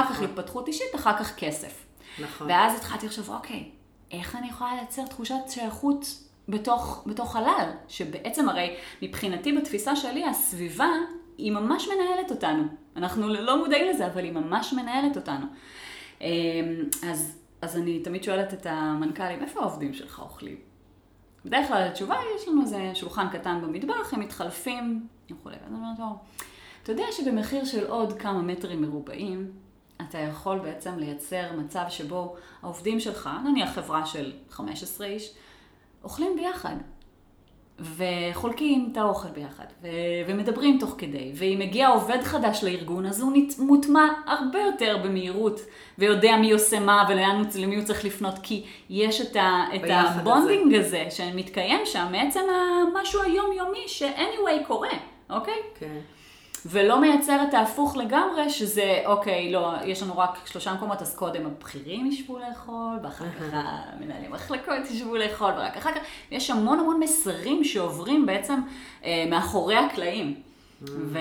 אחר 0.00 0.14
כך. 0.14 0.22
התפתחות 0.22 0.68
אישית, 0.68 0.94
אחר 0.94 1.18
כך 1.18 1.36
כסף. 1.36 1.84
נכון. 2.18 2.46
ואז 2.50 2.76
התחלתי 2.76 3.06
לחשוב, 3.06 3.30
אוקיי, 3.30 3.70
איך 4.10 4.36
אני 4.36 4.48
יכולה 4.48 4.74
לייצר 4.74 5.06
תחושת 5.06 5.34
שייכות 5.48 6.06
בתוך, 6.48 7.04
בתוך 7.06 7.32
חלל? 7.32 7.70
שבעצם 7.88 8.48
הרי 8.48 8.76
מבחינתי 9.02 9.52
בתפיסה 9.52 9.96
שלי 9.96 10.24
הסביבה 10.26 10.88
היא 11.38 11.52
ממש 11.52 11.88
מנהלת 11.88 12.30
אותנו. 12.30 12.62
אנחנו 12.96 13.28
לא 13.28 13.58
מודעים 13.58 13.88
לזה, 13.88 14.06
אבל 14.06 14.24
היא 14.24 14.32
ממש 14.32 14.72
מנהלת 14.72 15.16
אותנו. 15.16 15.46
אמ, 16.20 16.26
אז, 17.10 17.38
אז 17.62 17.76
אני 17.76 18.00
תמיד 18.00 18.24
שואלת 18.24 18.54
את 18.54 18.66
המנכ"לים, 18.66 19.42
איפה 19.42 19.60
העובדים 19.60 19.94
שלך 19.94 20.20
אוכלים? 20.20 20.56
בדרך 21.44 21.68
כלל 21.68 21.82
התשובה 21.82 22.18
היא, 22.18 22.28
יש 22.36 22.48
לנו 22.48 22.62
איזה 22.62 22.90
שולחן 22.94 23.28
קטן 23.28 23.60
במטבח, 23.62 24.14
הם 24.14 24.20
מתחלפים 24.20 25.06
וכולי. 25.30 25.56
ואז 25.62 25.72
אני 25.72 25.80
אומרת 25.80 25.98
לו, 25.98 26.06
אתה 26.82 26.92
יודע 26.92 27.04
שבמחיר 27.12 27.64
של 27.64 27.86
עוד 27.86 28.12
כמה 28.12 28.42
מטרים 28.42 28.82
מרובעים, 28.82 29.52
אתה 30.02 30.18
יכול 30.18 30.58
בעצם 30.58 30.98
לייצר 30.98 31.42
מצב 31.58 31.84
שבו 31.88 32.34
העובדים 32.62 33.00
שלך, 33.00 33.30
נניח 33.44 33.70
חברה 33.74 34.06
של 34.06 34.32
15 34.50 35.06
איש, 35.06 35.30
אוכלים 36.04 36.36
ביחד. 36.36 36.76
וחולקים 37.80 38.88
את 38.92 38.96
האוכל 38.96 39.28
ביחד, 39.28 39.64
ו- 39.82 39.88
ומדברים 40.28 40.76
תוך 40.80 40.94
כדי, 40.98 41.32
ואם 41.34 41.58
מגיע 41.58 41.88
עובד 41.88 42.18
חדש 42.22 42.64
לארגון, 42.64 43.06
אז 43.06 43.20
הוא 43.20 43.32
נת- 43.34 43.58
מוטמע 43.58 44.02
הרבה 44.26 44.58
יותר 44.58 44.98
במהירות, 45.04 45.60
ויודע 45.98 46.36
מי 46.36 46.52
עושה 46.52 46.80
מה 46.80 47.04
ולאן 47.08 47.36
הוא- 47.36 47.62
למי 47.62 47.76
הוא 47.76 47.84
צריך 47.84 48.04
לפנות, 48.04 48.34
כי 48.42 48.64
יש 48.90 49.20
את, 49.20 49.36
ה- 49.36 49.64
את 49.76 49.80
ה 50.20 50.27
bonding 50.27 50.74
הזה 50.74 51.06
שמתקיים 51.10 51.80
שם 51.84 52.06
מעצם 52.12 52.40
המשהו 52.50 53.22
היומיומי 53.22 53.84
ש-anyway 53.86 54.66
קורה, 54.66 54.88
אוקיי? 55.30 55.58
כן. 55.78 55.98
ולא 56.66 57.00
מייצר 57.00 57.44
את 57.48 57.54
ההפוך 57.54 57.96
לגמרי, 57.96 58.50
שזה, 58.50 59.02
אוקיי, 59.06 59.52
לא, 59.52 59.72
יש 59.84 60.02
לנו 60.02 60.18
רק 60.18 60.38
שלושה 60.46 60.74
מקומות, 60.74 61.02
אז 61.02 61.14
קודם 61.14 61.46
הבכירים 61.46 62.06
ישבו 62.06 62.38
לאכול, 62.38 62.98
ואחר 63.02 63.24
כך 63.24 63.44
המנהלי 63.52 64.28
מחלקות 64.28 64.90
ישבו 64.90 65.16
לאכול, 65.16 65.52
ורק 65.56 65.76
אחר 65.76 65.92
כך, 65.92 66.00
יש 66.30 66.50
המון 66.50 66.78
המון 66.80 67.00
מסרים 67.00 67.64
שעוברים 67.64 68.26
בעצם 68.26 68.60
אה, 69.04 69.24
מאחורי 69.30 69.76
הקלעים. 69.76 70.34
ו, 70.82 71.18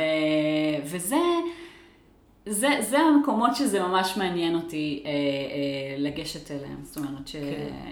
וזה... 0.84 1.22
זה, 2.46 2.70
זה 2.80 3.00
המקומות 3.00 3.56
שזה 3.56 3.80
ממש 3.80 4.18
מעניין 4.18 4.56
אותי 4.56 5.04
אה, 5.06 5.12
אה, 5.12 5.16
לגשת 5.98 6.52
אליהם, 6.52 6.78
זאת 6.84 6.98
אומרת 6.98 7.28
ש... 7.28 7.36
כן. 7.36 7.92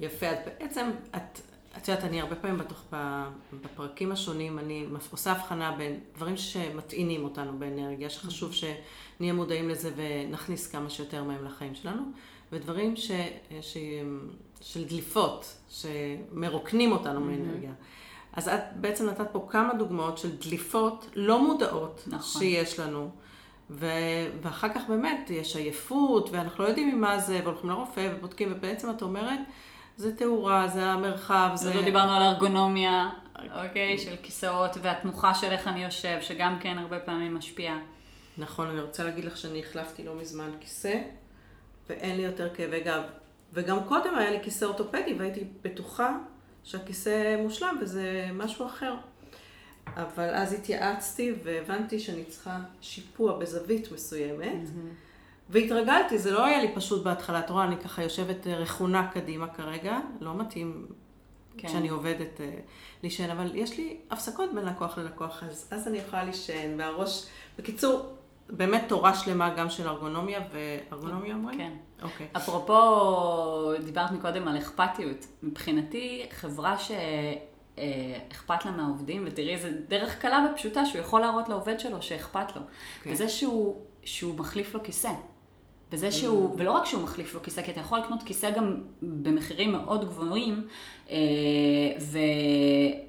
יפה, 0.00 0.32
את 0.32 0.38
בעצם, 0.44 0.90
את, 1.16 1.40
את 1.76 1.88
יודעת, 1.88 2.04
אני 2.04 2.20
הרבה 2.20 2.36
פעמים 2.36 2.58
בתוך, 2.58 2.84
בפרקים 3.62 4.12
השונים, 4.12 4.58
אני 4.58 4.86
עושה 5.10 5.32
הבחנה 5.32 5.72
בין 5.72 6.00
דברים 6.16 6.36
שמטעינים 6.36 7.24
אותנו 7.24 7.58
באנרגיה, 7.58 8.10
שחשוב 8.10 8.52
שנהיה 8.52 9.32
מודעים 9.32 9.68
לזה 9.68 9.90
ונכניס 9.96 10.66
כמה 10.66 10.90
שיותר 10.90 11.24
מהם 11.24 11.44
לחיים 11.44 11.74
שלנו, 11.74 12.02
ודברים 12.52 12.96
ש, 12.96 13.10
ש, 13.60 13.76
של 14.60 14.84
דליפות, 14.84 15.56
שמרוקנים 15.68 16.92
אותנו 16.92 17.20
מאנרגיה. 17.20 17.72
אז 18.32 18.48
את 18.48 18.60
בעצם 18.80 19.06
נתת 19.06 19.26
פה 19.32 19.46
כמה 19.50 19.74
דוגמאות 19.74 20.18
של 20.18 20.36
דליפות 20.36 21.10
לא 21.14 21.42
מודעות 21.46 22.04
נכון. 22.06 22.42
שיש 22.42 22.80
לנו. 22.80 23.10
ו... 23.70 23.86
ואחר 24.42 24.68
כך 24.68 24.82
באמת 24.88 25.30
יש 25.30 25.56
עייפות, 25.56 26.30
ואנחנו 26.30 26.64
לא 26.64 26.68
יודעים 26.68 26.96
ממה 26.96 27.18
זה, 27.18 27.40
והולכים 27.42 27.70
לרופא 27.70 28.12
ובודקים, 28.16 28.52
ובעצם 28.56 28.90
את 28.90 29.02
אומרת, 29.02 29.40
זה 29.96 30.16
תאורה, 30.16 30.68
זה 30.68 30.84
המרחב, 30.84 31.50
זה... 31.54 31.74
לא 31.74 31.82
דיברנו 31.82 32.12
על 32.12 32.22
ארגונומיה, 32.22 33.10
אוקיי, 33.38 33.98
של 33.98 34.16
כיסאות, 34.22 34.76
והתנוחה 34.82 35.34
של 35.34 35.50
איך 35.50 35.68
אני 35.68 35.84
יושב, 35.84 36.18
שגם 36.20 36.58
כן 36.60 36.78
הרבה 36.78 36.98
פעמים 37.00 37.34
משפיעה. 37.34 37.78
נכון, 38.38 38.68
אני 38.68 38.80
רוצה 38.80 39.04
להגיד 39.04 39.24
לך 39.24 39.36
שאני 39.36 39.60
החלפתי 39.60 40.04
לא 40.04 40.14
מזמן 40.14 40.50
כיסא, 40.60 41.00
ואין 41.88 42.16
לי 42.16 42.22
יותר 42.22 42.54
כאבי 42.54 42.80
גב. 42.80 43.02
וגם 43.52 43.84
קודם 43.84 44.14
היה 44.14 44.30
לי 44.30 44.38
כיסא 44.42 44.64
אורתופדי, 44.64 45.14
והייתי 45.18 45.44
בטוחה 45.62 46.16
שהכיסא 46.64 47.36
מושלם, 47.42 47.78
וזה 47.80 48.28
משהו 48.34 48.66
אחר. 48.66 48.94
אבל 49.96 50.34
אז 50.34 50.52
התייעצתי 50.52 51.32
והבנתי 51.44 52.00
שאני 52.00 52.24
צריכה 52.24 52.58
שיפוע 52.80 53.38
בזווית 53.38 53.92
מסוימת, 53.92 54.68
והתרגלתי, 55.50 56.18
זה 56.18 56.30
לא 56.30 56.44
היה 56.44 56.62
לי 56.62 56.74
פשוט 56.74 57.04
בהתחלה, 57.04 57.38
את 57.38 57.50
רואה, 57.50 57.64
אני 57.64 57.76
ככה 57.76 58.02
יושבת 58.02 58.46
אה, 58.46 58.56
רכונה 58.56 59.08
קדימה 59.08 59.48
כרגע, 59.48 59.98
לא 60.20 60.34
מתאים 60.34 60.86
כן. 61.58 61.68
כשאני 61.68 61.88
עובדת 61.88 62.40
אה, 62.40 62.50
להישען, 63.02 63.30
אבל 63.30 63.50
יש 63.54 63.76
לי 63.76 63.96
הפסקות 64.10 64.54
בין 64.54 64.64
לקוח 64.64 64.98
ללקוח, 64.98 65.42
אז, 65.42 65.68
אז 65.70 65.88
אני 65.88 65.98
יכולה 65.98 66.24
להישען, 66.24 66.80
והראש, 66.80 67.26
בקיצור, 67.58 68.16
באמת 68.50 68.84
תורה 68.88 69.14
שלמה 69.14 69.54
גם 69.54 69.70
של 69.70 69.88
ארגונומיה, 69.88 70.40
וארגונומיה 70.52 71.34
אומרים? 71.34 71.58
כן. 71.58 71.72
אוקיי. 72.02 72.26
אפרופו, 72.36 73.72
דיברת 73.84 74.10
מקודם 74.10 74.48
על 74.48 74.58
אכפתיות. 74.58 75.26
מבחינתי, 75.42 76.26
חברה 76.30 76.76
שאכפת 76.78 78.64
לה 78.64 78.70
מהעובדים, 78.70 79.24
ותראי, 79.26 79.58
זו 79.58 79.68
דרך 79.88 80.18
קלה 80.18 80.46
ופשוטה 80.52 80.86
שהוא 80.86 81.00
יכול 81.00 81.20
להראות 81.20 81.48
לעובד 81.48 81.80
שלו 81.80 82.02
שאכפת 82.02 82.56
לו. 82.56 82.62
כן. 83.02 83.10
וזה 83.12 83.28
שהוא, 83.28 83.82
שהוא 84.04 84.38
מחליף 84.38 84.74
לו 84.74 84.82
כיסא. 84.82 85.12
וזה 85.92 86.12
שהוא, 86.12 86.54
ולא 86.58 86.70
רק 86.70 86.84
שהוא 86.84 87.02
מחליף 87.02 87.34
לו 87.34 87.42
כיסא, 87.42 87.62
כי 87.62 87.70
אתה 87.70 87.80
יכול 87.80 87.98
לקנות 87.98 88.22
כיסא 88.22 88.50
גם 88.50 88.76
במחירים 89.02 89.72
מאוד 89.72 90.04
גבוהים, 90.04 90.66
אה, 91.10 91.16
ו, 92.00 92.18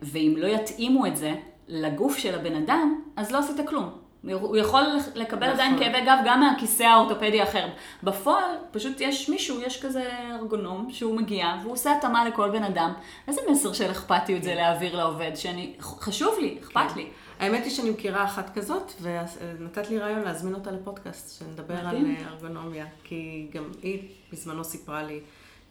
ואם 0.02 0.34
לא 0.38 0.48
יתאימו 0.48 1.06
את 1.06 1.18
זה 1.18 1.36
לגוף 1.68 2.18
של 2.18 2.36
הבן 2.36 2.56
אדם, 2.56 3.02
אז 3.16 3.32
לא 3.32 3.38
עשית 3.38 3.68
כלום. 3.68 3.90
הוא 4.34 4.58
יכול 4.58 4.82
לקבל 5.16 5.48
נכון. 5.48 5.60
עדיין 5.60 5.80
כאבי 5.80 6.06
גב 6.06 6.18
גם 6.26 6.40
מהכיסא 6.40 6.84
האורתופדי 6.84 7.42
האחר. 7.42 7.68
בפועל, 8.04 8.56
פשוט 8.72 9.02
יש 9.02 9.30
מישהו, 9.30 9.62
יש 9.62 9.86
כזה 9.86 10.12
ארגונום, 10.40 10.88
שהוא 10.92 11.16
מגיע, 11.16 11.54
והוא 11.62 11.74
עושה 11.74 11.98
התאמה 11.98 12.26
לכל 12.26 12.50
בן 12.50 12.64
אדם. 12.64 12.94
איזה 13.28 13.42
מסר 13.52 13.74
של 13.74 13.92
אכפתיות 13.92 14.44
זה 14.44 14.56
להעביר 14.56 14.96
לעובד, 14.96 15.32
שאני, 15.36 15.74
חשוב 15.80 16.36
לי, 16.42 16.58
אכפת 16.62 16.96
לי. 16.96 17.08
האמת 17.40 17.64
היא 17.64 17.72
שאני 17.72 17.90
מכירה 17.90 18.24
אחת 18.24 18.58
כזאת, 18.58 18.92
ונתת 19.02 19.90
לי 19.90 20.00
רעיון 20.00 20.22
להזמין 20.22 20.54
אותה 20.54 20.72
לפודקאסט, 20.72 21.40
שנדבר 21.40 21.76
על 21.76 21.88
מדהים. 21.88 22.16
אה, 22.16 22.28
ארגונומיה, 22.28 22.86
כי 23.04 23.48
גם 23.54 23.72
היא 23.82 24.10
בזמנו 24.32 24.64
סיפרה 24.64 25.04
לי, 25.04 25.20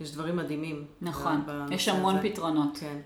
יש 0.01 0.13
דברים 0.13 0.37
מדהימים. 0.37 0.85
נכון, 1.01 1.47
בנושא 1.47 1.75
יש 1.75 1.89
המון 1.89 2.17
הזה. 2.17 2.29
פתרונות. 2.29 2.79
כן. 2.81 2.99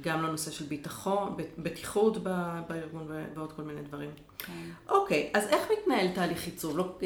גם 0.00 0.22
לנושא 0.22 0.50
של 0.50 0.64
ביטחון, 0.64 1.36
בטיחות 1.58 2.22
בארגון 2.68 3.08
ועוד 3.34 3.52
כל 3.52 3.62
מיני 3.62 3.82
דברים. 3.82 4.10
כן. 4.38 4.52
אוקיי, 4.88 5.30
אז 5.34 5.48
איך 5.48 5.68
מתנהל 5.78 6.08
תהליך 6.14 6.46
עיצוב? 6.46 6.78
לא, 6.78 6.98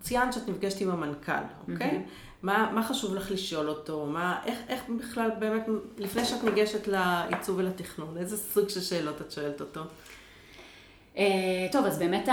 ציינת 0.00 0.32
שאת 0.32 0.48
נפגשת 0.48 0.80
עם 0.80 0.90
המנכ"ל, 0.90 1.32
אוקיי? 1.72 2.02
מה, 2.42 2.70
מה 2.74 2.82
חשוב 2.82 3.14
לך 3.14 3.30
לשאול 3.30 3.68
אותו? 3.68 4.06
מה, 4.06 4.40
איך, 4.44 4.58
איך 4.68 4.82
בכלל 4.98 5.30
באמת, 5.38 5.66
לפני 5.98 6.24
שאת 6.24 6.44
ניגשת 6.44 6.86
לעיצוב 6.86 7.58
ולתכנון, 7.58 8.16
איזה 8.16 8.36
סוג 8.36 8.68
של 8.68 8.80
שאלות 8.80 9.20
את 9.20 9.32
שואלת 9.32 9.60
אותו? 9.60 9.80
אה, 11.18 11.24
טוב, 11.72 11.86
אז 11.86 11.98
באמת 11.98 12.28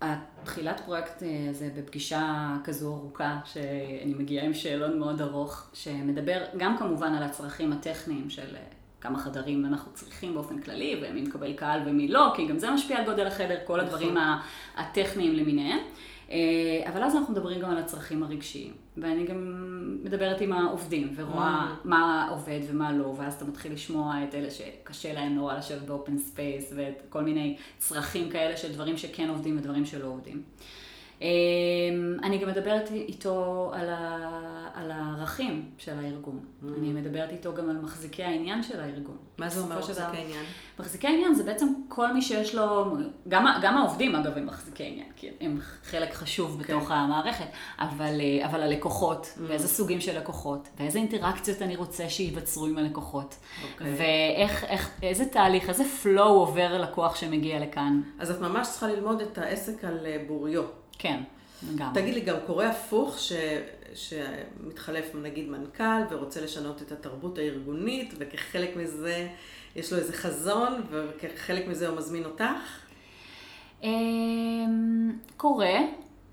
תחילת 0.00 0.80
פרויקט 0.80 1.22
אה, 1.22 1.48
זה 1.52 1.70
בפגישה 1.76 2.56
כזו 2.64 2.94
ארוכה, 2.94 3.38
שאני 3.44 4.14
מגיעה 4.18 4.44
עם 4.46 4.54
שאלון 4.54 4.98
מאוד 4.98 5.20
ארוך, 5.20 5.70
שמדבר 5.72 6.40
גם 6.56 6.76
כמובן 6.78 7.14
על 7.14 7.22
הצרכים 7.22 7.72
הטכניים 7.72 8.30
של 8.30 8.56
אה, 8.56 8.60
כמה 9.00 9.18
חדרים 9.18 9.66
אנחנו 9.66 9.92
צריכים 9.92 10.34
באופן 10.34 10.60
כללי, 10.60 11.02
ומי 11.02 11.22
מקבל 11.22 11.52
קהל 11.52 11.80
ומי 11.86 12.08
לא, 12.08 12.32
כי 12.36 12.46
גם 12.46 12.58
זה 12.58 12.70
משפיע 12.70 12.98
על 12.98 13.04
גודל 13.04 13.26
החדר, 13.26 13.56
כל 13.66 13.80
הדברים 13.80 14.16
ה- 14.16 14.40
הטכניים 14.76 15.34
למיניהם. 15.34 15.78
אה, 16.30 16.36
אבל 16.92 17.02
אז 17.02 17.16
אנחנו 17.16 17.32
מדברים 17.32 17.60
גם 17.60 17.70
על 17.70 17.78
הצרכים 17.78 18.22
הרגשיים, 18.22 18.72
ואני 18.96 19.24
גם 19.26 19.66
מדברת 20.04 20.40
עם 20.40 20.52
העובדים, 20.52 21.12
ורואה 21.16 21.68
Mm. 21.70 21.88
מה 21.88 22.28
עובד 22.30 22.60
ומה 22.68 22.92
לא, 22.92 23.14
ואז 23.18 23.34
אתה 23.34 23.44
מתחיל 23.44 23.72
לשמוע 23.72 24.14
את 24.28 24.34
אלה 24.34 24.50
שקשה 24.50 25.12
להם 25.12 25.34
נורא 25.34 25.54
לשבת 25.54 25.82
ב 25.82 25.89
open 25.89 26.18
space, 26.18 26.72
ואת 26.76 27.02
כל 27.08 27.22
מיני 27.22 27.56
צרכים 27.78 28.30
כאלה 28.30 28.56
של 28.56 28.72
דברים 28.72 28.96
שכן 28.96 29.28
עובדים 29.28 29.58
ודברים 29.58 29.84
שלא 29.84 30.06
עובדים. 30.06 30.42
אמ, 31.20 32.16
אני 32.22 32.38
גם 32.38 32.48
מדברת 32.48 32.90
איתו 32.90 33.70
על, 33.74 33.88
ה, 33.88 34.68
על 34.74 34.90
הערכים 34.90 35.70
של 35.78 35.92
הארגון. 35.98 36.40
אני 36.78 36.92
מדברת 36.92 37.30
איתו 37.30 37.54
גם 37.54 37.70
על 37.70 37.76
מחזיקי 37.76 38.22
העניין 38.22 38.62
של 38.62 38.80
הארגון. 38.80 39.16
מה 39.38 39.48
זה 39.48 39.60
אומר 39.60 39.78
מחזיקי 39.78 40.02
העניין? 40.02 40.44
מחזיקי 40.78 41.06
העניין 41.06 41.34
זה 41.34 41.42
בעצם 41.42 41.66
כל 41.88 42.12
מי 42.12 42.22
שיש 42.22 42.54
לו, 42.54 42.96
גם, 43.28 43.46
גם 43.62 43.76
העובדים 43.76 44.14
אגב 44.14 44.36
הם 44.36 44.46
מחזיקי 44.46 44.84
עניין, 44.84 45.08
כי 45.16 45.30
הם 45.40 45.58
חלק 45.84 46.14
חשוב 46.14 46.62
כן. 46.62 46.76
בתוך 46.76 46.90
המערכת, 46.90 47.46
אבל, 47.78 48.20
אה, 48.20 48.46
אבל 48.46 48.62
הלקוחות, 48.62 49.38
ואיזה 49.46 49.68
סוגים 49.68 50.00
של 50.00 50.18
לקוחות, 50.18 50.68
ואיזה 50.78 50.98
אינטראקציות 50.98 51.62
אני 51.62 51.76
רוצה 51.76 52.08
שייווצרו 52.08 52.66
עם 52.66 52.78
הלקוחות, 52.78 53.36
אוקיי. 53.72 53.94
ואיך, 53.98 54.64
איך, 54.64 54.90
איזה 55.02 55.24
תהליך, 55.24 55.68
איזה 55.68 55.84
flow 56.02 56.20
עובר 56.20 56.78
לקוח 56.78 57.16
שמגיע 57.16 57.60
לכאן. 57.60 58.02
אז 58.18 58.30
את 58.30 58.40
ממש 58.40 58.68
צריכה 58.68 58.86
ללמוד 58.86 59.20
את 59.20 59.38
העסק 59.38 59.84
על 59.84 60.06
אה, 60.06 60.24
בוריו. 60.26 60.79
כן, 61.00 61.22
לגמרי. 61.72 62.00
תגיד 62.02 62.14
לי, 62.14 62.20
גם 62.20 62.36
קורה 62.46 62.68
הפוך, 62.70 63.18
ש... 63.18 63.32
שמתחלף 63.94 65.14
נגיד 65.14 65.48
מנכ"ל 65.48 66.02
ורוצה 66.10 66.40
לשנות 66.40 66.82
את 66.82 66.92
התרבות 66.92 67.38
הארגונית, 67.38 68.14
וכחלק 68.18 68.76
מזה 68.76 69.28
יש 69.76 69.92
לו 69.92 69.98
איזה 69.98 70.12
חזון, 70.12 70.82
וכחלק 70.90 71.66
מזה 71.66 71.88
הוא 71.88 71.96
מזמין 71.96 72.24
אותך? 72.24 72.80
אמ, 73.82 75.12
קורה, 75.36 75.78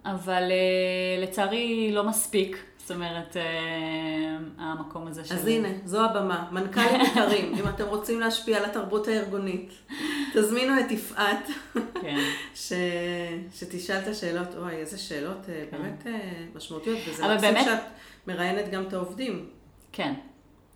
אבל 0.06 0.44
אה, 0.52 1.24
לצערי 1.24 1.92
לא 1.92 2.04
מספיק. 2.04 2.58
זאת 2.88 2.96
אומרת, 2.96 3.38
אה, 3.38 4.38
המקום 4.58 5.08
הזה 5.08 5.26
של... 5.26 5.36
אז 5.36 5.48
הנה, 5.48 5.68
זו 5.86 6.06
הבמה. 6.06 6.48
מנכ"לים 6.52 7.02
יקרים, 7.02 7.56
אם 7.56 7.68
אתם 7.70 7.86
רוצים 7.88 8.20
להשפיע 8.20 8.58
על 8.58 8.66
התרבות 8.66 9.08
הארגונית, 9.08 9.72
תזמינו 10.34 10.80
את 10.80 10.92
יפעת, 10.92 11.48
כן. 12.02 12.18
ש... 12.56 12.74
שתשאל 13.54 13.98
את 13.98 14.08
השאלות, 14.08 14.56
אוי, 14.58 14.72
איזה 14.72 14.98
שאלות 14.98 15.50
אה, 15.50 15.64
באמת 15.72 16.08
אה, 16.08 16.46
משמעותיות, 16.56 17.00
וזה 17.08 17.28
מקסים 17.28 17.54
באמת- 17.54 17.66
שאת 17.66 17.80
מראיינת 18.28 18.72
גם 18.72 18.84
את 18.88 18.94
העובדים. 18.94 19.50
כן. 19.92 20.14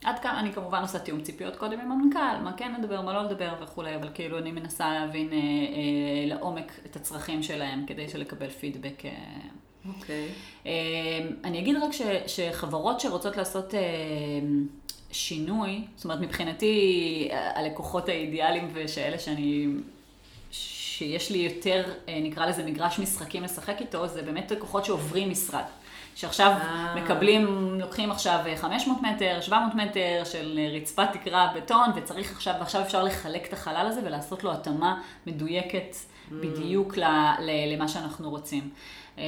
עד 0.03 0.19
כמה, 0.19 0.39
אני 0.39 0.53
כמובן 0.53 0.81
עושה 0.81 0.99
תיאום 0.99 1.21
ציפיות 1.21 1.55
קודם 1.55 1.79
עם 1.79 1.91
המנכ"ל, 1.91 2.43
מה 2.43 2.53
כן 2.57 2.73
לדבר, 2.79 3.01
מה 3.01 3.13
לא 3.13 3.23
לדבר 3.23 3.53
וכולי, 3.61 3.95
אבל 3.95 4.09
כאילו 4.13 4.37
אני 4.37 4.51
מנסה 4.51 4.93
להבין 4.93 5.29
אה, 5.33 5.37
אה, 5.37 6.35
לעומק 6.35 6.71
את 6.85 6.95
הצרכים 6.95 7.43
שלהם 7.43 7.85
כדי 7.87 8.09
שלקבל 8.09 8.49
פידבק. 8.49 9.05
אה. 9.05 9.11
אוקיי. 9.87 10.27
אה, 10.65 10.71
אני 11.43 11.59
אגיד 11.59 11.75
רק 11.75 11.91
ש, 11.91 12.01
שחברות 12.27 12.99
שרוצות 12.99 13.37
לעשות 13.37 13.75
אה, 13.75 13.79
שינוי, 15.11 15.81
זאת 15.95 16.03
אומרת 16.03 16.19
מבחינתי 16.19 17.29
הלקוחות 17.55 18.09
האידיאליים 18.09 18.69
ושאלה 18.73 19.19
שאני, 19.19 19.67
שיש 20.51 21.31
לי 21.31 21.37
יותר, 21.37 21.83
אה, 22.09 22.19
נקרא 22.23 22.45
לזה 22.45 22.63
מגרש 22.63 22.99
משחקים 22.99 23.43
לשחק 23.43 23.81
איתו, 23.81 24.07
זה 24.07 24.21
באמת 24.21 24.51
לקוחות 24.51 24.85
שעוברים 24.85 25.29
משרד. 25.29 25.63
שעכשיו 26.15 26.51
אה. 26.51 26.95
מקבלים, 26.95 27.75
לוקחים 27.79 28.11
עכשיו 28.11 28.39
500 28.55 28.97
מטר, 29.01 29.41
700 29.41 29.75
מטר 29.75 30.21
של 30.25 30.59
רצפת 30.75 31.07
תקרה 31.13 31.53
בטון, 31.55 31.89
וצריך 31.95 32.31
עכשיו, 32.31 32.53
ועכשיו 32.59 32.81
אפשר 32.81 33.03
לחלק 33.03 33.47
את 33.47 33.53
החלל 33.53 33.87
הזה 33.89 34.01
ולעשות 34.05 34.43
לו 34.43 34.51
התאמה 34.51 35.01
מדויקת 35.27 35.95
בדיוק 36.31 36.97
ל, 36.97 37.03
ל, 37.39 37.73
למה 37.75 37.87
שאנחנו 37.87 38.29
רוצים. 38.29 38.69
אה, 39.17 39.23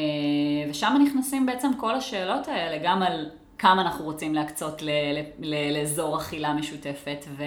ושם 0.70 0.96
נכנסים 1.06 1.46
בעצם 1.46 1.72
כל 1.78 1.96
השאלות 1.96 2.48
האלה, 2.48 2.84
גם 2.84 3.04
על 3.04 3.30
כמה 3.58 3.82
אנחנו 3.82 4.06
רוצים 4.06 4.36
להקצות 4.36 4.82
ל, 4.82 4.90
ל, 4.90 5.22
ל, 5.40 5.78
לאזור 5.78 6.18
אכילה 6.18 6.54
משותפת 6.54 7.26
ו, 7.38 7.44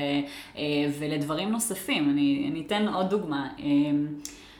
אה, 0.56 0.62
ולדברים 0.98 1.50
נוספים. 1.50 2.10
אני, 2.10 2.48
אני 2.50 2.62
אתן 2.66 2.88
עוד 2.88 3.10
דוגמה. 3.10 3.48
אה, 3.58 3.64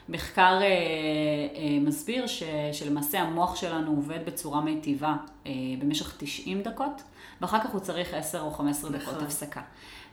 מחקר 0.09 0.59
אה, 0.63 0.63
אה, 0.63 1.79
מסביר 1.81 2.27
ש, 2.27 2.43
שלמעשה 2.73 3.21
המוח 3.21 3.57
שלנו 3.57 3.91
עובד 3.91 4.19
בצורה 4.27 4.61
מיטיבה 4.61 5.17
אה, 5.47 5.53
במשך 5.79 6.15
90 6.19 6.63
דקות, 6.63 7.03
ואחר 7.41 7.61
כך 7.61 7.71
הוא 7.71 7.81
צריך 7.81 8.15
10 8.15 8.41
או 8.41 8.51
15 8.51 8.91
דקות 8.91 9.09
נכון. 9.09 9.25
הפסקה. 9.25 9.61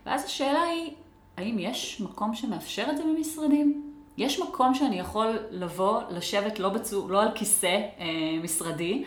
ואז 0.05 0.23
השאלה 0.23 0.61
היא, 0.61 0.91
האם 1.37 1.59
יש 1.59 2.01
מקום 2.01 2.35
שמאפשר 2.35 2.85
את 2.91 2.97
זה 2.97 3.03
במשרדים? 3.03 3.92
יש 4.17 4.39
מקום 4.39 4.73
שאני 4.73 4.99
יכול 4.99 5.39
לבוא, 5.51 6.01
לשבת 6.09 6.59
לא, 6.59 6.69
בצור, 6.69 7.09
לא 7.09 7.21
על 7.21 7.29
כיסא 7.35 7.79
אה, 7.99 8.05
משרדי, 8.43 9.03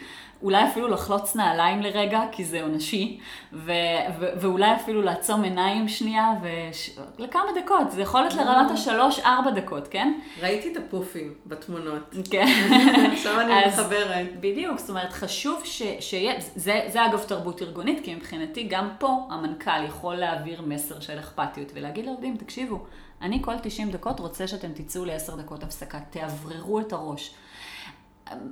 אולי 0.47 0.65
אפילו 0.69 0.89
לחלוץ 0.89 1.37
נעליים 1.37 1.83
לרגע, 1.83 2.21
כי 2.33 2.45
זה 2.45 2.63
עונשי, 2.63 3.19
ו- 3.53 3.73
ו- 4.21 4.29
ואולי 4.41 4.75
אפילו 4.75 5.03
לעצום 5.03 5.43
עיניים 5.43 5.89
שנייה, 5.89 6.31
וש- 6.43 6.91
לכמה 7.19 7.43
דקות, 7.65 7.91
זה 7.91 8.03
יכול 8.03 8.21
להיות 8.21 8.35
לרמת 8.35 8.71
השלוש-ארבע 8.71 9.51
דקות, 9.51 9.89
כן? 9.89 10.13
ראיתי 10.41 10.73
את 10.73 10.77
הפופים 10.77 11.35
בתמונות. 11.47 12.15
כן. 12.31 12.47
עכשיו 13.13 13.41
אני 13.41 13.65
אז- 13.65 13.81
מחברת. 13.81 14.27
בדיוק, 14.41 14.79
זאת 14.79 14.91
אומרת, 14.91 15.13
חשוב 15.13 15.61
ש, 15.65 15.83
שיהיה, 16.01 16.35
זה, 16.57 16.81
זה 16.89 17.07
אגב 17.07 17.23
תרבות 17.23 17.63
ארגונית, 17.63 18.05
כי 18.05 18.15
מבחינתי 18.15 18.63
גם 18.63 18.89
פה 18.99 19.29
המנכ"ל 19.31 19.85
יכול 19.89 20.15
להעביר 20.15 20.63
מסר 20.63 21.01
של 21.01 21.19
אכפתיות 21.19 21.69
ולהגיד 21.75 22.07
לעובדים, 22.07 22.37
תקשיבו, 22.37 22.79
אני 23.23 23.43
כל 23.43 23.55
90 23.63 23.91
דקות 23.91 24.21
רוצה 24.21 24.47
שאתם 24.47 24.73
תצאו 24.73 25.05
ל-10 25.05 25.37
דקות 25.39 25.63
הפסקה, 25.63 25.99
תאווררו 26.11 26.81
את 26.81 26.93
הראש. 26.93 27.35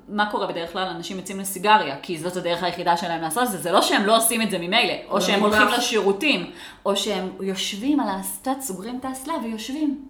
מה 0.08 0.30
קורה 0.30 0.46
בדרך 0.46 0.72
כלל? 0.72 0.86
אנשים 0.86 1.16
יוצאים 1.16 1.40
לסיגריה, 1.40 1.96
כי 2.02 2.18
זאת 2.18 2.36
הדרך 2.36 2.62
היחידה 2.62 2.96
שלהם 2.96 3.22
לעשות 3.22 3.42
את 3.42 3.48
זה. 3.50 3.58
זה 3.58 3.72
לא 3.72 3.82
שהם 3.82 4.06
לא 4.06 4.16
עושים 4.16 4.42
את 4.42 4.50
זה 4.50 4.58
ממילא, 4.58 4.94
או 5.08 5.20
שהם. 5.20 5.40
הולכים 5.40 5.68
לשירותים, 5.68 6.50
או 6.86 6.96
שהם 6.96 7.32
יושבים 7.40 8.00
על 8.00 8.08
האסטת, 8.08 8.60
סוגרים 8.60 8.98
את 8.98 9.04
האסלה 9.04 9.34
ויושבים. 9.42 10.08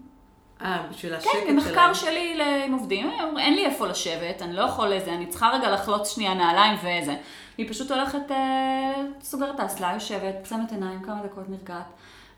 אה, 0.61 0.83
בשביל 0.91 1.13
השקט 1.13 1.31
כן, 1.31 1.39
שלהם. 1.41 1.55
במחקר 1.55 1.93
שלי 1.93 2.41
עם 2.65 2.73
עובדים, 2.73 3.11
אין 3.39 3.53
לי 3.53 3.65
איפה 3.65 3.87
לשבת, 3.87 4.41
אני 4.41 4.53
לא 4.53 4.61
יכול 4.61 4.87
לזה, 4.87 5.13
אני 5.13 5.27
צריכה 5.27 5.49
רגע 5.49 5.71
לחלוץ 5.71 6.15
שנייה 6.15 6.33
נעליים 6.33 6.77
וזה. 6.77 7.15
היא 7.57 7.69
פשוט 7.69 7.91
הולכת, 7.91 8.31
אה, 8.31 8.93
סוגרת 9.21 9.55
את 9.55 9.59
האסלה, 9.59 9.91
יושבת, 9.93 10.35
צמת 10.43 10.71
עיניים, 10.71 11.01
כמה 11.01 11.21
דקות 11.23 11.49
נרגעת, 11.49 11.85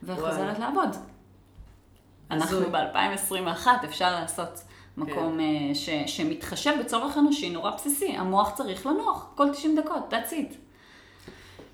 וחוזרת 0.03 0.59
לעבוד. 0.59 0.95
אנחנו 2.31 2.57
הזוי. 2.57 2.69
ב-2021, 2.71 3.67
אפשר 3.85 4.11
לעשות 4.11 4.61
מקום 4.97 5.39
אה, 5.39 5.75
ש, 5.75 5.89
שמתחשב 6.05 6.73
בצורך 6.79 7.17
אנושי 7.17 7.49
נורא 7.49 7.71
בסיסי. 7.71 8.07
המוח 8.07 8.51
צריך 8.55 8.85
לנוח 8.85 9.25
כל 9.35 9.49
90 9.49 9.75
דקות, 9.75 10.13
that's 10.13 10.31
it. 10.31 10.55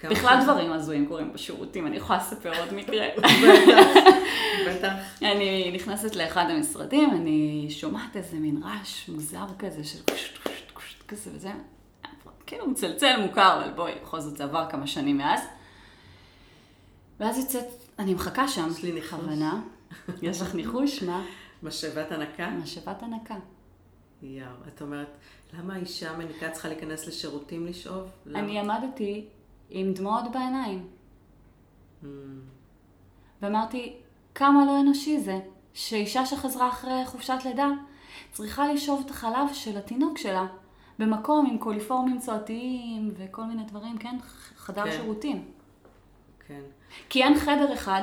בכלל 0.10 0.40
דברים 0.44 0.72
הזויים 0.72 1.06
קורים 1.06 1.34
בשירותים, 1.34 1.88
אני 1.88 1.98
יכולה 1.98 2.20
לספר 2.20 2.60
עוד 2.60 2.74
מקרה. 2.74 3.06
בטח. 4.68 4.94
אני 5.22 5.72
נכנסת 5.76 6.16
לאחד 6.16 6.46
המשרדים, 6.50 7.12
אני 7.12 7.68
שומעת 7.70 8.16
איזה 8.18 8.38
מין 8.38 8.62
רעש 8.64 9.10
מוזר 9.10 9.46
כזה 9.60 9.84
של 9.84 10.00
קושט 10.12 10.38
קושט 10.44 10.72
קושט 10.72 11.04
כזה 11.08 11.30
וזה, 11.34 11.52
כאילו 12.46 12.68
מצלצל 12.68 13.22
מוכר, 13.22 13.62
אבל 13.64 13.72
בואי, 13.76 13.92
בכל 14.02 14.20
זאת 14.20 14.38
זה 14.38 14.44
עבר 14.44 14.66
כמה 14.70 14.88
שנים 14.88 15.18
מאז. 15.18 15.42
ואז 17.20 17.38
יוצאת, 17.38 17.66
אני 18.00 18.14
מחכה 18.14 18.47
שם, 18.47 18.68
יש 18.72 18.84
לי 18.84 18.91
ניחוש. 18.91 19.20
בכוונה. 19.20 19.62
יש 20.22 20.41
לך 20.41 20.56
ניחוש? 20.56 21.04
מה? 21.04 21.24
משאבת 21.64 22.11
הנקה? 22.11 22.49
משאבת 22.49 23.03
הנקה. 23.03 23.36
יואו, 24.22 24.47
את 24.68 24.82
אומרת, 24.82 25.18
למה 25.53 25.74
האישה 25.76 26.18
מניקה 26.18 26.49
צריכה 26.51 26.68
להיכנס 26.68 27.07
לשירותים 27.07 27.66
לשאוב? 27.66 28.09
למה? 28.26 28.39
אני 28.39 28.59
עמדתי 28.59 29.26
עם 29.70 29.93
דמעות 29.93 30.32
בעיניים, 30.32 30.88
Mm, 32.03 32.05
ואמרתי, 33.41 33.95
כמה 34.36 34.66
לא 34.66 34.80
אנושי 34.82 35.20
זה, 35.20 35.39
שאישה 35.74 36.26
שחזרה 36.26 36.70
אחרי 36.70 37.05
חופשת 37.05 37.38
לידה 37.45 37.68
צריכה 38.32 38.74
לשאוב 38.74 39.03
את 39.05 39.11
החלב 39.11 39.53
של 39.53 39.78
התינוק 39.78 40.18
שלה 40.18 40.45
במקום 40.99 41.45
עם 41.45 41.57
קוליפורמים 41.57 42.20
צועתיים 42.20 43.14
וכל 43.18 43.43
מיני 43.43 43.64
דברים, 43.64 43.97
כן? 43.97 44.18
חדר 44.55 44.84
כן. 44.84 44.91
שירותים. 44.91 45.45
כן. 46.47 46.61
כי 47.09 47.24
אין 47.24 47.39
חדר 47.39 47.74
אחד 47.74 48.01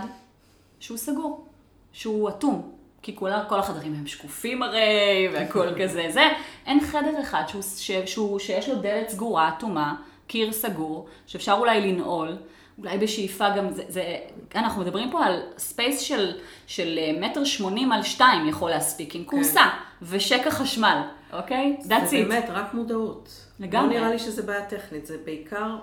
שהוא 0.79 0.99
סגור, 0.99 1.47
שהוא 1.93 2.29
אטום. 2.29 2.73
כי 3.03 3.17
כולה, 3.17 3.45
כל 3.49 3.59
החדרים 3.59 3.95
הם 3.95 4.07
שקופים 4.07 4.63
הרי, 4.63 5.29
והכל 5.33 5.69
כזה 5.83 6.07
זה. 6.11 6.29
אין 6.67 6.81
חדר 6.81 7.21
אחד 7.23 7.43
שהוא, 7.49 7.63
ש, 7.63 7.91
שהוא, 7.91 8.39
שיש 8.39 8.69
לו 8.69 8.75
דלת 8.75 9.09
סגורה, 9.09 9.49
אטומה, 9.49 9.95
קיר 10.27 10.53
סגור, 10.53 11.07
שאפשר 11.27 11.57
אולי 11.59 11.81
לנעול, 11.81 12.37
אולי 12.79 12.99
בשאיפה 12.99 13.51
גם, 13.57 13.71
זה, 13.71 13.83
זה, 13.89 14.17
אנחנו 14.55 14.83
מדברים 14.83 15.11
פה 15.11 15.25
על 15.25 15.43
space 15.59 16.01
של, 16.01 16.33
של 16.67 16.99
אה, 16.99 17.21
מטר 17.21 17.45
שמונים 17.45 17.93
על 17.93 18.03
שתיים 18.03 18.49
יכול 18.49 18.71
להספיק, 18.71 19.15
עם 19.15 19.25
כורסה 19.25 19.63
ושקע 20.03 20.51
חשמל, 20.51 21.03
אוקיי? 21.33 21.77
That's 21.81 22.07
זה 22.07 22.17
it. 22.17 22.29
באמת 22.29 22.45
רק 22.49 22.75
מודעות. 22.75 23.47
לגמרי. 23.61 23.95
לא 23.95 24.01
נראה 24.01 24.11
לי 24.11 24.19
שזה 24.19 24.43
בעיה 24.43 24.67
טכנית, 24.67 25.07
זה 25.07 25.17
בעיקר 25.25 25.77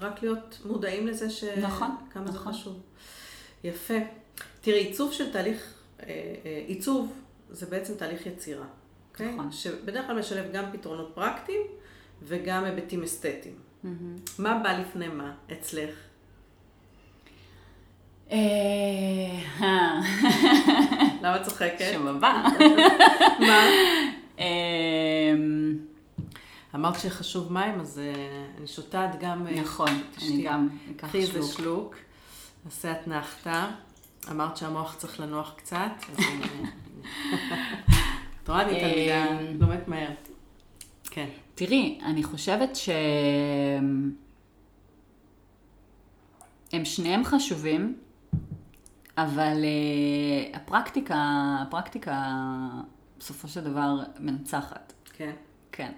רק 0.00 0.22
להיות 0.22 0.58
מודעים 0.64 1.06
לזה 1.06 1.30
ש... 1.30 1.44
נכון, 1.44 1.96
כמה 2.12 2.26
זה 2.26 2.38
נכון. 2.38 2.52
חשוב. 2.52 2.80
יפה. 3.64 3.94
תראי, 4.60 4.78
עיצוב 4.78 5.12
של 5.12 5.32
תהליך, 5.32 5.74
עיצוב 6.66 7.12
זה 7.50 7.66
בעצם 7.66 7.94
תהליך 7.94 8.26
יצירה, 8.26 8.66
אוקיי? 9.12 9.32
נכון. 9.32 9.52
שבדרך 9.52 10.06
כלל 10.06 10.18
משלב 10.18 10.52
גם 10.52 10.64
פתרונות 10.72 11.12
פרקטיים 11.14 11.60
וגם 12.22 12.64
היבטים 12.64 13.02
אסתטיים. 13.02 13.54
מהמם. 13.82 14.16
מה 14.38 14.60
בא 14.62 14.72
לפני 14.72 15.08
מה 15.08 15.34
אצלך? 15.52 15.94
אה, 18.30 18.38
למה 21.22 21.36
את 21.36 21.42
צוחקת? 21.42 21.94
הבא. 22.08 22.42
מה? 23.48 23.64
אמ, 24.38 25.78
אמרת 26.74 27.00
שחשוב 27.00 27.52
מים, 27.52 27.80
אז 27.80 27.98
אה, 27.98 28.44
אני 28.58 28.66
שותה 28.66 29.10
את 29.10 29.20
גם... 29.20 29.46
אה, 29.46 29.60
נכון, 29.60 29.88
אני. 30.22 30.42
גם 30.42 30.68
אקח 30.96 31.08
קחי 31.08 31.18
איזה 31.18 31.32
שלוק. 31.32 31.52
שלוק, 31.52 31.94
נעשה 32.64 32.92
אתנחתא. 32.92 33.66
אמרת 34.30 34.56
שהמוח 34.56 34.94
צריך 34.94 35.20
לנוח 35.20 35.54
קצת, 35.56 35.90
אז 36.12 36.18
אני... 36.18 36.68
את 38.42 38.48
רואה, 38.48 38.62
אני 38.62 38.80
תלמידה, 38.80 39.40
אמ. 39.40 39.60
לומדת 39.60 39.88
מהר. 39.88 40.10
כן. 41.04 41.28
תראי, 41.54 41.98
אני 42.04 42.22
חושבת 42.22 42.76
ש... 42.76 42.88
הם 46.72 46.84
שניהם 46.84 47.24
חשובים, 47.24 47.96
אבל 49.18 49.56
uh, 49.62 50.56
הפרקטיקה, 50.56 51.16
הפרקטיקה 51.62 52.22
בסופו 53.18 53.48
של 53.48 53.60
דבר 53.60 53.96
מנצחת. 54.20 54.92
כן. 55.12 55.32
כן. 55.72 55.92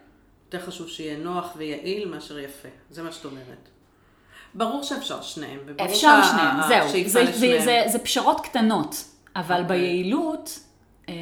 יותר 0.45 0.66
חשוב 0.66 0.89
שיהיה 0.89 1.18
נוח 1.18 1.53
ויעיל 1.57 2.09
מאשר 2.09 2.39
יפה. 2.39 2.68
זה 2.91 3.03
מה 3.03 3.12
שאת 3.12 3.24
אומרת. 3.24 3.68
ברור 4.55 4.83
שאפשר 4.83 5.23
שניהם. 5.23 5.61
אפשר 5.85 6.23
שניהם, 6.31 6.57
זהו. 6.69 6.89
זה, 7.09 7.33
זה. 7.33 7.61
זה, 7.65 7.83
זה 7.87 7.99
פשרות 7.99 8.41
קטנות, 8.41 9.05
אבל 9.37 9.63
אוקיי. 9.63 9.79
ביעילות, 9.79 10.61
אה, 11.09 11.15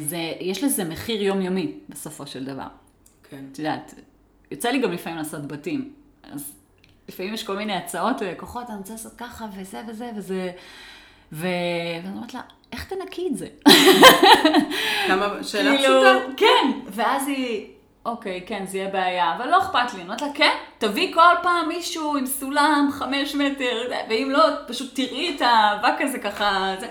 זה, 0.00 0.32
יש 0.40 0.64
לזה 0.64 0.84
מחיר 0.84 1.22
יומיומי 1.22 1.72
בסופו 1.88 2.26
של 2.26 2.44
דבר. 2.44 2.66
כן. 3.30 3.44
את 3.52 3.58
יודעת, 3.58 3.94
יוצא 4.50 4.68
לי 4.68 4.78
גם 4.78 4.92
לפעמים 4.92 5.18
לעשות 5.18 5.46
בתים. 5.46 5.92
אז 6.32 6.52
לפעמים 7.08 7.34
יש 7.34 7.44
כל 7.44 7.56
מיני 7.56 7.76
הצעות 7.76 8.20
ללקוחות, 8.20 8.70
אני 8.70 8.78
רוצה 8.78 8.92
לעשות 8.92 9.12
ככה 9.16 9.46
וזה 9.56 9.82
וזה 9.88 10.10
וזה. 10.16 10.50
ו... 11.32 11.46
ואני 12.02 12.16
אומרת 12.16 12.34
לה, 12.34 12.40
איך 12.72 12.84
תנקי 12.84 13.28
את 13.32 13.36
זה? 13.36 13.46
כמה, 15.08 15.42
שאלה 15.42 15.76
כאילו, 15.76 16.00
פשוטה. 16.00 16.32
כן. 16.36 16.70
ואז 16.86 17.28
היא, 17.28 17.66
אוקיי, 18.04 18.44
כן, 18.46 18.66
זה 18.66 18.78
יהיה 18.78 18.90
בעיה, 18.90 19.36
אבל 19.36 19.48
לא 19.48 19.58
אכפת 19.58 19.94
לי. 19.94 20.00
אני 20.00 20.02
אומרת 20.02 20.22
לה, 20.22 20.28
כן, 20.34 20.56
תביא 20.78 21.14
כל 21.14 21.34
פעם 21.42 21.68
מישהו 21.68 22.16
עם 22.16 22.26
סולם 22.26 22.88
חמש 22.92 23.34
מטר, 23.34 23.90
ואם 24.08 24.28
לא, 24.32 24.48
פשוט 24.66 24.94
תראי 24.94 25.36
את 25.36 25.40
האבק 25.40 26.00
הזה 26.00 26.18
ככה. 26.18 26.74
זה. 26.80 26.88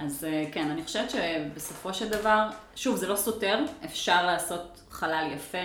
אז 0.00 0.24
אה, 0.24 0.44
כן, 0.52 0.70
אני 0.70 0.84
חושבת 0.84 1.10
שבסופו 1.10 1.94
של 1.94 2.08
דבר, 2.08 2.48
שוב, 2.76 2.96
זה 2.96 3.08
לא 3.08 3.16
סותר, 3.16 3.64
אפשר 3.84 4.26
לעשות 4.26 4.80
חלל 4.90 5.28
יפה, 5.34 5.58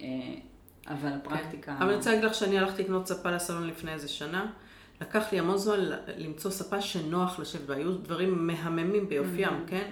אה, 0.00 0.06
אבל 0.88 1.12
הפרקטיקה... 1.12 1.74
אבל 1.78 1.86
אני 1.86 1.96
רוצה 1.96 2.10
להגיד 2.10 2.24
לך 2.24 2.34
שאני 2.34 2.58
הלכתי 2.58 2.82
לקנות 2.82 3.06
ספה 3.06 3.30
לסלון 3.30 3.66
לפני 3.66 3.92
איזה 3.92 4.08
שנה. 4.08 4.46
לקח 5.00 5.32
לי 5.32 5.38
המון 5.38 5.56
זמן 5.58 5.78
למצוא 6.16 6.50
ספה 6.50 6.80
שנוח 6.80 7.38
לשבת 7.38 7.60
בה. 7.60 7.74
היו 7.74 7.92
דברים 7.92 8.46
מהממים 8.46 9.08
ביופיים, 9.08 9.64
כן? 9.66 9.90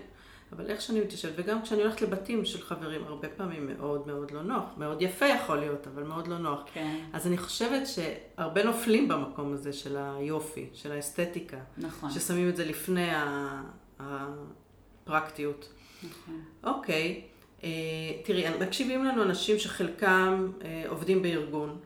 אבל 0.53 0.67
איך 0.71 0.81
שאני 0.81 1.01
מתיישבת, 1.01 1.33
וגם 1.37 1.63
כשאני 1.63 1.83
הולכת 1.83 2.03
לבתים 2.03 2.45
של 2.45 2.63
חברים, 2.63 3.05
הרבה 3.07 3.29
פעמים 3.29 3.67
מאוד 3.67 4.07
מאוד 4.07 4.31
לא 4.31 4.43
נוח. 4.43 4.65
מאוד 4.77 5.03
יפה 5.03 5.27
יכול 5.27 5.57
להיות, 5.59 5.87
אבל 5.87 6.03
מאוד 6.03 6.29
לא 6.29 6.39
נוח. 6.39 6.61
כן, 6.75 6.97
אז 7.13 7.27
אני 7.27 7.39
חושבת 7.39 7.83
שהרבה 7.87 8.65
נופלים 8.65 9.09
במקום 9.09 9.53
הזה 9.53 9.73
של 9.73 9.97
היופי, 9.97 10.67
של 10.75 10.93
האסתטיקה. 10.93 11.57
נכון. 11.79 12.11
ששמים 12.11 12.49
את 12.49 12.57
זה 12.57 12.65
לפני 12.65 13.09
הפרקטיות. 15.07 15.69
נכון. 16.03 16.41
אוקיי, 16.65 17.23
אה, 17.65 17.69
תראי, 18.25 18.45
מקשיבים 18.61 19.05
לנו 19.05 19.23
אנשים 19.23 19.59
שחלקם 19.59 20.51
אה, 20.65 20.85
עובדים 20.89 21.23
בארגון, 21.23 21.79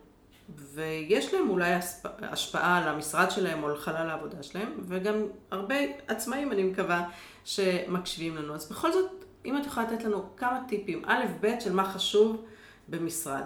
ויש 0.73 1.33
להם 1.33 1.49
אולי 1.49 1.73
השפ- 1.73 2.05
השפעה 2.21 2.77
על 2.77 2.87
המשרד 2.87 3.31
שלהם 3.31 3.63
או 3.63 3.69
על 3.69 3.77
חלל 3.77 4.09
העבודה 4.09 4.43
שלהם, 4.43 4.69
וגם 4.87 5.15
הרבה 5.51 5.75
עצמאים, 6.07 6.51
אני 6.51 6.63
מקווה, 6.63 7.09
שמקשיבים 7.45 8.35
לנו. 8.35 8.55
אז 8.55 8.71
בכל 8.71 8.91
זאת, 8.91 9.25
אם 9.45 9.57
את 9.57 9.65
יכולה 9.65 9.91
לתת 9.91 10.03
לנו 10.03 10.35
כמה 10.37 10.63
טיפים, 10.67 11.01
א', 11.05 11.25
ב', 11.41 11.59
של 11.59 11.73
מה 11.73 11.85
חשוב 11.85 12.45
במשרד. 12.87 13.43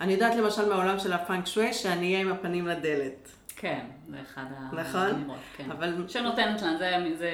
אני 0.00 0.12
יודעת 0.12 0.36
למשל 0.36 0.68
מהעולם 0.68 0.98
של 0.98 1.12
הפאנק 1.12 1.46
שווי, 1.46 1.72
שאני 1.72 2.06
אהיה 2.06 2.20
עם 2.20 2.32
הפנים 2.32 2.66
לדלת. 2.66 3.28
כן, 3.56 3.86
זה 4.10 4.16
אחד 4.22 4.44
נכון? 4.72 5.00
האמירות, 5.00 5.38
כן. 5.56 5.70
אבל 5.70 6.08
שנותנת 6.08 6.62
לנו, 6.62 6.78
זה, 6.78 6.96
זה 7.18 7.30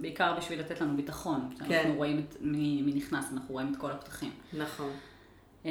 בעיקר 0.00 0.34
בשביל 0.38 0.60
לתת 0.60 0.80
לנו 0.80 0.96
ביטחון. 0.96 1.48
כן. 1.58 1.64
כשאנחנו 1.64 1.94
רואים 1.94 2.18
את, 2.28 2.36
מי, 2.40 2.82
מי 2.82 2.92
נכנס, 2.94 3.32
אנחנו 3.32 3.54
רואים 3.54 3.72
את 3.72 3.76
כל 3.76 3.90
הפתחים. 3.90 4.30
נכון. 4.52 4.90
אמ, 5.64 5.70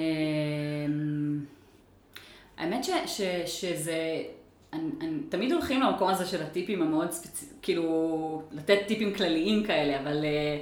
האמת 2.58 2.84
ש, 2.84 2.90
ש, 3.06 3.22
שזה, 3.46 3.98
אני, 4.74 4.90
אני, 5.02 5.20
תמיד 5.30 5.52
הולכים 5.52 5.82
למקום 5.82 6.08
הזה 6.10 6.26
של 6.26 6.44
הטיפים 6.44 6.82
המאוד 6.82 7.12
ספציפיים, 7.12 7.60
כאילו, 7.62 8.42
לתת 8.52 8.80
טיפים 8.88 9.14
כלליים 9.14 9.64
כאלה, 9.64 10.00
אבל 10.00 10.26
אה, 10.26 10.60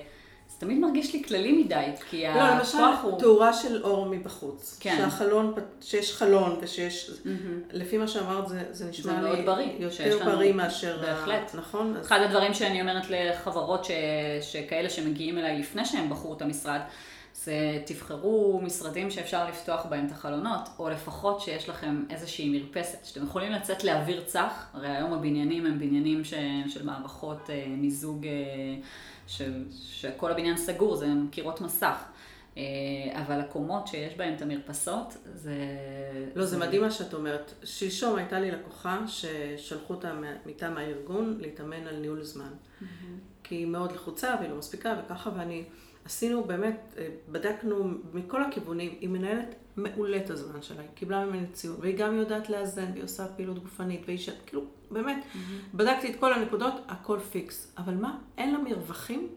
זה 0.48 0.56
תמיד 0.60 0.78
מרגיש 0.80 1.14
לי 1.14 1.24
כללי 1.24 1.52
מדי, 1.52 1.86
כי 2.10 2.24
לא, 2.24 2.50
למשל, 2.50 2.78
הכוח 2.78 3.04
הוא... 3.04 3.20
תאורה 3.20 3.54
של 3.54 3.84
אור 3.84 4.06
מבחוץ. 4.06 4.78
כן. 4.80 4.96
שהחלון, 4.98 5.54
שיש 5.82 6.14
חלון 6.14 6.58
ושיש... 6.62 7.12
מהמם. 7.26 7.60
לפי 7.72 7.98
מה 7.98 8.08
שאמרת, 8.08 8.48
זה, 8.48 8.64
זה 8.72 8.90
נשמע 8.90 9.14
זה 9.14 9.22
לי 9.22 9.36
מאוד 9.36 9.46
בריא, 9.46 9.68
יותר 9.80 10.26
בריא 10.26 10.54
מאשר... 10.54 11.00
ה- 11.00 11.06
בהחלט. 11.06 11.52
נכון? 11.56 11.96
אז- 11.98 12.06
אחד 12.06 12.20
הדברים 12.20 12.54
שאני 12.54 12.82
אומרת 12.82 13.04
לחברות 13.10 13.86
ש... 13.86 13.92
שכאלה 14.42 14.90
שמגיעים 14.90 15.38
אליי 15.38 15.60
לפני 15.60 15.86
שהם 15.86 16.10
בחרו 16.10 16.34
את 16.34 16.42
המשרד, 16.42 16.80
זה 17.34 17.82
תבחרו 17.86 18.62
משרדים 18.64 19.12
שאפשר 19.12 19.48
לפתוח 19.48 19.86
בהם 19.86 20.06
את 20.06 20.12
החלונות, 20.12 20.70
או 20.80 20.90
לפחות 20.90 21.42
שיש 21.42 21.70
לכם 21.70 22.04
איזושהי 22.10 22.60
מרפסת, 22.60 23.06
שאתם 23.06 23.24
יכולים 23.24 23.52
לצאת 23.52 23.84
לאוויר 23.84 24.24
צח, 24.26 24.70
הרי 24.74 24.88
היום 24.88 25.14
הבניינים 25.14 25.66
הם 25.66 25.80
בניינים 25.80 26.24
ש... 26.24 26.34
של 26.68 26.86
מערכות 26.86 27.50
אה, 27.50 27.66
מיזוג, 27.68 28.26
אה, 28.26 28.32
ש... 29.28 29.42
שכל 29.82 30.32
הבניין 30.32 30.58
סגור, 30.58 30.96
זה 30.96 31.08
קירות 31.32 31.62
מסך. 31.62 32.04
אה, 32.58 32.64
אבל 33.14 33.40
הקומות 33.40 33.88
שיש 33.88 34.16
בהן 34.16 34.34
את 34.34 34.42
המרפסות, 34.42 35.18
זה... 35.34 35.56
לא, 36.36 36.46
זה 36.46 36.58
מדהים 36.58 36.82
מה 36.82 36.92
שאת 36.92 37.14
אומרת. 37.14 37.54
שלשום 37.64 38.16
הייתה 38.16 38.40
לי 38.40 38.52
לקוחה 38.52 39.00
ששלחו 39.08 39.94
אותה 39.94 40.14
מטעם 40.46 40.78
הארגון 40.78 41.38
להתאמן 41.40 41.88
על 41.88 41.96
ניהול 41.96 42.24
זמן. 42.24 42.52
כי 43.44 43.56
היא 43.56 43.68
מאוד 43.68 43.92
לחוצה 43.92 44.36
והיא 44.40 44.50
לא 44.50 44.56
מספיקה 44.56 44.96
וככה, 45.06 45.30
ואני... 45.38 45.64
עשינו 46.12 46.44
באמת, 46.44 46.94
אה, 46.98 47.08
בדקנו 47.32 47.92
מכל 48.14 48.44
הכיוונים, 48.44 48.96
היא 49.00 49.10
מנהלת 49.10 49.56
מעולה 49.78 50.18
את 50.18 50.30
הזמן 50.30 50.62
שלה, 50.62 50.82
היא 50.82 50.90
קיבלה 50.96 51.26
ממני 51.26 51.48
ציון, 51.54 51.76
והיא 51.80 51.98
גם 51.98 52.16
יודעת 52.16 52.50
לאזן, 52.50 52.92
והיא 52.92 53.04
עושה 53.04 53.28
פעילות 53.28 53.60
גופנית, 53.60 54.02
והיא 54.06 54.18
ש... 54.18 54.30
כאילו, 54.46 54.62
באמת, 54.92 55.26
בדקתי 55.74 56.12
את 56.12 56.20
כל 56.20 56.34
הנקודות, 56.34 56.74
הכל 56.88 57.20
פיקס. 57.20 57.74
אבל 57.78 57.94
מה? 57.94 58.18
אין 58.38 58.54
לה 58.54 58.60
מרווחים 58.60 59.28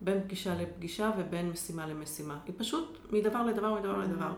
בין 0.00 0.20
פגישה 0.24 0.54
לפגישה 0.54 1.10
ובין 1.18 1.50
משימה 1.50 1.86
למשימה. 1.86 2.38
היא 2.46 2.54
פשוט 2.58 2.98
מדבר 3.12 3.42
לדבר, 3.42 3.74
מדבר 3.74 3.98
לדבר. 3.98 4.32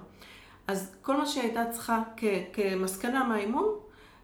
אז 0.67 0.95
כל 1.03 1.17
מה 1.17 1.27
שהיא 1.27 1.43
הייתה 1.43 1.65
צריכה 1.73 2.03
כ- 2.17 2.25
כמסקנה 2.53 3.25
מהאימון, 3.25 3.69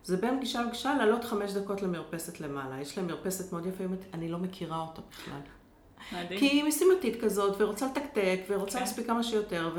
זה 0.05 0.17
בין 0.17 0.37
פגישה 0.37 0.63
לפגישה 0.63 0.95
לעלות 0.95 1.25
חמש 1.25 1.53
דקות 1.53 1.83
למרפסת 1.83 2.41
למעלה. 2.41 2.81
יש 2.81 2.99
להם 2.99 3.07
מרפסת 3.07 3.53
מאוד 3.53 3.67
יפה, 3.67 3.85
אני 4.15 4.29
לא 4.29 4.39
מכירה 4.39 4.79
אותה 4.81 5.01
בכלל. 5.11 5.41
מדהים. 6.13 6.41
כי 6.41 6.47
היא 6.47 6.65
משימתית 6.65 7.25
כזאת, 7.25 7.61
ורוצה 7.61 7.87
לתקתק, 7.87 8.41
ורוצה 8.49 8.73
כן. 8.73 8.81
להספיק 8.81 9.07
כמה 9.07 9.23
שיותר, 9.23 9.71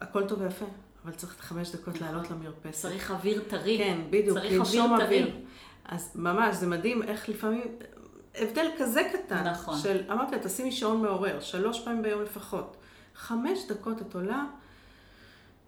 והכל 0.00 0.28
טוב 0.28 0.40
ויפה. 0.40 0.66
אבל 1.04 1.12
צריך 1.12 1.36
חמש 1.40 1.70
דקות 1.70 2.00
לעלות 2.00 2.30
למרפסת. 2.30 2.82
צריך 2.82 3.10
אוויר 3.10 3.42
טרי. 3.48 3.78
כן, 3.78 3.98
בדיוק, 4.10 4.38
לנשום 4.38 5.00
אוויר. 5.00 5.36
אז 5.84 6.10
ממש, 6.14 6.56
זה 6.56 6.66
מדהים 6.66 7.02
איך 7.02 7.28
לפעמים, 7.28 7.62
הבדל 8.34 8.66
כזה 8.78 9.02
קטן, 9.12 9.46
נכון. 9.48 9.78
של, 9.78 10.02
אמרתי 10.12 10.36
לה, 10.36 10.42
תשימי 10.42 10.72
שעון 10.72 11.02
מעורר, 11.02 11.40
שלוש 11.40 11.80
פעמים 11.80 12.02
ביום 12.02 12.22
לפחות. 12.22 12.76
חמש 13.16 13.58
דקות 13.68 14.02
את 14.02 14.14
עולה, 14.14 14.44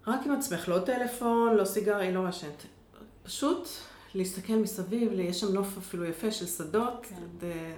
רק 0.07 0.21
עם 0.27 0.33
עצמך, 0.33 0.69
לא 0.69 0.79
טלפון, 0.79 1.57
לא 1.57 1.65
סיגריה, 1.65 1.99
היא 1.99 2.15
לא 2.15 2.23
מעשנת. 2.23 2.67
פשוט 3.23 3.69
להסתכל 4.15 4.53
מסביב, 4.53 5.13
יש 5.13 5.41
שם 5.41 5.53
נוף 5.53 5.79
אפילו 5.79 6.05
יפה 6.05 6.31
של 6.31 6.47
שדות. 6.47 7.07
כן. 7.09 7.23
ו- 7.41 7.75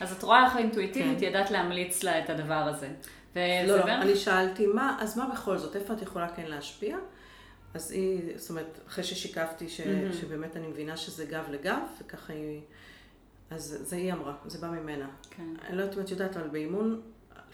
אז 0.00 0.12
את 0.12 0.22
רואה 0.22 0.46
איך 0.46 0.56
אינטואיטיבית 0.56 1.18
כן. 1.18 1.24
ידעת 1.24 1.50
להמליץ 1.50 2.02
לה 2.02 2.24
את 2.24 2.30
הדבר 2.30 2.54
הזה. 2.54 2.88
לא, 3.36 3.42
לא, 3.66 3.84
אני 3.84 4.16
שאלתי, 4.16 4.66
מה, 4.66 4.96
אז 5.00 5.18
מה 5.18 5.28
בכל 5.32 5.58
זאת, 5.58 5.76
איפה 5.76 5.94
את 5.94 6.02
יכולה 6.02 6.28
כן 6.28 6.46
להשפיע? 6.46 6.96
אז 7.74 7.90
היא, 7.90 8.20
זאת 8.36 8.50
אומרת, 8.50 8.80
אחרי 8.88 9.04
ששיקפתי 9.04 9.68
ש, 9.68 9.80
מהמם. 9.80 10.12
שבאמת 10.12 10.56
אני 10.56 10.66
מבינה 10.66 10.96
שזה 10.96 11.24
גב 11.24 11.44
לגב, 11.50 11.80
וככה 12.00 12.32
היא, 12.32 12.60
אז 13.50 13.78
זה 13.80 13.96
היא 13.96 14.12
אמרה, 14.12 14.34
זה 14.46 14.58
בא 14.58 14.68
ממנה. 14.68 15.08
כן. 15.30 15.42
אני 15.68 15.76
לא 15.76 15.82
יודעת 15.82 15.98
אם 15.98 16.02
את 16.02 16.10
יודעת, 16.10 16.36
אבל 16.36 16.48
באימון, 16.48 17.00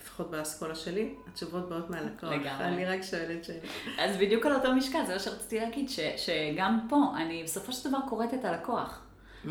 לפחות 0.00 0.30
באסכולה 0.30 0.74
שלי, 0.74 1.14
התשובות 1.28 1.68
באות 1.68 1.90
מהלקוח. 1.90 2.30
לגמרי. 2.30 2.64
אני 2.64 2.84
רק 2.84 3.02
שואלת 3.02 3.44
שאלה. 3.44 3.58
אז 3.98 4.16
בדיוק 4.16 4.46
על 4.46 4.54
אותו 4.54 4.74
משקל, 4.74 5.06
זה 5.06 5.12
מה 5.12 5.18
שרציתי 5.18 5.60
להגיד, 5.60 5.88
ש, 5.88 6.00
שגם 6.16 6.86
פה, 6.88 7.12
אני 7.16 7.44
בסופו 7.44 7.72
של 7.72 7.88
דבר 7.88 7.98
קוראת 8.08 8.34
את 8.34 8.44
הלקוח. 8.44 9.03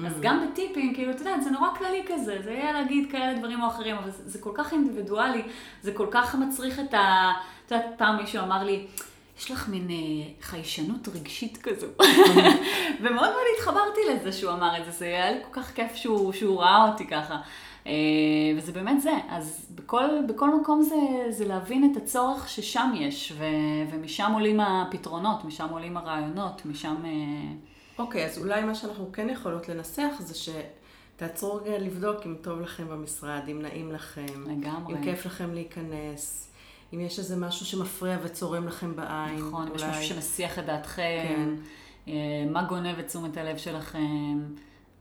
אז 0.06 0.22
גם 0.22 0.48
בטיפים, 0.48 0.94
כאילו, 0.94 1.12
אתה 1.12 1.22
יודע, 1.22 1.40
זה 1.40 1.50
נורא 1.50 1.68
כללי 1.78 2.04
כזה, 2.08 2.42
זה 2.44 2.52
יהיה 2.52 2.74
להגיד 2.74 3.12
כאלה 3.12 3.40
דברים 3.40 3.62
או 3.62 3.68
אחרים, 3.68 3.96
אבל 3.96 4.12
זה, 4.12 4.30
זה 4.30 4.40
כל 4.40 4.52
כך 4.54 4.74
אינדיבידואלי, 4.74 5.42
זה 5.82 5.92
כל 5.92 6.08
כך 6.12 6.36
מצריך 6.36 6.80
את 6.80 6.94
ה... 6.94 7.32
את 7.66 7.72
יודעת, 7.72 7.86
פעם 7.98 8.18
מישהו 8.18 8.44
אמר 8.44 8.64
לי, 8.64 8.86
יש 9.40 9.52
לך 9.52 9.70
מין 9.70 9.88
אה, 9.90 10.32
חיישנות 10.42 11.08
רגשית 11.08 11.58
כזו. 11.58 11.88
ומאוד 13.02 13.30
מאוד 13.30 13.46
התחברתי 13.58 14.02
לזה 14.10 14.32
שהוא 14.32 14.52
אמר 14.52 14.78
את 14.78 14.86
זה, 14.86 14.92
זה 14.92 15.06
היה 15.06 15.32
לי 15.32 15.38
כל 15.52 15.62
כך 15.62 15.74
כיף 15.74 15.96
שהוא, 15.96 16.34
שהוא 16.34 16.62
ראה 16.62 16.90
אותי 16.90 17.08
ככה. 17.08 17.38
אה, 17.88 17.92
וזה 18.58 18.72
באמת 18.72 19.02
זה, 19.02 19.12
אז 19.30 19.68
בכל, 19.76 20.06
בכל 20.28 20.56
מקום 20.56 20.82
זה, 20.82 20.96
זה 21.30 21.48
להבין 21.48 21.92
את 21.92 21.98
הצורך 21.98 22.50
ששם 22.50 22.92
יש, 22.96 23.34
ו, 23.38 23.46
ומשם 23.92 24.32
עולים 24.34 24.60
הפתרונות, 24.60 25.46
משם 25.46 25.68
עולים 25.70 25.98
הרעיונות, 25.98 26.66
משם... 26.66 26.96
אה, 27.06 27.73
אוקיי, 28.00 28.26
אז 28.26 28.38
אולי 28.38 28.64
מה 28.64 28.76
שאנחנו 28.76 29.10
כן 29.14 29.30
יכולות 29.30 29.70
לנסח 29.70 30.12
זה 30.20 30.34
שתעצרו 30.36 31.56
רגע 31.56 31.78
לבדוק 31.78 32.26
אם 32.26 32.36
טוב 32.42 32.62
לכם 32.62 32.88
במשרד, 32.88 33.42
אם 33.52 33.62
נעים 33.62 33.92
לכם. 33.92 34.26
לגמרי. 34.46 34.94
אם 34.94 35.04
כיף 35.04 35.26
לכם 35.26 35.54
להיכנס. 35.54 36.52
אם 36.94 37.00
יש 37.00 37.20
איזה 37.20 37.36
משהו 37.36 37.66
שמפריע 37.66 38.18
וצורם 38.24 38.68
לכם 38.68 38.96
בעין. 38.96 39.48
נכון, 39.48 39.68
יש 39.76 39.84
אולי. 39.84 39.92
משהו 40.00 40.16
שמסיח 40.16 40.60
את 40.60 40.66
דעתכם, 40.66 41.26
כן. 41.28 41.50
אה, 42.08 42.46
מה 42.52 42.64
גונב 42.64 43.00
את 43.00 43.08
תשומת 43.08 43.38
הלב 43.38 43.58
שלכם. 43.58 44.40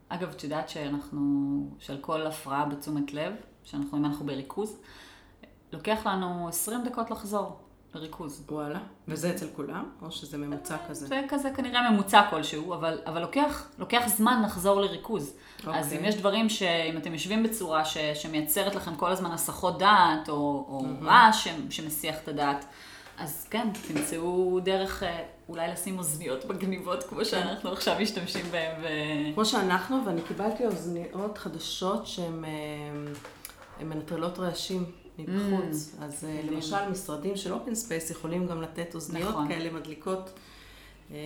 אגב, 0.08 0.28
את 0.28 0.44
יודעת 0.44 0.68
שאנחנו, 0.68 1.20
שעל 1.78 1.98
כל 2.00 2.26
הפרעה 2.26 2.64
בתשומת 2.64 3.14
לב, 3.14 3.32
שאנחנו, 3.64 3.98
אם 3.98 4.04
אנחנו 4.04 4.26
בריכוז, 4.26 4.76
לוקח 5.72 6.06
לנו 6.06 6.48
20 6.48 6.84
דקות 6.84 7.10
לחזור 7.10 7.60
לריכוז. 7.94 8.44
וואלה. 8.50 8.78
וזה 9.08 9.30
אצל 9.30 9.46
כולם? 9.56 9.84
או 10.02 10.12
שזה 10.12 10.38
ממוצע 10.38 10.76
כזה? 10.88 11.06
זה 11.06 11.20
כזה 11.28 11.50
כנראה 11.50 11.90
ממוצע 11.90 12.22
כלשהו, 12.30 12.74
אבל, 12.74 12.98
אבל 13.06 13.20
לוקח, 13.20 13.68
לוקח 13.78 14.02
זמן 14.06 14.42
לחזור 14.44 14.80
לריכוז. 14.80 15.34
אוקיי. 15.66 15.80
אז 15.80 15.92
אם 15.92 16.04
יש 16.04 16.14
דברים 16.14 16.48
שאם 16.48 16.96
אתם 16.96 17.12
יושבים 17.12 17.42
בצורה 17.42 17.84
ש, 17.84 17.98
שמייצרת 18.14 18.74
לכם 18.74 18.96
כל 18.96 19.12
הזמן 19.12 19.30
הסחות 19.30 19.78
דעת, 19.78 20.28
או, 20.28 20.34
או 20.68 20.84
רעש 21.02 21.48
ש- 21.48 21.76
שמסיח 21.76 22.16
את 22.22 22.28
הדעת, 22.28 22.64
אז 23.18 23.46
כן, 23.50 23.68
תמצאו 23.88 24.60
דרך 24.60 25.02
אה, 25.02 25.22
אולי 25.48 25.68
לשים 25.68 25.98
אוזניות 25.98 26.44
מגניבות, 26.44 27.04
כמו 27.04 27.24
שאנחנו 27.24 27.72
עכשיו 27.72 27.96
משתמשים 28.00 28.46
בהן. 28.50 28.80
ו... 28.82 28.86
כמו 29.34 29.44
שאנחנו, 29.44 30.06
ואני 30.06 30.22
קיבלתי 30.22 30.66
אוזניות 30.66 31.38
חדשות 31.38 32.06
שהן 32.06 32.44
אה, 32.44 33.84
מנטרלות 33.84 34.38
רעשים 34.38 34.84
מבחוץ. 35.18 35.94
אז 36.00 36.24
Mm. 36.24 36.26
מדהים. 36.26 36.52
למשל, 36.52 36.88
משרדים 36.90 37.36
של 37.36 37.52
open 37.52 37.74
space 37.74 38.10
יכולים 38.10 38.46
גם 38.46 38.62
לתת 38.62 38.94
אוזניות 38.94 39.28
נכון. 39.28 39.48
כאלה 39.48 39.70
מדליקות 39.70 40.30
אה, 41.10 41.16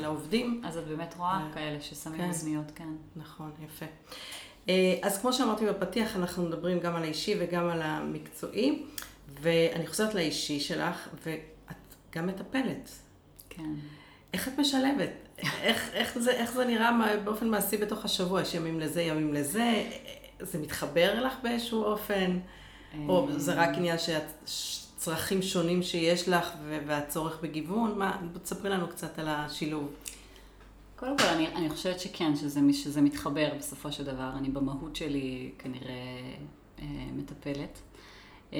לעובדים. 0.00 0.62
אז 0.64 0.76
את 0.76 0.86
באמת 0.86 1.14
רואה 1.18 1.32
אה, 1.32 1.48
כאלה 1.54 1.80
ששמים 1.80 2.18
כן. 2.18 2.28
אוזניות, 2.28 2.70
כן. 2.74 2.88
נכון, 3.16 3.50
יפה. 3.64 3.86
אה, 4.68 4.98
אז 5.02 5.18
כמו 5.20 5.32
שאמרתי 5.32 5.66
בפתיח, 5.66 6.16
אנחנו 6.16 6.42
מדברים 6.42 6.80
גם 6.80 6.96
על 6.96 7.02
האישי 7.02 7.34
וגם 7.40 7.68
על 7.68 7.82
המקצועי, 7.82 8.82
ואני 9.40 9.86
חוזרת 9.86 10.14
לאישי 10.14 10.60
שלך, 10.60 11.08
ואת 11.26 11.76
גם 12.14 12.26
מטפלת. 12.26 12.90
כן. 13.50 13.74
איך 14.34 14.48
את 14.48 14.58
משלבת? 14.58 15.10
איך, 15.62 15.90
איך, 15.92 16.18
זה, 16.18 16.30
איך 16.30 16.52
זה 16.52 16.64
נראה 16.64 17.16
באופן 17.24 17.48
מעשי 17.48 17.76
בתוך 17.76 18.04
השבוע? 18.04 18.42
יש 18.42 18.54
ימים 18.54 18.80
לזה, 18.80 19.02
ימים 19.02 19.34
לזה? 19.34 19.90
זה 20.40 20.58
מתחבר 20.58 21.24
לך 21.24 21.32
באיזשהו 21.42 21.84
אופן? 21.84 22.38
או 23.08 23.28
אה, 23.28 23.38
זה 23.38 23.54
רק 23.54 23.68
עניין 23.76 23.98
של 23.98 24.18
צרכים 24.96 25.42
שונים 25.42 25.82
שיש 25.82 26.28
לך 26.28 26.52
והצורך 26.86 27.38
בגיוון? 27.42 27.98
מה, 27.98 28.20
תספרי 28.42 28.70
לנו 28.70 28.88
קצת 28.88 29.18
על 29.18 29.28
השילוב. 29.28 29.94
קודם 30.96 31.18
כל, 31.18 31.24
אני, 31.24 31.48
אני 31.48 31.70
חושבת 31.70 32.00
שכן, 32.00 32.36
שזה, 32.36 32.60
שזה 32.72 33.00
מתחבר 33.00 33.52
בסופו 33.58 33.92
של 33.92 34.04
דבר. 34.04 34.30
אני 34.38 34.48
במהות 34.48 34.96
שלי 34.96 35.50
כנראה 35.58 36.34
אה, 36.78 36.86
מטפלת. 37.16 37.78
אה, 38.52 38.58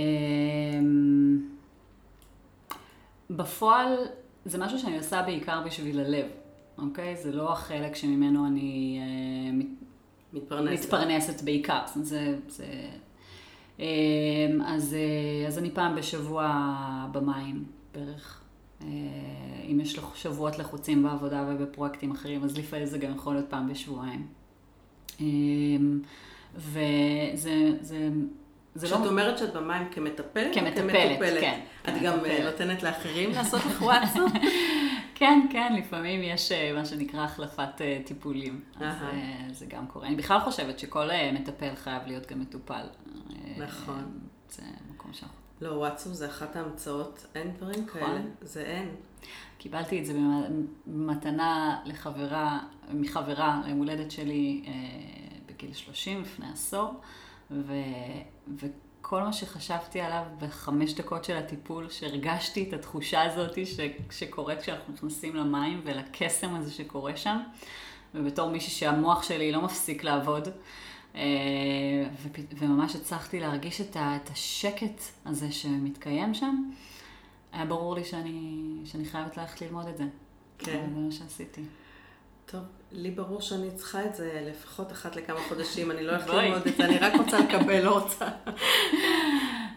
בפועל, 3.30 3.96
זה 4.44 4.58
משהו 4.58 4.78
שאני 4.78 4.98
עושה 4.98 5.22
בעיקר 5.22 5.62
בשביל 5.66 6.00
הלב, 6.00 6.26
אוקיי? 6.78 7.16
זה 7.16 7.32
לא 7.32 7.52
החלק 7.52 7.94
שממנו 7.94 8.46
אני 8.46 9.00
אה, 9.00 9.52
מת, 9.52 9.66
מתפרנסת. 10.32 10.84
מתפרנסת 10.84 11.42
בעיקר. 11.42 11.80
זאת 11.86 11.94
אומרת, 11.94 12.08
זה... 12.08 12.38
זה 12.48 12.66
אז, 14.66 14.94
אה, 14.94 15.48
אז 15.48 15.58
אני 15.58 15.70
פעם 15.70 15.96
בשבוע 15.96 16.64
במים 17.12 17.64
בערך. 17.94 18.40
אה, 18.82 18.86
אם 19.70 19.80
יש 19.80 19.98
לך 19.98 20.04
שבועות 20.14 20.58
לחוצים 20.58 21.02
בעבודה 21.02 21.44
ובפרויקטים 21.48 22.10
אחרים, 22.10 22.44
אז 22.44 22.58
לפעמים 22.58 22.86
זה 22.86 22.98
גם 22.98 23.14
יכול 23.16 23.34
להיות 23.34 23.46
פעם 23.48 23.68
בשבועיים. 23.68 24.26
אה, 25.20 25.26
וזה 26.56 27.72
זה, 27.80 28.08
זה 28.74 28.86
כשאת 28.86 29.00
לא... 29.00 29.06
אומרת 29.06 29.38
שאת 29.38 29.52
במים 29.52 29.88
כמטפלת? 29.90 30.54
כמטפלת, 30.54 30.92
כמטופלת? 30.92 31.40
כן, 31.40 31.60
את 31.88 32.02
גם 32.02 32.12
כמטפלת. 32.12 32.40
אה, 32.40 32.44
נותנת 32.44 32.82
לאחרים 32.82 33.30
לעשות 33.30 33.60
לך 33.66 33.82
וואטסאפ? 33.82 34.32
כן, 35.22 35.46
כן, 35.50 35.74
לפעמים 35.78 36.22
יש 36.22 36.52
אה, 36.52 36.72
מה 36.72 36.84
שנקרא 36.84 37.20
החלפת 37.20 37.80
אה, 37.80 38.00
טיפולים. 38.04 38.60
אז. 38.76 39.02
אה, 39.02 39.46
זה 39.52 39.66
גם 39.66 39.86
קורה. 39.86 40.06
אני 40.06 40.16
בכלל 40.16 40.40
חושבת 40.40 40.78
שכל 40.78 41.08
מטפל 41.32 41.74
חייב 41.74 42.02
להיות 42.06 42.26
גם 42.26 42.40
מטופל. 42.40 42.86
נכון. 43.58 44.18
זה 44.50 44.62
מקום 44.90 45.12
שאנחנו... 45.12 45.36
לא, 45.60 45.70
וואטסאפ 45.70 46.12
זה 46.12 46.26
אחת 46.26 46.56
ההמצאות, 46.56 47.26
אין 47.34 47.52
דברים 47.52 47.84
נכון. 47.84 48.00
כאלה, 48.00 48.20
זה 48.40 48.62
אין. 48.62 48.88
קיבלתי 49.58 50.00
את 50.00 50.06
זה 50.06 50.12
במתנה 50.86 51.80
לחברה, 51.84 52.60
מחברה 52.92 53.62
ליום 53.64 53.78
הולדת 53.78 54.10
שלי 54.10 54.64
בגיל 55.46 55.72
30, 55.72 56.22
לפני 56.22 56.46
עשור, 56.52 57.00
ו, 57.50 57.72
וכל 59.02 59.22
מה 59.22 59.32
שחשבתי 59.32 60.00
עליו 60.00 60.22
בחמש 60.38 60.94
דקות 60.94 61.24
של 61.24 61.36
הטיפול, 61.36 61.90
שהרגשתי 61.90 62.68
את 62.68 62.72
התחושה 62.72 63.22
הזאת 63.22 63.66
ש, 63.66 63.76
שקורית 64.10 64.60
כשאנחנו 64.60 64.94
נכנסים 64.94 65.36
למים 65.36 65.80
ולקסם 65.84 66.54
הזה 66.54 66.72
שקורה 66.72 67.16
שם, 67.16 67.38
ובתור 68.14 68.50
מישהי 68.50 68.70
שהמוח 68.70 69.22
שלי 69.22 69.52
לא 69.52 69.62
מפסיק 69.62 70.04
לעבוד, 70.04 70.48
אה, 71.14 71.20
ופ- 72.22 72.54
וממש 72.58 72.96
הצלחתי 72.96 73.40
להרגיש 73.40 73.80
את, 73.80 73.96
ה, 73.96 74.16
את 74.16 74.28
השקט 74.30 75.02
הזה 75.26 75.52
שמתקיים 75.52 76.34
שם. 76.34 76.70
היה 77.52 77.64
ברור 77.64 77.94
לי 77.94 78.04
שאני, 78.04 78.62
שאני 78.84 79.04
חייבת 79.04 79.36
ללכת 79.36 79.62
ללמוד 79.62 79.86
את 79.86 79.96
זה. 79.96 80.04
כן. 80.58 80.86
זה 80.94 81.00
מה 81.00 81.12
שעשיתי. 81.12 81.62
טוב, 82.46 82.60
לי 82.92 83.10
ברור 83.10 83.40
שאני 83.40 83.70
צריכה 83.70 84.04
את 84.04 84.14
זה 84.14 84.46
לפחות 84.50 84.92
אחת 84.92 85.16
לכמה 85.16 85.40
חודשים, 85.48 85.90
אני 85.90 86.02
לא 86.02 86.10
הולכת 86.12 86.30
בואי. 86.30 86.48
ללמוד 86.48 86.66
את 86.66 86.76
זה, 86.76 86.84
אני 86.84 86.98
רק 86.98 87.12
רוצה 87.18 87.38
לקבל, 87.40 87.84
לא 87.84 87.98
רוצה. 87.98 88.28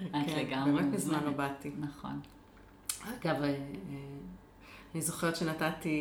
את 0.08 0.12
כן, 0.26 0.40
לגמרי 0.40 0.72
באמת 0.72 0.94
מזמן 0.94 1.24
לא. 1.26 1.32
באתי. 1.32 1.72
נכון. 1.80 2.20
אגב, 3.04 3.44
אה, 3.44 3.48
אה, 3.50 3.56
אני 4.94 5.02
זוכרת 5.02 5.36
שנתתי 5.36 6.00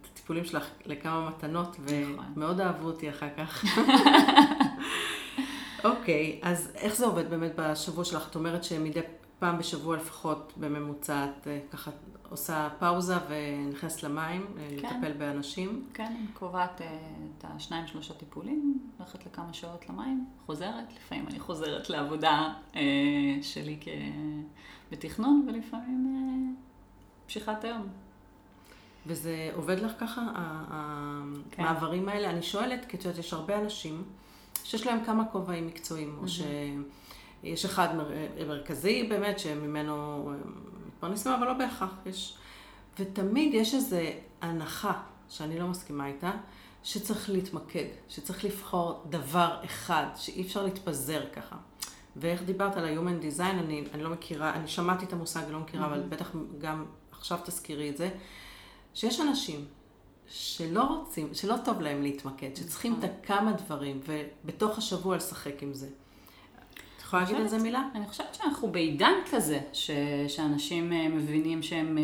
את 0.00 0.06
הטיפולים 0.12 0.44
שלך 0.44 0.66
לכמה 0.86 1.30
מתנות, 1.30 1.76
נכון. 1.80 2.24
ומאוד 2.34 2.60
אהבו 2.60 2.86
אותי 2.86 3.10
אחר 3.10 3.28
כך. 3.36 3.64
אוקיי, 5.84 6.40
אז 6.42 6.70
איך 6.74 6.96
זה 6.96 7.06
עובד 7.06 7.30
באמת 7.30 7.52
בשבוע 7.56 8.04
שלך? 8.04 8.28
את 8.30 8.34
אומרת 8.34 8.64
שמדי 8.64 9.00
פעם 9.38 9.58
בשבוע 9.58 9.96
לפחות 9.96 10.52
בממוצע 10.56 11.24
את 11.24 11.46
אה, 11.46 11.60
ככה 11.72 11.90
עושה 12.30 12.68
פאוזה 12.78 13.14
ונכנסת 13.28 14.02
למים, 14.02 14.46
אה, 14.58 14.68
כן. 14.68 14.76
לטפל 14.76 15.12
באנשים. 15.12 15.86
כן, 15.94 16.04
אני 16.04 16.26
קובעת 16.34 16.80
אה, 16.80 16.98
את 17.38 17.44
השניים 17.48 17.86
שלושה 17.86 18.14
טיפולים, 18.14 18.78
הולכת 18.98 19.26
לכמה 19.26 19.52
שעות 19.52 19.88
למים, 19.88 20.26
חוזרת, 20.46 20.92
לפעמים 20.96 21.26
אני 21.28 21.40
חוזרת 21.40 21.90
לעבודה 21.90 22.52
שלי 23.42 23.78
כ... 23.80 23.88
בתכנון, 24.90 25.48
ולפעמים 25.48 26.56
פשיחת 27.26 27.64
היום. 27.64 27.86
וזה 29.06 29.50
עובד 29.54 29.78
לך 29.78 29.92
ככה, 30.00 30.22
כן. 31.50 31.62
המעברים 31.62 32.08
האלה? 32.08 32.30
אני 32.30 32.42
שואלת, 32.42 32.84
כי 32.84 32.96
את 32.96 33.04
יודעת, 33.04 33.18
יש 33.18 33.32
הרבה 33.32 33.58
אנשים 33.58 34.04
שיש 34.64 34.86
להם 34.86 35.04
כמה 35.04 35.24
כובעים 35.24 35.66
מקצועיים, 35.66 36.18
או 36.22 36.28
שיש 37.42 37.64
אחד 37.64 37.96
מר- 37.96 38.46
מרכזי 38.48 39.02
באמת, 39.08 39.38
שממנו 39.38 39.94
הם 40.32 40.52
מתפרנסים, 40.86 41.32
אבל 41.32 41.46
לא 41.46 41.52
בהכרח. 41.52 41.94
יש... 42.06 42.36
ותמיד 42.98 43.54
יש 43.54 43.74
איזו 43.74 43.96
הנחה, 44.40 44.92
שאני 45.28 45.58
לא 45.58 45.66
מסכימה 45.66 46.06
איתה, 46.06 46.30
שצריך 46.82 47.30
להתמקד, 47.30 47.84
שצריך 48.08 48.44
לבחור 48.44 49.02
דבר 49.08 49.56
אחד, 49.64 50.06
שאי 50.16 50.42
אפשר 50.42 50.62
להתפזר 50.62 51.22
ככה. 51.32 51.56
ואיך 52.16 52.42
דיברת 52.42 52.76
על 52.76 52.84
ה-Human 52.84 53.22
Design, 53.22 53.42
אני, 53.42 53.84
אני 53.94 54.02
לא 54.02 54.10
מכירה, 54.10 54.54
אני 54.54 54.68
שמעתי 54.68 55.04
את 55.04 55.12
המושג, 55.12 55.42
לא 55.50 55.60
מכירה, 55.60 55.86
אבל 55.86 56.02
בטח 56.08 56.30
גם 56.58 56.84
עכשיו 57.10 57.38
תזכירי 57.44 57.90
את 57.90 57.96
זה, 57.96 58.10
שיש 58.94 59.20
אנשים 59.20 59.64
שלא 60.28 60.82
רוצים, 60.84 61.34
שלא 61.34 61.54
טוב 61.64 61.80
להם 61.80 62.02
להתמקד, 62.02 62.56
שצריכים 62.56 62.96
את 62.98 63.04
הכמה 63.04 63.52
דברים, 63.52 64.00
ובתוך 64.06 64.78
השבוע 64.78 65.16
לשחק 65.16 65.62
עם 65.62 65.74
זה. 65.74 65.88
יכולה 67.08 67.22
להגיד 67.22 67.36
על 67.40 67.48
זה 67.48 67.58
מילה? 67.58 67.82
אני 67.94 68.06
חושבת 68.06 68.38
שאנחנו 68.42 68.68
בעידן 68.68 69.12
כזה, 69.30 69.58
ש... 69.72 69.90
שאנשים 70.28 70.92
אה, 70.92 71.08
מבינים 71.08 71.62
שהם 71.62 71.98
אה, 71.98 72.02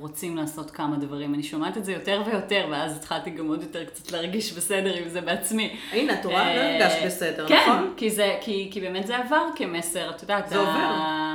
רוצים 0.00 0.36
לעשות 0.36 0.70
כמה 0.70 0.96
דברים. 0.96 1.34
אני 1.34 1.42
שומעת 1.42 1.76
את 1.76 1.84
זה 1.84 1.92
יותר 1.92 2.22
ויותר, 2.26 2.66
ואז 2.70 2.96
התחלתי 2.96 3.30
גם 3.30 3.48
עוד 3.48 3.62
יותר 3.62 3.84
קצת 3.84 4.12
להרגיש 4.12 4.52
בסדר 4.52 4.94
עם 4.94 5.08
זה 5.08 5.20
בעצמי. 5.20 5.76
הנה, 5.92 6.20
את 6.20 6.26
רואה? 6.26 6.54
לא 6.54 6.60
אה, 6.60 6.74
הרגשת 6.74 7.06
בסדר, 7.06 7.48
כן, 7.48 7.58
נכון? 7.62 7.94
כי, 7.96 8.10
זה, 8.10 8.38
כי, 8.40 8.68
כי 8.72 8.80
באמת 8.80 9.06
זה 9.06 9.16
עבר 9.18 9.46
כמסר, 9.56 10.10
את 10.10 10.22
יודעת, 10.22 10.48
זה 10.48 10.58
עובר, 10.58 10.90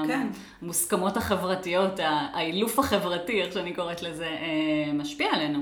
כן. 0.07 0.27
המוסכמות 0.61 1.17
החברתיות, 1.17 1.99
ה- 1.99 2.27
האילוף 2.33 2.79
החברתי, 2.79 3.41
איך 3.41 3.53
שאני 3.53 3.73
קוראת 3.73 4.03
לזה, 4.03 4.29
משפיע 4.93 5.27
עלינו. 5.33 5.59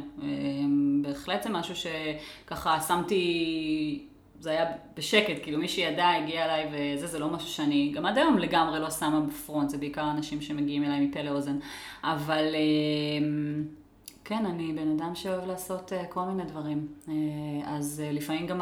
בהחלט 1.02 1.44
זה 1.44 1.50
משהו 1.50 1.76
שככה 1.76 2.80
שמתי, 2.88 4.09
זה 4.40 4.50
היה 4.50 4.66
בשקט, 4.98 5.44
כאילו 5.44 5.58
מי 5.60 5.68
שידע 5.68 6.10
הגיע 6.10 6.46
אליי 6.46 6.68
וזה, 6.72 7.08
זה 7.08 7.20
לא 7.20 7.30
משהו 7.30 7.50
שאני 7.50 7.92
גם 7.96 8.06
עד 8.06 8.18
היום 8.18 8.38
לגמרי 8.38 8.80
לא 8.80 8.92
שמה 8.92 9.22
בפרונט, 9.22 9.70
זה 9.70 9.78
בעיקר 9.78 10.12
אנשים 10.12 10.42
שמגיעים 10.42 10.84
אליי 10.84 11.00
מפה 11.00 11.22
לאוזן. 11.22 11.60
אבל 12.04 12.56
אה, 12.56 13.28
כן, 14.30 14.46
אני 14.46 14.74
בן 14.74 14.92
אדם 14.92 15.16
שאוהב 15.16 15.48
לעשות 15.48 15.94
אה, 15.94 16.06
כל 16.06 16.24
מיני 16.24 16.44
דברים. 16.44 16.88
אה, 17.08 17.14
אז 17.66 18.02
אה, 18.06 18.12
לפעמים 18.12 18.48
גם 18.48 18.62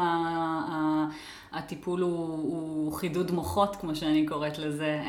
הטיפול 1.52 2.00
הוא, 2.00 2.28
הוא 2.28 2.92
חידוד 2.92 3.30
מוחות, 3.30 3.76
כמו 3.76 3.96
שאני 3.96 4.26
קוראת 4.26 4.58
לזה, 4.58 5.00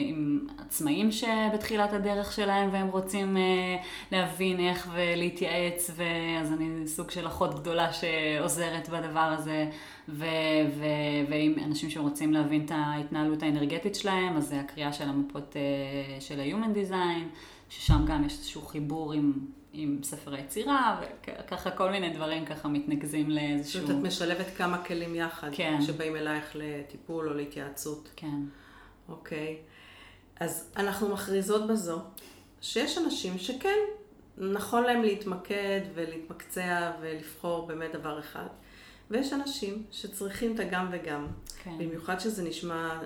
עם 0.00 0.46
עצמאים 0.58 1.12
שבתחילת 1.12 1.92
הדרך 1.92 2.32
שלהם 2.32 2.68
והם 2.72 2.88
רוצים 2.88 3.36
להבין 4.12 4.60
איך 4.60 4.88
ולהתייעץ, 4.94 5.90
ואז 5.96 6.52
אני 6.52 6.86
סוג 6.86 7.10
של 7.10 7.26
אחות 7.26 7.60
גדולה 7.60 7.92
שעוזרת 7.92 8.88
בדבר 8.88 9.34
הזה, 9.38 9.70
ו- 10.08 10.24
ו- 10.78 11.30
ועם 11.30 11.54
אנשים 11.64 11.90
שרוצים 11.90 12.32
להבין 12.32 12.64
את 12.64 12.70
ההתנהלות 12.74 13.42
האנרגטית 13.42 13.94
שלהם, 13.94 14.36
אז 14.36 14.48
זה 14.48 14.60
הקריאה 14.60 14.92
של 14.92 15.08
המפות 15.08 15.56
של 16.20 16.40
ה-Human 16.40 16.90
Design, 16.90 17.38
ששם 17.68 18.04
גם 18.06 18.24
יש 18.24 18.32
איזשהו 18.32 18.62
חיבור 18.62 19.12
עם... 19.12 19.57
עם 19.80 19.98
ספר 20.02 20.34
היצירה, 20.34 21.00
וככה 21.46 21.70
כל 21.70 21.90
מיני 21.90 22.10
דברים 22.14 22.46
ככה 22.46 22.68
מתנקזים 22.68 23.30
לאיזשהו... 23.30 23.80
זאת 23.80 23.90
אומרת, 23.90 24.02
את 24.04 24.06
משלבת 24.06 24.46
כמה 24.56 24.84
כלים 24.84 25.14
יחד, 25.14 25.48
כן. 25.52 25.78
שבאים 25.82 26.16
אלייך 26.16 26.44
לטיפול 26.54 27.28
או 27.28 27.34
להתייעצות. 27.34 28.08
כן. 28.16 28.40
אוקיי. 29.08 29.56
אז 30.40 30.70
אנחנו 30.76 31.08
מכריזות 31.08 31.66
בזו 31.66 32.00
שיש 32.60 32.98
אנשים 32.98 33.38
שכן, 33.38 33.78
נכון 34.38 34.82
להם 34.82 35.02
להתמקד 35.02 35.80
ולהתמקצע 35.94 36.92
ולבחור 37.00 37.66
באמת 37.66 37.92
דבר 37.92 38.18
אחד. 38.20 38.46
ויש 39.10 39.32
אנשים 39.32 39.82
שצריכים 39.90 40.54
את 40.54 40.60
הגם 40.60 40.88
וגם. 40.92 41.26
כן. 41.64 41.78
במיוחד 41.78 42.20
שזה 42.20 42.42
נשמע 42.42 42.98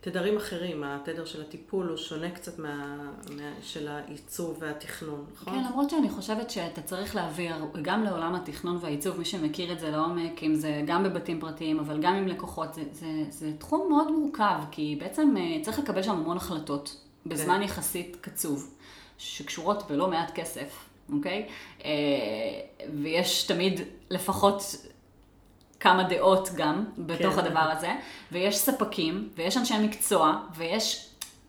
תדרים 0.00 0.36
אחרים, 0.36 0.84
התדר 0.84 1.24
של 1.24 1.42
הטיפול 1.42 1.88
הוא 1.88 1.96
שונה 1.96 2.30
קצת 2.30 2.58
מה, 2.58 2.96
מה, 3.36 3.52
של 3.62 3.88
העיצוב 3.88 4.56
והתכנון, 4.60 5.24
נכון? 5.34 5.54
כן, 5.54 5.64
למרות 5.64 5.90
שאני 5.90 6.10
חושבת 6.10 6.50
שאתה 6.50 6.82
צריך 6.82 7.16
להעביר 7.16 7.54
גם 7.82 8.04
לעולם 8.04 8.34
התכנון 8.34 8.78
והעיצוב, 8.80 9.18
מי 9.18 9.24
שמכיר 9.24 9.72
את 9.72 9.80
זה 9.80 9.90
לעומק, 9.90 10.42
אם 10.42 10.54
זה 10.54 10.82
גם 10.86 11.04
בבתים 11.04 11.40
פרטיים, 11.40 11.78
אבל 11.78 12.02
גם 12.02 12.14
עם 12.14 12.28
לקוחות, 12.28 12.74
זה, 12.74 12.82
זה, 12.92 13.06
זה 13.28 13.52
תחום 13.58 13.88
מאוד 13.88 14.10
מורכב, 14.10 14.60
כי 14.70 14.96
בעצם 15.00 15.34
אה, 15.36 15.58
צריך 15.62 15.78
לקבל 15.78 16.02
שם 16.02 16.10
המון 16.10 16.36
החלטות, 16.36 16.96
בזמן 17.26 17.56
כן. 17.56 17.62
יחסית 17.62 18.16
קצוב, 18.20 18.74
שקשורות 19.18 19.90
בלא 19.90 20.08
מעט 20.08 20.30
כסף, 20.34 20.84
אוקיי? 21.12 21.46
אה, 21.84 21.90
ויש 23.02 23.42
תמיד 23.42 23.80
לפחות 24.10 24.62
כמה 25.80 26.02
דעות 26.02 26.48
גם 26.54 26.84
בתוך 26.98 27.34
כן. 27.34 27.40
הדבר 27.40 27.60
הזה, 27.60 27.92
ויש 28.32 28.58
ספקים, 28.58 29.28
ויש 29.36 29.56
אנשי 29.56 29.74
מקצוע, 29.78 30.36
ויש... 30.56 31.06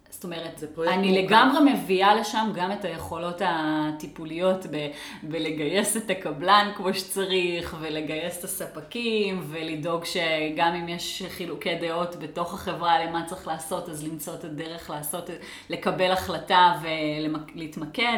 זאת 0.09 0.23
אומרת, 0.23 0.63
אני. 0.87 1.23
לגמרי 1.23 1.73
מביאה 1.73 2.15
לשם 2.15 2.51
גם 2.55 2.71
את 2.71 2.85
היכולות 2.85 3.41
הטיפוליות 3.45 4.65
ב- 4.71 4.87
בלגייס 5.23 5.97
את 5.97 6.09
הקבלן 6.09 6.71
כמו 6.75 6.93
שצריך, 6.93 7.75
ולגייס 7.79 8.39
את 8.39 8.43
הספקים, 8.43 9.43
ולדאוג 9.49 10.05
שגם 10.05 10.75
אם 10.75 10.89
יש 10.89 11.23
חילוקי 11.29 11.75
דעות 11.75 12.15
בתוך 12.15 12.53
החברה 12.53 13.05
למה 13.05 13.25
צריך 13.25 13.47
לעשות, 13.47 13.89
אז 13.89 14.03
למצוא 14.03 14.33
את 14.33 14.43
הדרך 14.43 14.89
לעשות, 14.89 15.29
לקבל 15.69 16.11
החלטה 16.11 16.73
ולהתמקד. 16.81 18.17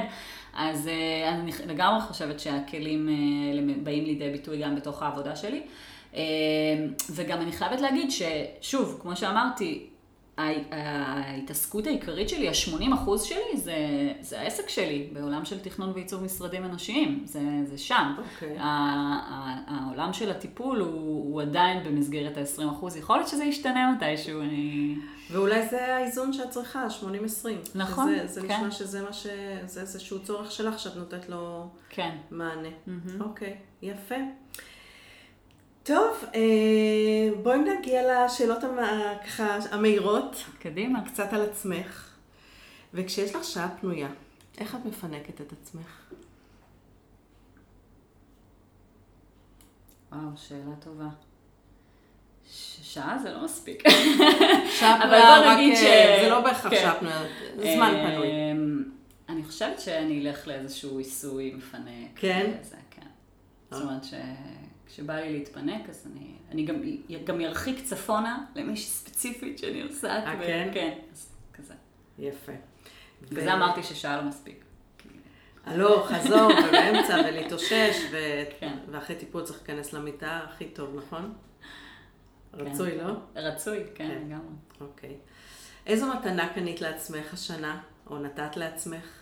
אז 0.53 0.88
אה, 0.88 1.30
אני 1.30 1.51
לגמרי 1.66 2.01
חושבת 2.01 2.39
שהכלים 2.39 3.09
אה, 3.09 3.76
באים 3.84 4.05
לידי 4.05 4.30
ביטוי 4.30 4.61
גם 4.61 4.76
בתוך 4.76 5.03
העבודה 5.03 5.36
שלי. 5.36 5.61
אה, 6.16 6.22
וגם 7.09 7.41
אני 7.41 7.51
חייבת 7.51 7.82
להגיד 7.82 8.09
ששוב, 8.11 8.99
כמו 9.01 9.16
שאמרתי, 9.16 9.88
ההתעסקות 10.38 11.88
העיקרית 11.88 12.30
שלי, 12.30 12.47
ה-80% 12.49 13.18
שלי, 13.24 13.57
זה, 13.57 13.76
זה 14.22 14.39
העסק 14.41 14.70
שלי 14.70 15.09
בעולם 15.14 15.45
של 15.45 15.59
תכנון 15.59 15.91
ועיצוב 15.93 16.24
משרדים 16.24 16.66
אנושיים, 16.66 17.22
זה, 17.26 17.39
זה 17.66 17.78
שם. 17.78 18.16
אוקיי. 18.18 18.57
ה- 18.57 18.64
ה- 18.64 19.61
העולם 19.68 20.14
של 20.14 20.32
הטיפול 20.32 20.80
הוא, 20.80 20.89
הוא 21.34 21.41
עדיין 21.41 21.84
במסגרת 21.84 22.38
ה-20%, 22.38 22.97
יכול 22.97 23.18
להיות 23.18 23.28
שזה 23.28 23.43
ישתנה 23.43 23.91
מתישהו, 23.91 24.41
אני... 24.41 24.95
ואולי 25.32 25.68
זה 25.68 25.95
האיזון 25.95 26.34
שאת 26.34 26.49
צריכה, 26.49 26.88
80-20. 27.01 27.05
נכון, 27.76 28.16
שזה, 28.16 28.28
זה 28.41 28.47
כן. 28.47 28.53
נשמע 28.57 28.72
שזה 28.72 29.01
מה 29.01 29.14
ש... 29.14 29.28
זה 29.66 29.82
איזשהו 29.82 30.20
צורך 30.20 30.51
שלך 30.51 30.80
שאת 30.80 30.95
נותנת 30.95 31.30
לו 31.30 31.68
כן. 31.89 32.16
מענה. 32.32 32.70
אוקיי, 33.20 33.55
יפה. 33.82 34.16
טוב, 35.84 36.24
אה, 36.36 36.40
בואי 37.44 37.58
נגיע 37.60 38.26
לשאלות 38.26 38.64
ככה 39.26 39.58
המהירות, 39.72 40.36
קדימה. 40.60 41.10
קצת 41.10 41.34
על 41.34 41.42
עצמך. 41.42 42.10
וכשיש 42.94 43.36
לך 43.36 43.44
שעה 43.44 43.70
פנויה, 43.82 44.08
איך 44.58 44.76
את 44.76 44.86
מפנקת 44.86 45.42
את 45.42 45.52
עצמך? 45.62 46.12
וואו, 50.12 50.22
שאלה 50.36 50.76
טובה. 50.80 51.08
ש- 52.52 52.80
שעה 52.94 53.18
זה 53.24 53.32
לא 53.32 53.46
מספיק. 53.46 53.84
שעה 54.80 54.98
אבל 54.98 55.08
פנויה, 55.08 55.40
בוא 55.40 55.46
רק, 55.52 55.58
נגיד 55.58 55.74
אה, 55.74 55.80
ש- 56.20 56.24
זה 56.24 56.30
לא 56.30 56.42
בהכרח 56.42 56.72
כן. 56.74 56.82
שעה 56.82 57.00
פנויה, 57.00 57.22
זמן 57.76 57.94
פנוי. 58.08 58.28
אמ, 58.28 58.84
אני 59.30 59.44
חושבת 59.44 59.80
שאני 59.80 60.22
אלך 60.28 60.48
לאיזשהו 60.48 60.98
עיסוי 60.98 61.54
מפנק. 61.56 62.10
כן? 62.16 62.52
זה, 62.62 62.76
כן. 62.92 63.08
זאת 63.72 63.82
אומרת 63.82 64.04
שכשבא 64.94 65.14
לי 65.14 65.34
להתפנק, 65.34 65.89
אז 65.89 66.08
אני, 66.12 66.32
אני 66.52 66.66
גם, 66.66 66.76
גם 67.24 67.41
ירחיק 67.41 67.86
צפונה 67.86 68.46
למישהי 68.56 68.86
ספציפית 68.86 69.58
שאני 69.58 69.82
עושה. 69.82 70.08
אה, 70.08 70.36
ו- 70.39 70.44
כן? 70.44 70.70
כן, 70.74 71.00
אז 71.12 71.30
כזה. 71.54 71.74
יפה. 72.20 72.52
בגלל 73.22 73.44
זה 73.44 73.54
אמרתי 73.54 73.84
ששעה 73.84 74.18
לא 74.18 74.24
מספיק. 74.24 74.66
הלוך, 75.66 76.12
חזור, 76.12 76.52
ובאמצע, 76.68 77.22
ולהתאושש, 77.26 77.96
ו... 78.12 78.18
כן. 78.60 78.78
ואחרי 78.91 79.16
טיפול 79.16 79.44
צריך 79.44 79.58
להיכנס 79.58 79.94
למיטה, 79.94 80.39
הכי 80.50 80.66
טוב, 80.66 80.96
נכון? 80.96 81.34
רצוי, 82.54 82.98
לא? 82.98 83.14
רצוי, 83.36 83.84
כן, 83.96 84.08
כן. 84.08 84.22
לגמרי. 84.26 84.56
אוקיי. 84.82 85.18
איזו 85.86 86.14
מתנה 86.14 86.54
קנית 86.54 86.82
לעצמך 86.82 87.34
השנה, 87.34 87.82
או 88.08 88.20
נתת 88.20 88.58
לעצמך? 88.58 89.20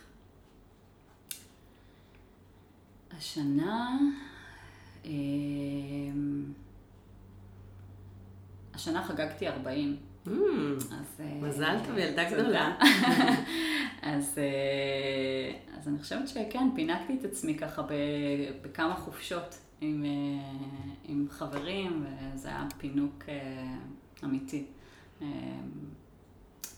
השנה, 3.16 3.98
השנה 8.74 9.04
חגגתי 9.04 9.48
40, 9.48 9.96
Mm, 10.26 10.30
אז... 10.76 11.20
אה, 11.20 11.34
מזל 11.40 11.76
טוב, 11.86 11.98
ילדה. 11.98 12.30
גדולה. 12.30 12.76
אז, 14.02 14.38
אה, 14.38 15.78
אז 15.78 15.88
אני 15.88 15.98
חושבת 15.98 16.28
שכן, 16.28 16.68
פינקתי 16.74 17.16
את 17.20 17.24
עצמי 17.24 17.58
ככה 17.58 17.82
בכמה 18.62 18.96
חופשות 18.96 19.58
עם, 19.80 20.04
אה, 20.04 20.10
עם 21.04 21.26
חברים, 21.30 22.06
וזה 22.34 22.48
היה 22.48 22.66
פינוק 22.78 23.24
אמיתי. 24.24 24.64
אה, 25.22 25.26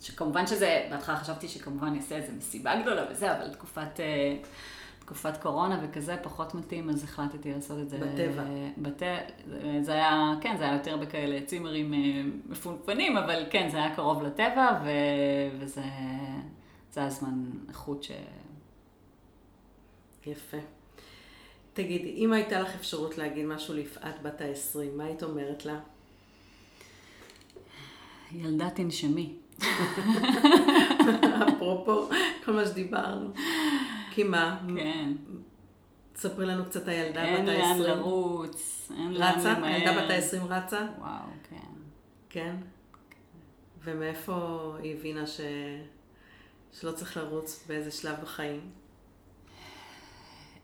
שכמובן 0.01 0.47
שזה, 0.47 0.87
בהתחלה 0.91 1.17
חשבתי 1.17 1.49
שכמובן 1.49 1.87
אני 1.87 1.99
אעשה 1.99 2.17
איזה 2.17 2.33
מסיבה 2.33 2.83
גדולה 2.83 3.05
וזה, 3.11 3.39
אבל 3.39 3.53
תקופת, 3.53 4.01
תקופת 5.05 5.43
קורונה 5.43 5.81
וכזה 5.83 6.17
פחות 6.23 6.55
מתאים, 6.55 6.91
אז 6.91 7.05
החלטתי 7.05 7.53
לעשות 7.53 7.79
את 7.79 7.91
זה. 7.91 7.99
בטבע. 7.99 8.43
בט... 8.79 9.03
זה 9.81 9.93
היה, 9.93 10.33
כן, 10.41 10.57
זה 10.59 10.65
היה 10.65 10.73
יותר 10.73 10.97
בכאלה 10.97 11.41
צימרים 11.47 11.95
אה, 11.95 11.99
מפונפנים, 12.49 13.17
אבל 13.17 13.47
כן, 13.51 13.69
זה 13.73 13.77
היה 13.77 13.97
קרוב 13.97 14.23
לטבע, 14.23 14.81
ו... 14.85 14.89
וזה 15.59 15.83
זה 16.93 17.01
היה 17.01 17.11
זמן 17.11 17.51
איכות 17.69 18.03
ש... 18.03 18.11
יפה. 20.27 20.57
תגידי, 21.73 22.15
אם 22.17 22.33
הייתה 22.33 22.61
לך 22.61 22.75
אפשרות 22.75 23.19
להגיד 23.19 23.47
משהו 23.47 23.75
ליפעת 23.75 24.23
בת 24.23 24.41
ה-20, 24.41 24.97
מה 24.97 25.05
היית 25.05 25.23
אומרת 25.23 25.67
לה? 25.67 25.79
ילדה 28.33 28.71
תנשמי. 28.71 29.33
אפרופו 31.49 32.09
כל 32.45 32.53
מה 32.53 32.67
שדיברנו. 32.67 33.31
כי 34.15 34.23
מה? 34.23 34.61
כן. 34.77 35.13
תספרי 36.13 36.47
לנו 36.47 36.65
קצת 36.65 36.89
הילדה 36.89 37.25
אין 37.25 37.47
בת 37.47 37.53
לאן 37.53 37.61
ה-20. 37.61 37.79
לרוץ, 37.79 38.91
אין 38.97 39.13
לאן 39.13 39.39
רצה? 39.39 39.53
למהר. 39.59 39.65
הילדה 39.65 40.05
בת 40.05 40.11
ה-20 40.11 40.45
רצה? 40.49 40.87
וואו, 40.99 41.25
כן. 41.51 41.57
כן. 42.29 42.57
ומאיפה 43.85 44.73
היא 44.83 44.95
הבינה 44.97 45.27
ש... 45.27 45.41
שלא 46.73 46.93
צריך 46.93 47.17
לרוץ 47.17 47.65
באיזה 47.69 47.91
שלב 47.91 48.17
בחיים? 48.23 48.71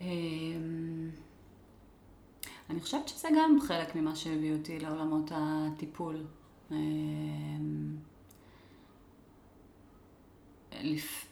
אמ, 0.01 1.11
אני 2.71 2.81
חושבת 2.81 3.09
שזה 3.09 3.29
גם 3.39 3.59
חלק 3.61 3.95
ממה 3.95 4.17
שהביא 4.17 4.53
אותי 4.53 4.79
לעולמות 4.79 5.33
הטיפול. 5.35 6.25
אמ, 6.71 7.97
לפ... 10.73 11.30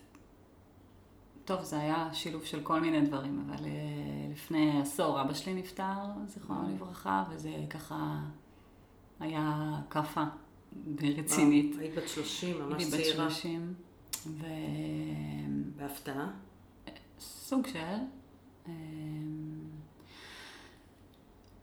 טוב, 1.49 1.65
זה 1.65 1.81
היה 1.81 2.09
שילוב 2.13 2.45
של 2.45 2.61
כל 2.63 2.81
מיני 2.81 3.07
דברים, 3.07 3.47
אבל 3.47 3.65
אה, 3.65 3.71
לפני 4.33 4.81
עשור 4.81 5.21
אבא 5.21 5.35
שלי 5.35 5.55
נפטר, 5.55 6.05
זיכרונו 6.27 6.69
לברכה, 6.75 7.25
וזה 7.31 7.51
ככה 7.71 8.21
היה 9.21 9.75
כאפה 9.91 10.25
רצינית. 11.19 11.71
וואו, 11.71 11.81
היית 11.81 11.95
בת 11.95 12.09
30, 12.09 12.59
ממש 12.59 12.83
הייתי 12.83 12.97
בת 12.97 13.03
צעירה. 13.03 13.31
30, 13.31 13.75
ו... 14.27 14.47
בהפתעה? 15.77 16.31
סוג 17.21 17.67
של. 17.67 17.97
אמ. 18.67 18.73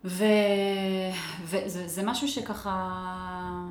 וזה 0.04 1.88
זה 1.88 2.04
משהו 2.04 2.28
שככה... 2.28 3.68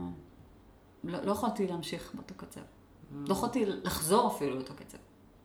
לא, 1.04 1.18
לא 1.24 1.32
יכולתי 1.32 1.66
להמשיך 1.66 2.14
באותו 2.14 2.34
קצב. 2.36 2.60
לא 3.12 3.32
יכולתי 3.32 3.66
לחזור 3.66 4.36
אפילו 4.36 4.54
לאותו 4.54 4.74
קצב. 4.74 4.98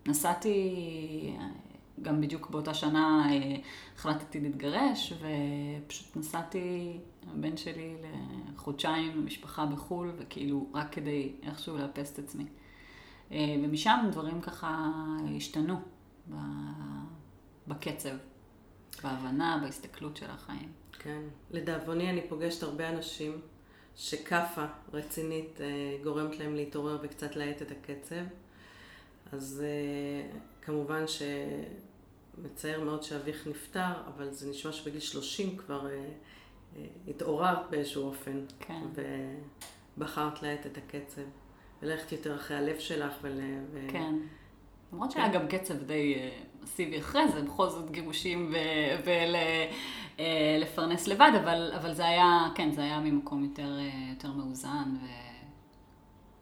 נסעתי, 0.07 1.35
גם 2.01 2.21
בדיוק 2.21 2.49
באותה 2.49 2.73
שנה 2.73 3.27
אה, 3.29 3.55
החלטתי 3.95 4.39
להתגרש, 4.39 5.13
ופשוט 5.13 6.17
נסעתי, 6.17 6.97
הבן 7.27 7.57
שלי, 7.57 7.95
לחודשיים 8.53 9.17
למשפחה 9.17 9.65
בחו"ל, 9.65 10.11
וכאילו 10.17 10.69
רק 10.73 10.93
כדי 10.93 11.33
איכשהו 11.43 11.77
לאפס 11.77 12.13
את 12.13 12.19
עצמי. 12.19 12.45
אה, 13.31 13.55
ומשם 13.63 13.99
דברים 14.11 14.41
ככה 14.41 14.91
השתנו 15.37 15.79
בקצב, 17.67 18.15
בהבנה, 19.03 19.59
בהסתכלות 19.63 20.17
של 20.17 20.29
החיים. 20.29 20.71
כן. 20.99 21.21
לדאבוני 21.51 22.09
אני 22.09 22.21
פוגשת 22.29 22.63
הרבה 22.63 22.89
אנשים 22.89 23.41
שכאפה 23.95 24.65
רצינית 24.93 25.61
אה, 25.61 25.97
גורמת 26.03 26.39
להם 26.39 26.55
להתעורר 26.55 26.99
וקצת 27.03 27.35
להאט 27.35 27.61
את 27.61 27.71
הקצב. 27.71 28.15
אז 29.31 29.63
אה, 29.65 30.39
כמובן 30.61 31.03
שמצער 31.07 32.83
מאוד 32.83 33.03
שאביך 33.03 33.47
נפטר, 33.47 33.91
אבל 34.07 34.31
זה 34.31 34.49
נשמע 34.49 34.71
שבגיל 34.71 34.99
30 34.99 35.57
כבר 35.57 35.87
אה, 35.87 35.91
אה, 35.91 36.85
התעוררת 37.07 37.69
באיזשהו 37.69 38.03
אופן. 38.03 38.45
כן. 38.59 38.81
ובחרת 39.97 40.41
להאט 40.41 40.65
את 40.65 40.77
הקצב. 40.77 41.21
וללכת 41.81 42.11
יותר 42.11 42.35
אחרי 42.35 42.57
הלב 42.57 42.79
שלך 42.79 43.13
ול... 43.21 43.39
ו... 43.71 43.87
כן. 43.91 44.15
למרות 44.93 45.11
שהיה 45.11 45.27
גם 45.27 45.47
קצב 45.47 45.83
די 45.83 46.29
מסיבי 46.63 46.99
אחרי 46.99 47.27
זה, 47.31 47.41
בכל 47.41 47.69
זאת 47.69 47.91
גירושים 47.91 48.53
ולפרנס 50.17 51.07
לבד, 51.07 51.31
אבל, 51.43 51.71
אבל 51.75 51.93
זה 51.93 52.05
היה, 52.05 52.47
כן, 52.55 52.71
זה 52.71 52.81
היה 52.81 52.99
ממקום 52.99 53.43
יותר, 53.43 53.77
יותר 54.09 54.31
מאוזן 54.31 54.95
ו, 55.01 55.05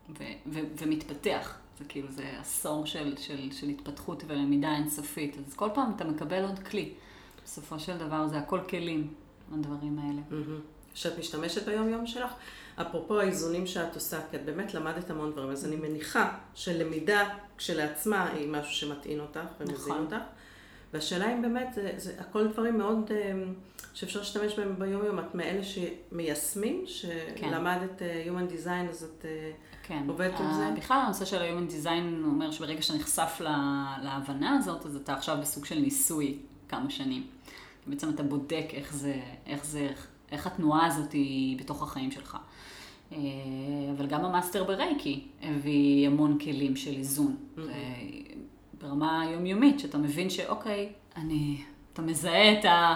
ו, 0.10 0.24
ו, 0.46 0.60
ומתפתח. 0.78 1.60
זה 1.80 1.86
כאילו, 1.86 2.12
זה 2.12 2.24
עשור 2.40 2.86
של, 2.86 3.18
של, 3.18 3.52
של 3.52 3.68
התפתחות 3.68 4.24
ולמידה 4.28 4.76
אינסופית. 4.76 5.36
אז 5.48 5.54
כל 5.54 5.70
פעם 5.74 5.92
אתה 5.96 6.04
מקבל 6.04 6.44
עוד 6.44 6.60
כלי. 6.60 6.94
בסופו 7.44 7.80
של 7.80 7.98
דבר 7.98 8.28
זה 8.28 8.38
הכל 8.38 8.60
כלים, 8.70 9.14
הדברים 9.54 10.00
האלה. 10.00 10.22
מהמם. 10.30 10.60
שאת 10.94 11.20
משתמשת 11.20 11.66
ביום-יום 11.66 12.08
שלך. 12.08 12.32
אפרופו 12.76 13.20
האיזונים 13.20 13.68
שאת 13.68 13.96
עושה, 13.96 14.20
כי 14.32 14.38
את 14.38 14.46
באמת 14.46 14.74
למדת 14.74 15.10
המון 15.10 15.32
דברים, 15.32 15.50
אז 15.50 15.66
אני 15.66 15.76
מניחה 15.76 16.38
שלמידה 16.56 17.30
כשלעצמה 17.58 18.30
היא 18.30 18.50
משהו 18.50 18.74
שמטעין 18.74 19.20
אותך 19.20 19.40
ומזין 19.60 19.76
נכון. 19.76 20.02
אותך. 20.04 20.26
והשאלה 20.94 21.34
אם 21.34 21.42
באמת, 21.42 21.74
זה, 21.74 21.94
זה 21.98 22.14
הכל 22.20 22.48
דברים 22.48 22.78
מאוד 22.78 23.12
אה, 23.12 23.34
שאפשר 23.98 24.20
להשתמש 24.20 24.54
בהם 24.60 24.76
ביום-יום. 24.80 25.20
את 25.20 25.36
מאלה 25.36 25.62
שמיישמים, 25.64 26.84
שלמדת 26.86 28.02
אה, 28.02 28.24
Human 28.28 28.52
Design, 28.52 28.90
אז 28.90 29.04
את... 29.04 29.26
אה, 29.26 29.52
כן. 29.84 30.04
עובדת 30.08 30.40
עם 30.40 30.46
ה- 30.46 30.54
זה? 30.54 30.70
בכלל 30.78 31.02
הנושא 31.06 31.26
של 31.26 31.42
ה-Human 31.42 31.72
Design 31.86 32.26
אומר 32.26 32.52
שברגע 32.52 32.82
שאתה 32.82 32.98
נחשף 33.00 33.38
לה- 33.40 33.98
להבנה 34.04 34.56
הזאת, 34.58 34.86
אז 34.86 34.96
אתה 34.96 35.14
עכשיו 35.14 35.38
בסוג 35.42 35.66
של 35.66 35.80
ניסוי 35.80 36.38
כמה 36.70 36.90
שנים. 36.90 37.24
בעצם 37.88 38.10
אתה 38.10 38.24
בודק 38.24 38.66
איך 38.74 38.94
זה, 38.94 39.16
איך 39.48 39.66
זה, 39.66 39.90
איך 40.32 40.48
התנועה 40.48 40.86
הזאת 40.86 41.12
היא 41.12 41.58
בתוך 41.60 41.84
החיים 41.84 42.12
שלך. 42.12 42.38
אה, 43.12 43.18
אבל 43.98 44.08
גם 44.08 44.26
המאסטר 44.26 44.64
ברייקי 44.64 45.28
הביא 45.42 46.08
המון 46.08 46.40
כלים 46.40 46.76
של 46.76 46.94
איזון. 46.96 47.36
זה 47.56 47.74
ברמה 48.82 49.22
היומיומית, 49.22 49.80
שאתה 49.80 49.98
מבין 49.98 50.30
שאוקיי, 50.30 50.90
אני, 51.16 51.62
אתה 51.94 52.02
מזהה 52.02 52.60
את, 52.60 52.66
ה, 52.66 52.96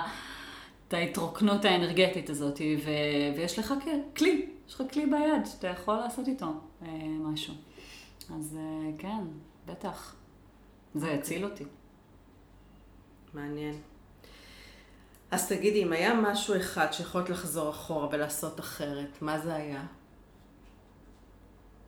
את 0.91 0.95
ההתרוקנות 0.95 1.65
האנרגטית 1.65 2.29
הזאת, 2.29 2.61
ו, 2.85 2.89
ויש 3.37 3.59
לך 3.59 3.73
כלי, 4.17 4.49
יש 4.67 4.73
לך 4.73 4.83
כלי 4.93 5.05
ביד 5.05 5.45
שאתה 5.45 5.67
יכול 5.67 5.95
לעשות 5.95 6.27
איתו 6.27 6.45
אה, 6.81 6.87
משהו. 7.19 7.53
אז 8.35 8.57
אה, 8.59 8.91
כן, 8.97 9.23
בטח. 9.65 10.15
זה 10.95 11.05
אוקיי. 11.05 11.19
הציל 11.19 11.45
אותי. 11.45 11.63
מעניין. 13.33 13.75
אז 15.31 15.49
תגידי, 15.49 15.83
אם 15.83 15.93
היה 15.93 16.13
משהו 16.13 16.57
אחד 16.57 16.87
שיכולת 16.91 17.29
לחזור 17.29 17.69
אחורה 17.69 18.07
ולעשות 18.11 18.59
אחרת, 18.59 19.21
מה 19.21 19.39
זה 19.39 19.55
היה? 19.55 19.83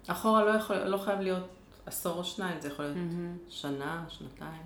אחורה 0.08 0.46
לא, 0.46 0.52
יכול, 0.52 0.78
לא 0.78 0.98
חייב 0.98 1.20
להיות 1.20 1.44
עשור 1.86 2.18
או 2.18 2.24
שניים, 2.24 2.62
זה 2.62 2.68
יכול 2.68 2.86
להיות 2.86 2.98
שנה, 3.50 4.06
שנתיים. 4.10 4.64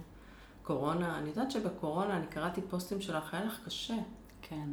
קורונה, 0.64 1.18
אני 1.18 1.30
יודעת 1.30 1.52
שבקורונה, 1.52 2.18
אני 2.18 2.28
קראתי 2.28 2.62
פוסטים 2.70 3.02
שלך, 3.02 3.34
היה 3.34 3.46
לך 3.46 3.60
קשה. 3.66 3.96
כן. 4.50 4.70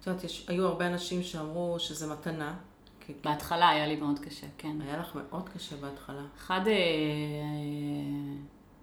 את 0.00 0.06
יודעת, 0.06 0.24
יש, 0.24 0.44
היו 0.48 0.66
הרבה 0.66 0.86
אנשים 0.86 1.22
שאמרו 1.22 1.76
שזה 1.78 2.12
מתנה, 2.12 2.54
כי 3.06 3.12
בהתחלה 3.24 3.68
היה 3.68 3.86
לי 3.86 3.96
מאוד 3.96 4.18
קשה, 4.18 4.46
כן. 4.58 4.76
היה 4.80 4.98
לך 4.98 5.14
מאוד 5.14 5.48
קשה 5.48 5.76
בהתחלה. 5.76 6.22
אחד, 6.36 6.60
אה, 6.66 6.74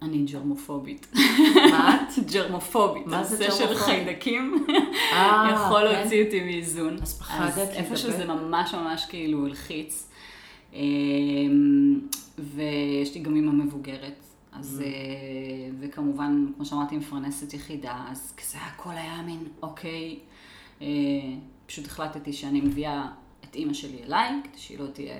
אני 0.02 0.24
ג'רמופובית. 0.24 1.14
מה 1.70 1.94
את? 1.94 2.18
ג'רמופובית. 2.32 3.06
מה 3.06 3.24
זה 3.24 3.44
הנושא 3.44 3.58
של 3.58 3.64
ג'רמופובית? 3.64 3.84
חיידקים 3.84 4.66
אה, 5.12 5.50
יכול 5.54 5.88
כן. 5.88 5.94
להוציא 5.94 6.24
אותי 6.24 6.40
מאיזון. 6.44 6.96
אז 7.02 7.18
פחדת 7.18 7.58
אז 7.58 7.70
איפה? 7.70 7.96
שזה 7.96 8.24
ממש 8.24 8.74
ממש 8.74 9.06
כאילו 9.08 9.46
הלחיץ. 9.46 10.08
אמ, 10.72 12.00
ויש 12.38 13.14
לי 13.14 13.20
גם 13.20 13.36
אימא 13.36 13.52
מבוגרת. 13.52 14.24
אז, 14.58 14.82
אה, 14.84 15.70
וכמובן, 15.80 16.46
כמו 16.56 16.64
שאמרתי, 16.64 16.96
מפרנסת 16.96 17.54
יחידה, 17.54 18.04
אז 18.08 18.34
כזה 18.36 18.58
הכל 18.58 18.90
היה 18.90 19.22
מין, 19.22 19.44
אוקיי, 19.62 20.18
אה, 20.82 20.86
פשוט 21.66 21.86
החלטתי 21.86 22.32
שאני 22.32 22.60
מביאה 22.60 23.08
את 23.44 23.54
אימא 23.54 23.72
שלי 23.72 24.02
אליי, 24.02 24.30
כדי 24.44 24.58
שהיא 24.58 24.78
לא 24.78 24.86
תהיה 24.86 25.18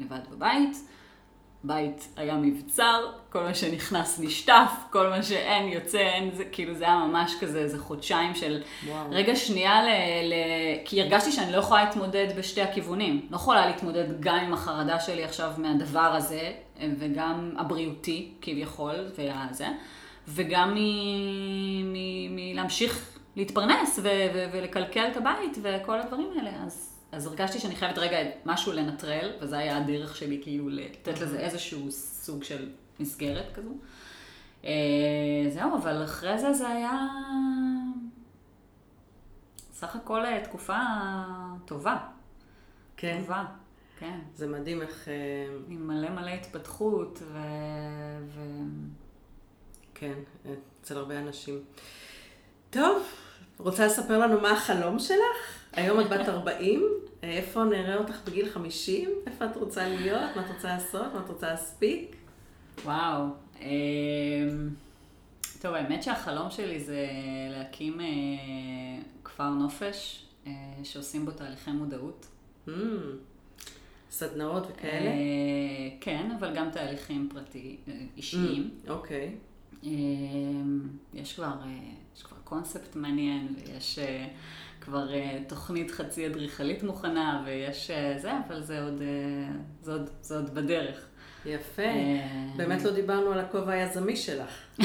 לבד 0.00 0.20
בבית, 0.30 0.76
הבית 1.64 2.08
היה 2.16 2.36
מבצר, 2.36 3.10
כל 3.30 3.42
מה 3.42 3.54
שנכנס 3.54 4.20
נשטף, 4.20 4.70
כל 4.90 5.08
מה 5.08 5.22
שאין 5.22 5.68
יוצא, 5.68 5.98
אין, 5.98 6.30
זה 6.34 6.44
כאילו 6.44 6.74
זה 6.74 6.84
היה 6.84 6.96
ממש 6.96 7.34
כזה, 7.40 7.58
איזה 7.58 7.78
חודשיים 7.78 8.34
של 8.34 8.62
וואו. 8.86 9.06
רגע 9.10 9.36
שנייה 9.36 9.82
ל, 9.82 9.88
ל... 10.28 10.34
כי 10.84 11.02
הרגשתי 11.02 11.32
שאני 11.32 11.52
לא 11.52 11.56
יכולה 11.56 11.84
להתמודד 11.84 12.26
בשתי 12.36 12.62
הכיוונים. 12.62 13.26
לא 13.30 13.36
יכולה 13.36 13.66
להתמודד 13.66 14.20
גם 14.20 14.34
עם 14.34 14.52
החרדה 14.52 15.00
שלי 15.00 15.24
עכשיו 15.24 15.52
מהדבר 15.58 16.00
הזה, 16.00 16.52
וגם 16.98 17.54
הבריאותי 17.58 18.32
כביכול, 18.40 18.94
והזה, 19.16 19.66
וגם 20.28 20.76
מלהמשיך 22.30 23.18
להתפרנס 23.36 23.98
ו- 24.02 24.08
ו- 24.34 24.46
ולקלקל 24.52 25.06
את 25.12 25.16
הבית 25.16 25.58
וכל 25.62 26.00
הדברים 26.00 26.28
האלה. 26.36 26.50
אז, 26.66 26.93
אז 27.14 27.26
הרגשתי 27.26 27.58
שאני 27.58 27.76
חייבת 27.76 27.98
רגע 27.98 28.16
משהו 28.44 28.72
לנטרל, 28.72 29.32
וזה 29.40 29.58
היה 29.58 29.76
הדרך 29.76 30.16
שלי 30.16 30.40
כאילו 30.42 30.68
לתת 30.68 31.20
לזה 31.20 31.38
איזשהו 31.38 31.90
סוג 31.90 32.44
של 32.44 32.70
מסגרת 33.00 33.54
כזו. 33.54 33.74
אה, 34.64 34.70
זהו, 35.48 35.76
אבל 35.76 36.04
אחרי 36.04 36.38
זה 36.38 36.52
זה 36.52 36.68
היה 36.68 37.08
סך 39.72 39.96
הכל 39.96 40.24
אה, 40.24 40.40
תקופה 40.44 40.78
טובה. 41.64 41.98
כן. 42.96 43.18
טובה, 43.20 43.44
כן. 43.98 44.18
זה 44.34 44.46
מדהים 44.46 44.82
איך... 44.82 45.08
אה, 45.08 45.14
עם 45.68 45.86
מלא 45.86 46.10
מלא 46.10 46.30
התפתחות 46.30 47.22
ו... 47.22 47.38
ו... 48.26 48.40
כן, 49.94 50.14
אצל 50.80 50.96
הרבה 50.96 51.18
אנשים. 51.18 51.60
טוב, 52.70 53.02
רוצה 53.58 53.86
לספר 53.86 54.18
לנו 54.18 54.40
מה 54.40 54.50
החלום 54.50 54.98
שלך? 54.98 55.63
היום 55.76 56.00
את 56.00 56.08
בת 56.08 56.28
40, 56.28 56.82
איפה 57.22 57.64
נראה 57.64 57.96
אותך 57.96 58.20
בגיל 58.26 58.48
50? 58.48 59.10
איפה 59.26 59.44
את 59.44 59.56
רוצה 59.56 59.88
להיות? 59.88 60.36
מה 60.36 60.44
את 60.44 60.50
רוצה 60.54 60.68
לעשות? 60.68 61.14
מה 61.14 61.20
את 61.24 61.28
רוצה 61.28 61.50
להספיק? 61.50 62.16
וואו. 62.84 63.24
אמ, 63.60 63.68
טוב, 65.60 65.74
האמת 65.74 66.02
שהחלום 66.02 66.50
שלי 66.50 66.80
זה 66.80 67.06
להקים 67.50 68.00
אה, 68.00 68.06
כפר 69.24 69.48
נופש 69.48 70.26
אה, 70.46 70.52
שעושים 70.84 71.24
בו 71.24 71.30
תהליכי 71.30 71.70
מודעות. 71.70 72.26
Mm, 72.68 72.70
סדנאות 74.10 74.66
וכאלה? 74.70 75.10
אה, 75.10 75.96
כן, 76.00 76.30
אבל 76.38 76.54
גם 76.54 76.70
תהליכים 76.70 77.28
פרטיים, 77.32 77.76
אישיים. 78.16 78.70
Mm, 78.86 78.90
אוקיי. 78.90 79.34
אמ, 79.82 80.80
יש 81.14 81.32
כבר, 81.32 81.54
יש 82.16 82.22
כבר 82.22 82.36
קונספט 82.44 82.96
מעניין, 82.96 83.54
ויש 83.56 83.98
כבר 84.84 85.08
תוכנית 85.48 85.90
חצי 85.90 86.26
אדריכלית 86.26 86.82
מוכנה, 86.82 87.42
ויש 87.46 87.90
זה, 88.16 88.30
אבל 88.48 88.62
זה 88.62 88.82
עוד, 88.82 89.02
זה 89.82 89.92
עוד, 89.92 90.10
זה 90.20 90.36
עוד 90.36 90.54
בדרך. 90.54 91.06
יפה. 91.46 91.82
באמת 92.56 92.82
לא 92.82 92.92
דיברנו 92.92 93.32
על 93.32 93.40
הכובע 93.40 93.72
היזמי 93.72 94.16
שלך. 94.16 94.50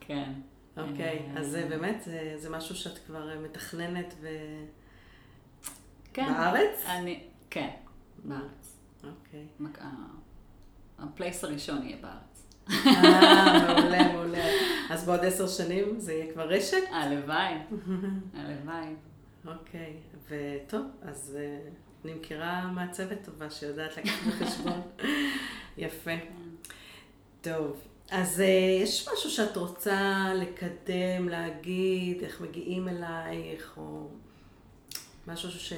כן. 0.00 0.32
אוקיי, 0.76 1.28
אז 1.36 1.46
זה 1.46 1.66
באמת, 1.68 2.02
זה, 2.02 2.34
זה 2.36 2.50
משהו 2.50 2.74
שאת 2.74 2.98
כבר 3.06 3.40
מתכננת 3.42 4.14
ו... 4.20 4.28
כן. 6.12 6.26
בארץ? 6.32 6.84
אני, 6.86 7.22
כן, 7.50 7.70
בארץ. 8.24 8.76
אוקיי. 9.04 9.46
ה 10.98 11.06
place 11.06 11.44
הראשון 11.44 11.82
יהיה 11.82 11.96
בארץ. 12.00 12.31
אה, 12.70 13.74
מעולה, 13.76 14.08
מעולה. 14.12 14.44
אז 14.90 15.04
בעוד 15.04 15.24
עשר 15.24 15.48
שנים 15.48 16.00
זה 16.00 16.12
יהיה 16.12 16.32
כבר 16.32 16.48
רשת? 16.48 16.76
הלוואי, 16.90 17.54
הלוואי. 18.34 18.94
אוקיי, 19.46 19.96
וטוב, 20.28 20.86
אז 21.02 21.38
uh, 21.38 22.04
אני 22.04 22.14
מכירה 22.14 22.66
מעצבת 22.74 23.18
טובה 23.24 23.50
שיודעת 23.50 23.96
לקחת 23.96 24.26
בחשבון. 24.26 24.80
יפה. 25.78 26.10
טוב, 27.40 27.80
אז 28.10 28.40
uh, 28.40 28.82
יש 28.82 29.08
משהו 29.12 29.30
שאת 29.30 29.56
רוצה 29.56 30.28
לקדם, 30.34 31.28
להגיד, 31.28 32.22
איך 32.22 32.40
מגיעים 32.40 32.88
אלייך, 32.88 33.74
או 33.76 34.08
משהו 35.26 35.50
ש... 35.50 35.72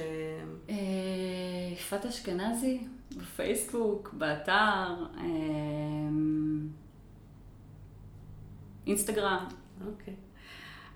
יפעת 1.73 2.05
אשכנזי, 2.05 2.87
בפייסבוק, 3.17 4.13
באתר, 4.17 4.95
אינסטגרם. 8.87 9.45
אוקיי. 9.87 10.13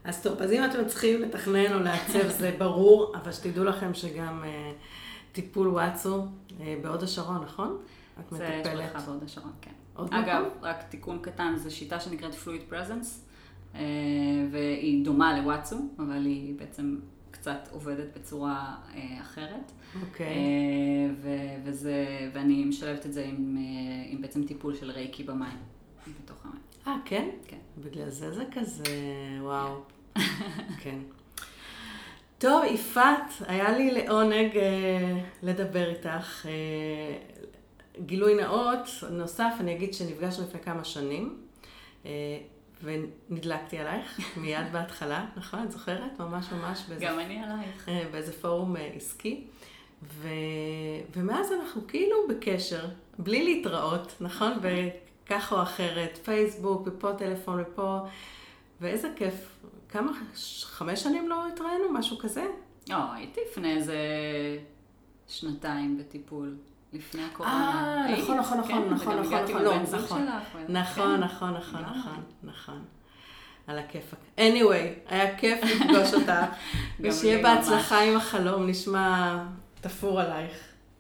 אז 0.04 0.22
טוב, 0.22 0.42
אז 0.42 0.52
אם 0.52 0.66
אתם 0.66 0.88
צריכים 0.88 1.22
לתכנן 1.22 1.74
או 1.74 1.80
לעצב 1.80 2.28
זה 2.28 2.56
ברור, 2.60 3.16
אבל 3.16 3.32
שתדעו 3.32 3.64
לכם 3.64 3.94
שגם 3.94 4.44
אה, 4.44 4.72
טיפול 5.32 5.68
וואטסו 5.68 6.26
אה, 6.62 6.76
בהוד 6.82 7.04
השרון, 7.04 7.42
נכון? 7.42 7.78
את 8.20 8.32
מטפלת. 8.32 8.64
זה 8.64 8.84
יש 8.84 8.96
לך 8.96 9.06
בהוד 9.06 9.24
השרון, 9.24 9.52
כן. 9.62 9.72
עוד 9.96 10.14
אגב, 10.14 10.44
מקום? 10.48 10.58
רק 10.62 10.84
תיקון 10.90 11.20
קטן, 11.22 11.54
זו 11.58 11.76
שיטה 11.76 12.00
שנקראת 12.00 12.34
fluid 12.34 12.74
presence, 12.74 13.08
אה, 13.76 13.82
והיא 14.52 15.06
דומה 15.06 15.40
לוואטסו, 15.40 15.78
אבל 16.00 16.26
היא 16.26 16.56
בעצם 16.60 17.00
קצת 17.32 17.70
עובדת 17.72 18.18
בצורה 18.18 18.76
אה, 18.96 19.22
אחרת. 19.22 19.72
אוקיי. 20.02 20.28
אה, 20.28 20.34
ו- 21.22 21.56
וזה, 21.66 22.30
ואני 22.34 22.66
משלבת 22.66 23.06
את 23.06 23.14
זה 23.14 23.26
עם, 23.26 23.58
אה, 23.58 24.12
עם 24.12 24.22
בעצם 24.22 24.44
טיפול 24.46 24.76
של 24.76 24.92
רייקי 24.92 25.24
במים, 25.24 25.58
בתוך 26.24 26.46
המים. 26.46 26.62
אה, 26.88 26.96
כן? 27.06 27.30
כן. 27.48 27.58
בגלל 27.78 28.10
זה 28.10 28.32
זה 28.32 28.44
כזה, 28.54 28.84
וואו. 29.42 29.82
כן. 30.84 31.00
טוב, 32.38 32.64
יפעת, 32.64 33.34
היה 33.48 33.78
לי 33.78 33.92
לעונג 33.92 34.58
אה, 34.58 35.20
לדבר 35.44 35.90
איתך. 35.90 36.46
אה, 36.46 37.18
גילוי 38.06 38.36
נאות, 38.36 38.90
נוסף, 39.12 39.54
אני 39.60 39.76
אגיד 39.76 39.94
שנפגשנו 39.94 40.44
לפני 40.44 40.60
כמה 40.60 40.84
שנים, 40.84 41.38
אה, 42.06 42.12
ונדלקתי 42.84 43.78
עלייך 43.78 44.20
מיד 44.38 44.66
בהתחלה, 44.72 45.26
נכון? 45.38 45.64
את 45.64 45.72
זוכרת? 45.72 46.20
ממש 46.20 46.52
ממש 46.52 46.84
באיזה... 46.90 47.06
גם 47.06 47.20
אני 47.20 47.44
עלייך. 47.44 47.90
אה, 47.90 48.04
באיזה 48.12 48.34
פורום 48.34 48.78
אה, 48.78 48.92
עסקי. 48.96 49.44
ו... 50.04 50.28
ומאז 51.16 51.52
אנחנו 51.52 51.88
כאילו 51.88 52.16
בקשר, 52.30 52.88
בלי 53.20 53.44
להתראות, 53.44 54.16
נכון? 54.22 54.52
וכך 54.62 55.54
או 55.54 55.62
אחרת, 55.62 56.20
פייסבוק, 56.24 56.82
ופה 56.86 57.14
טלפון 57.14 57.64
ופה, 57.68 58.00
ואיזה 58.82 59.10
כיף. 59.16 59.60
כמה, 59.90 60.12
חמש 60.64 61.04
שנים 61.04 61.30
לא 61.30 61.48
התראינו? 61.48 61.92
משהו 61.94 62.18
כזה? 62.18 62.46
לא, 62.90 63.14
הייתי 63.14 63.42
לפני 63.52 63.76
איזה 63.76 63.98
שנתיים 65.28 65.98
בטיפול. 65.98 66.56
לפני 66.94 67.22
הקורונה. 67.26 68.06
אה, 68.10 68.18
נכון, 68.22 68.38
נכון, 68.38 68.58
נכון, 68.60 68.90
נכון, 68.90 69.18
נכון, 69.20 69.20
הגעתי 69.34 69.54
נכון, 69.54 69.64
לא, 69.66 69.86
זוג 69.86 70.00
נכון. 70.00 70.26
שלך. 70.26 70.56
ו- 70.56 70.72
נכון, 70.72 71.16
כן. 71.16 71.24
נכון, 71.24 71.54
נכון, 71.54 71.80
לגמרי. 71.82 72.00
נכון, 72.00 72.24
נכון. 72.44 72.86
על 73.68 73.80
הכיפאק. 73.80 74.20
anyway, 74.38 75.10
היה 75.12 75.38
כיף 75.38 75.64
לפגוש 75.64 76.14
אותך, 76.14 76.32
ושיהיה. 77.00 77.44
בהצלחה 77.44 78.02
עם 78.02 78.18
החלום, 78.18 78.68
נשמע 78.70 79.38
תפור 79.82 80.20
עלייך. 80.22 80.54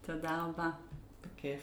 תודה 0.05 0.41
רבה. 0.43 0.69
בכיף. 1.37 1.59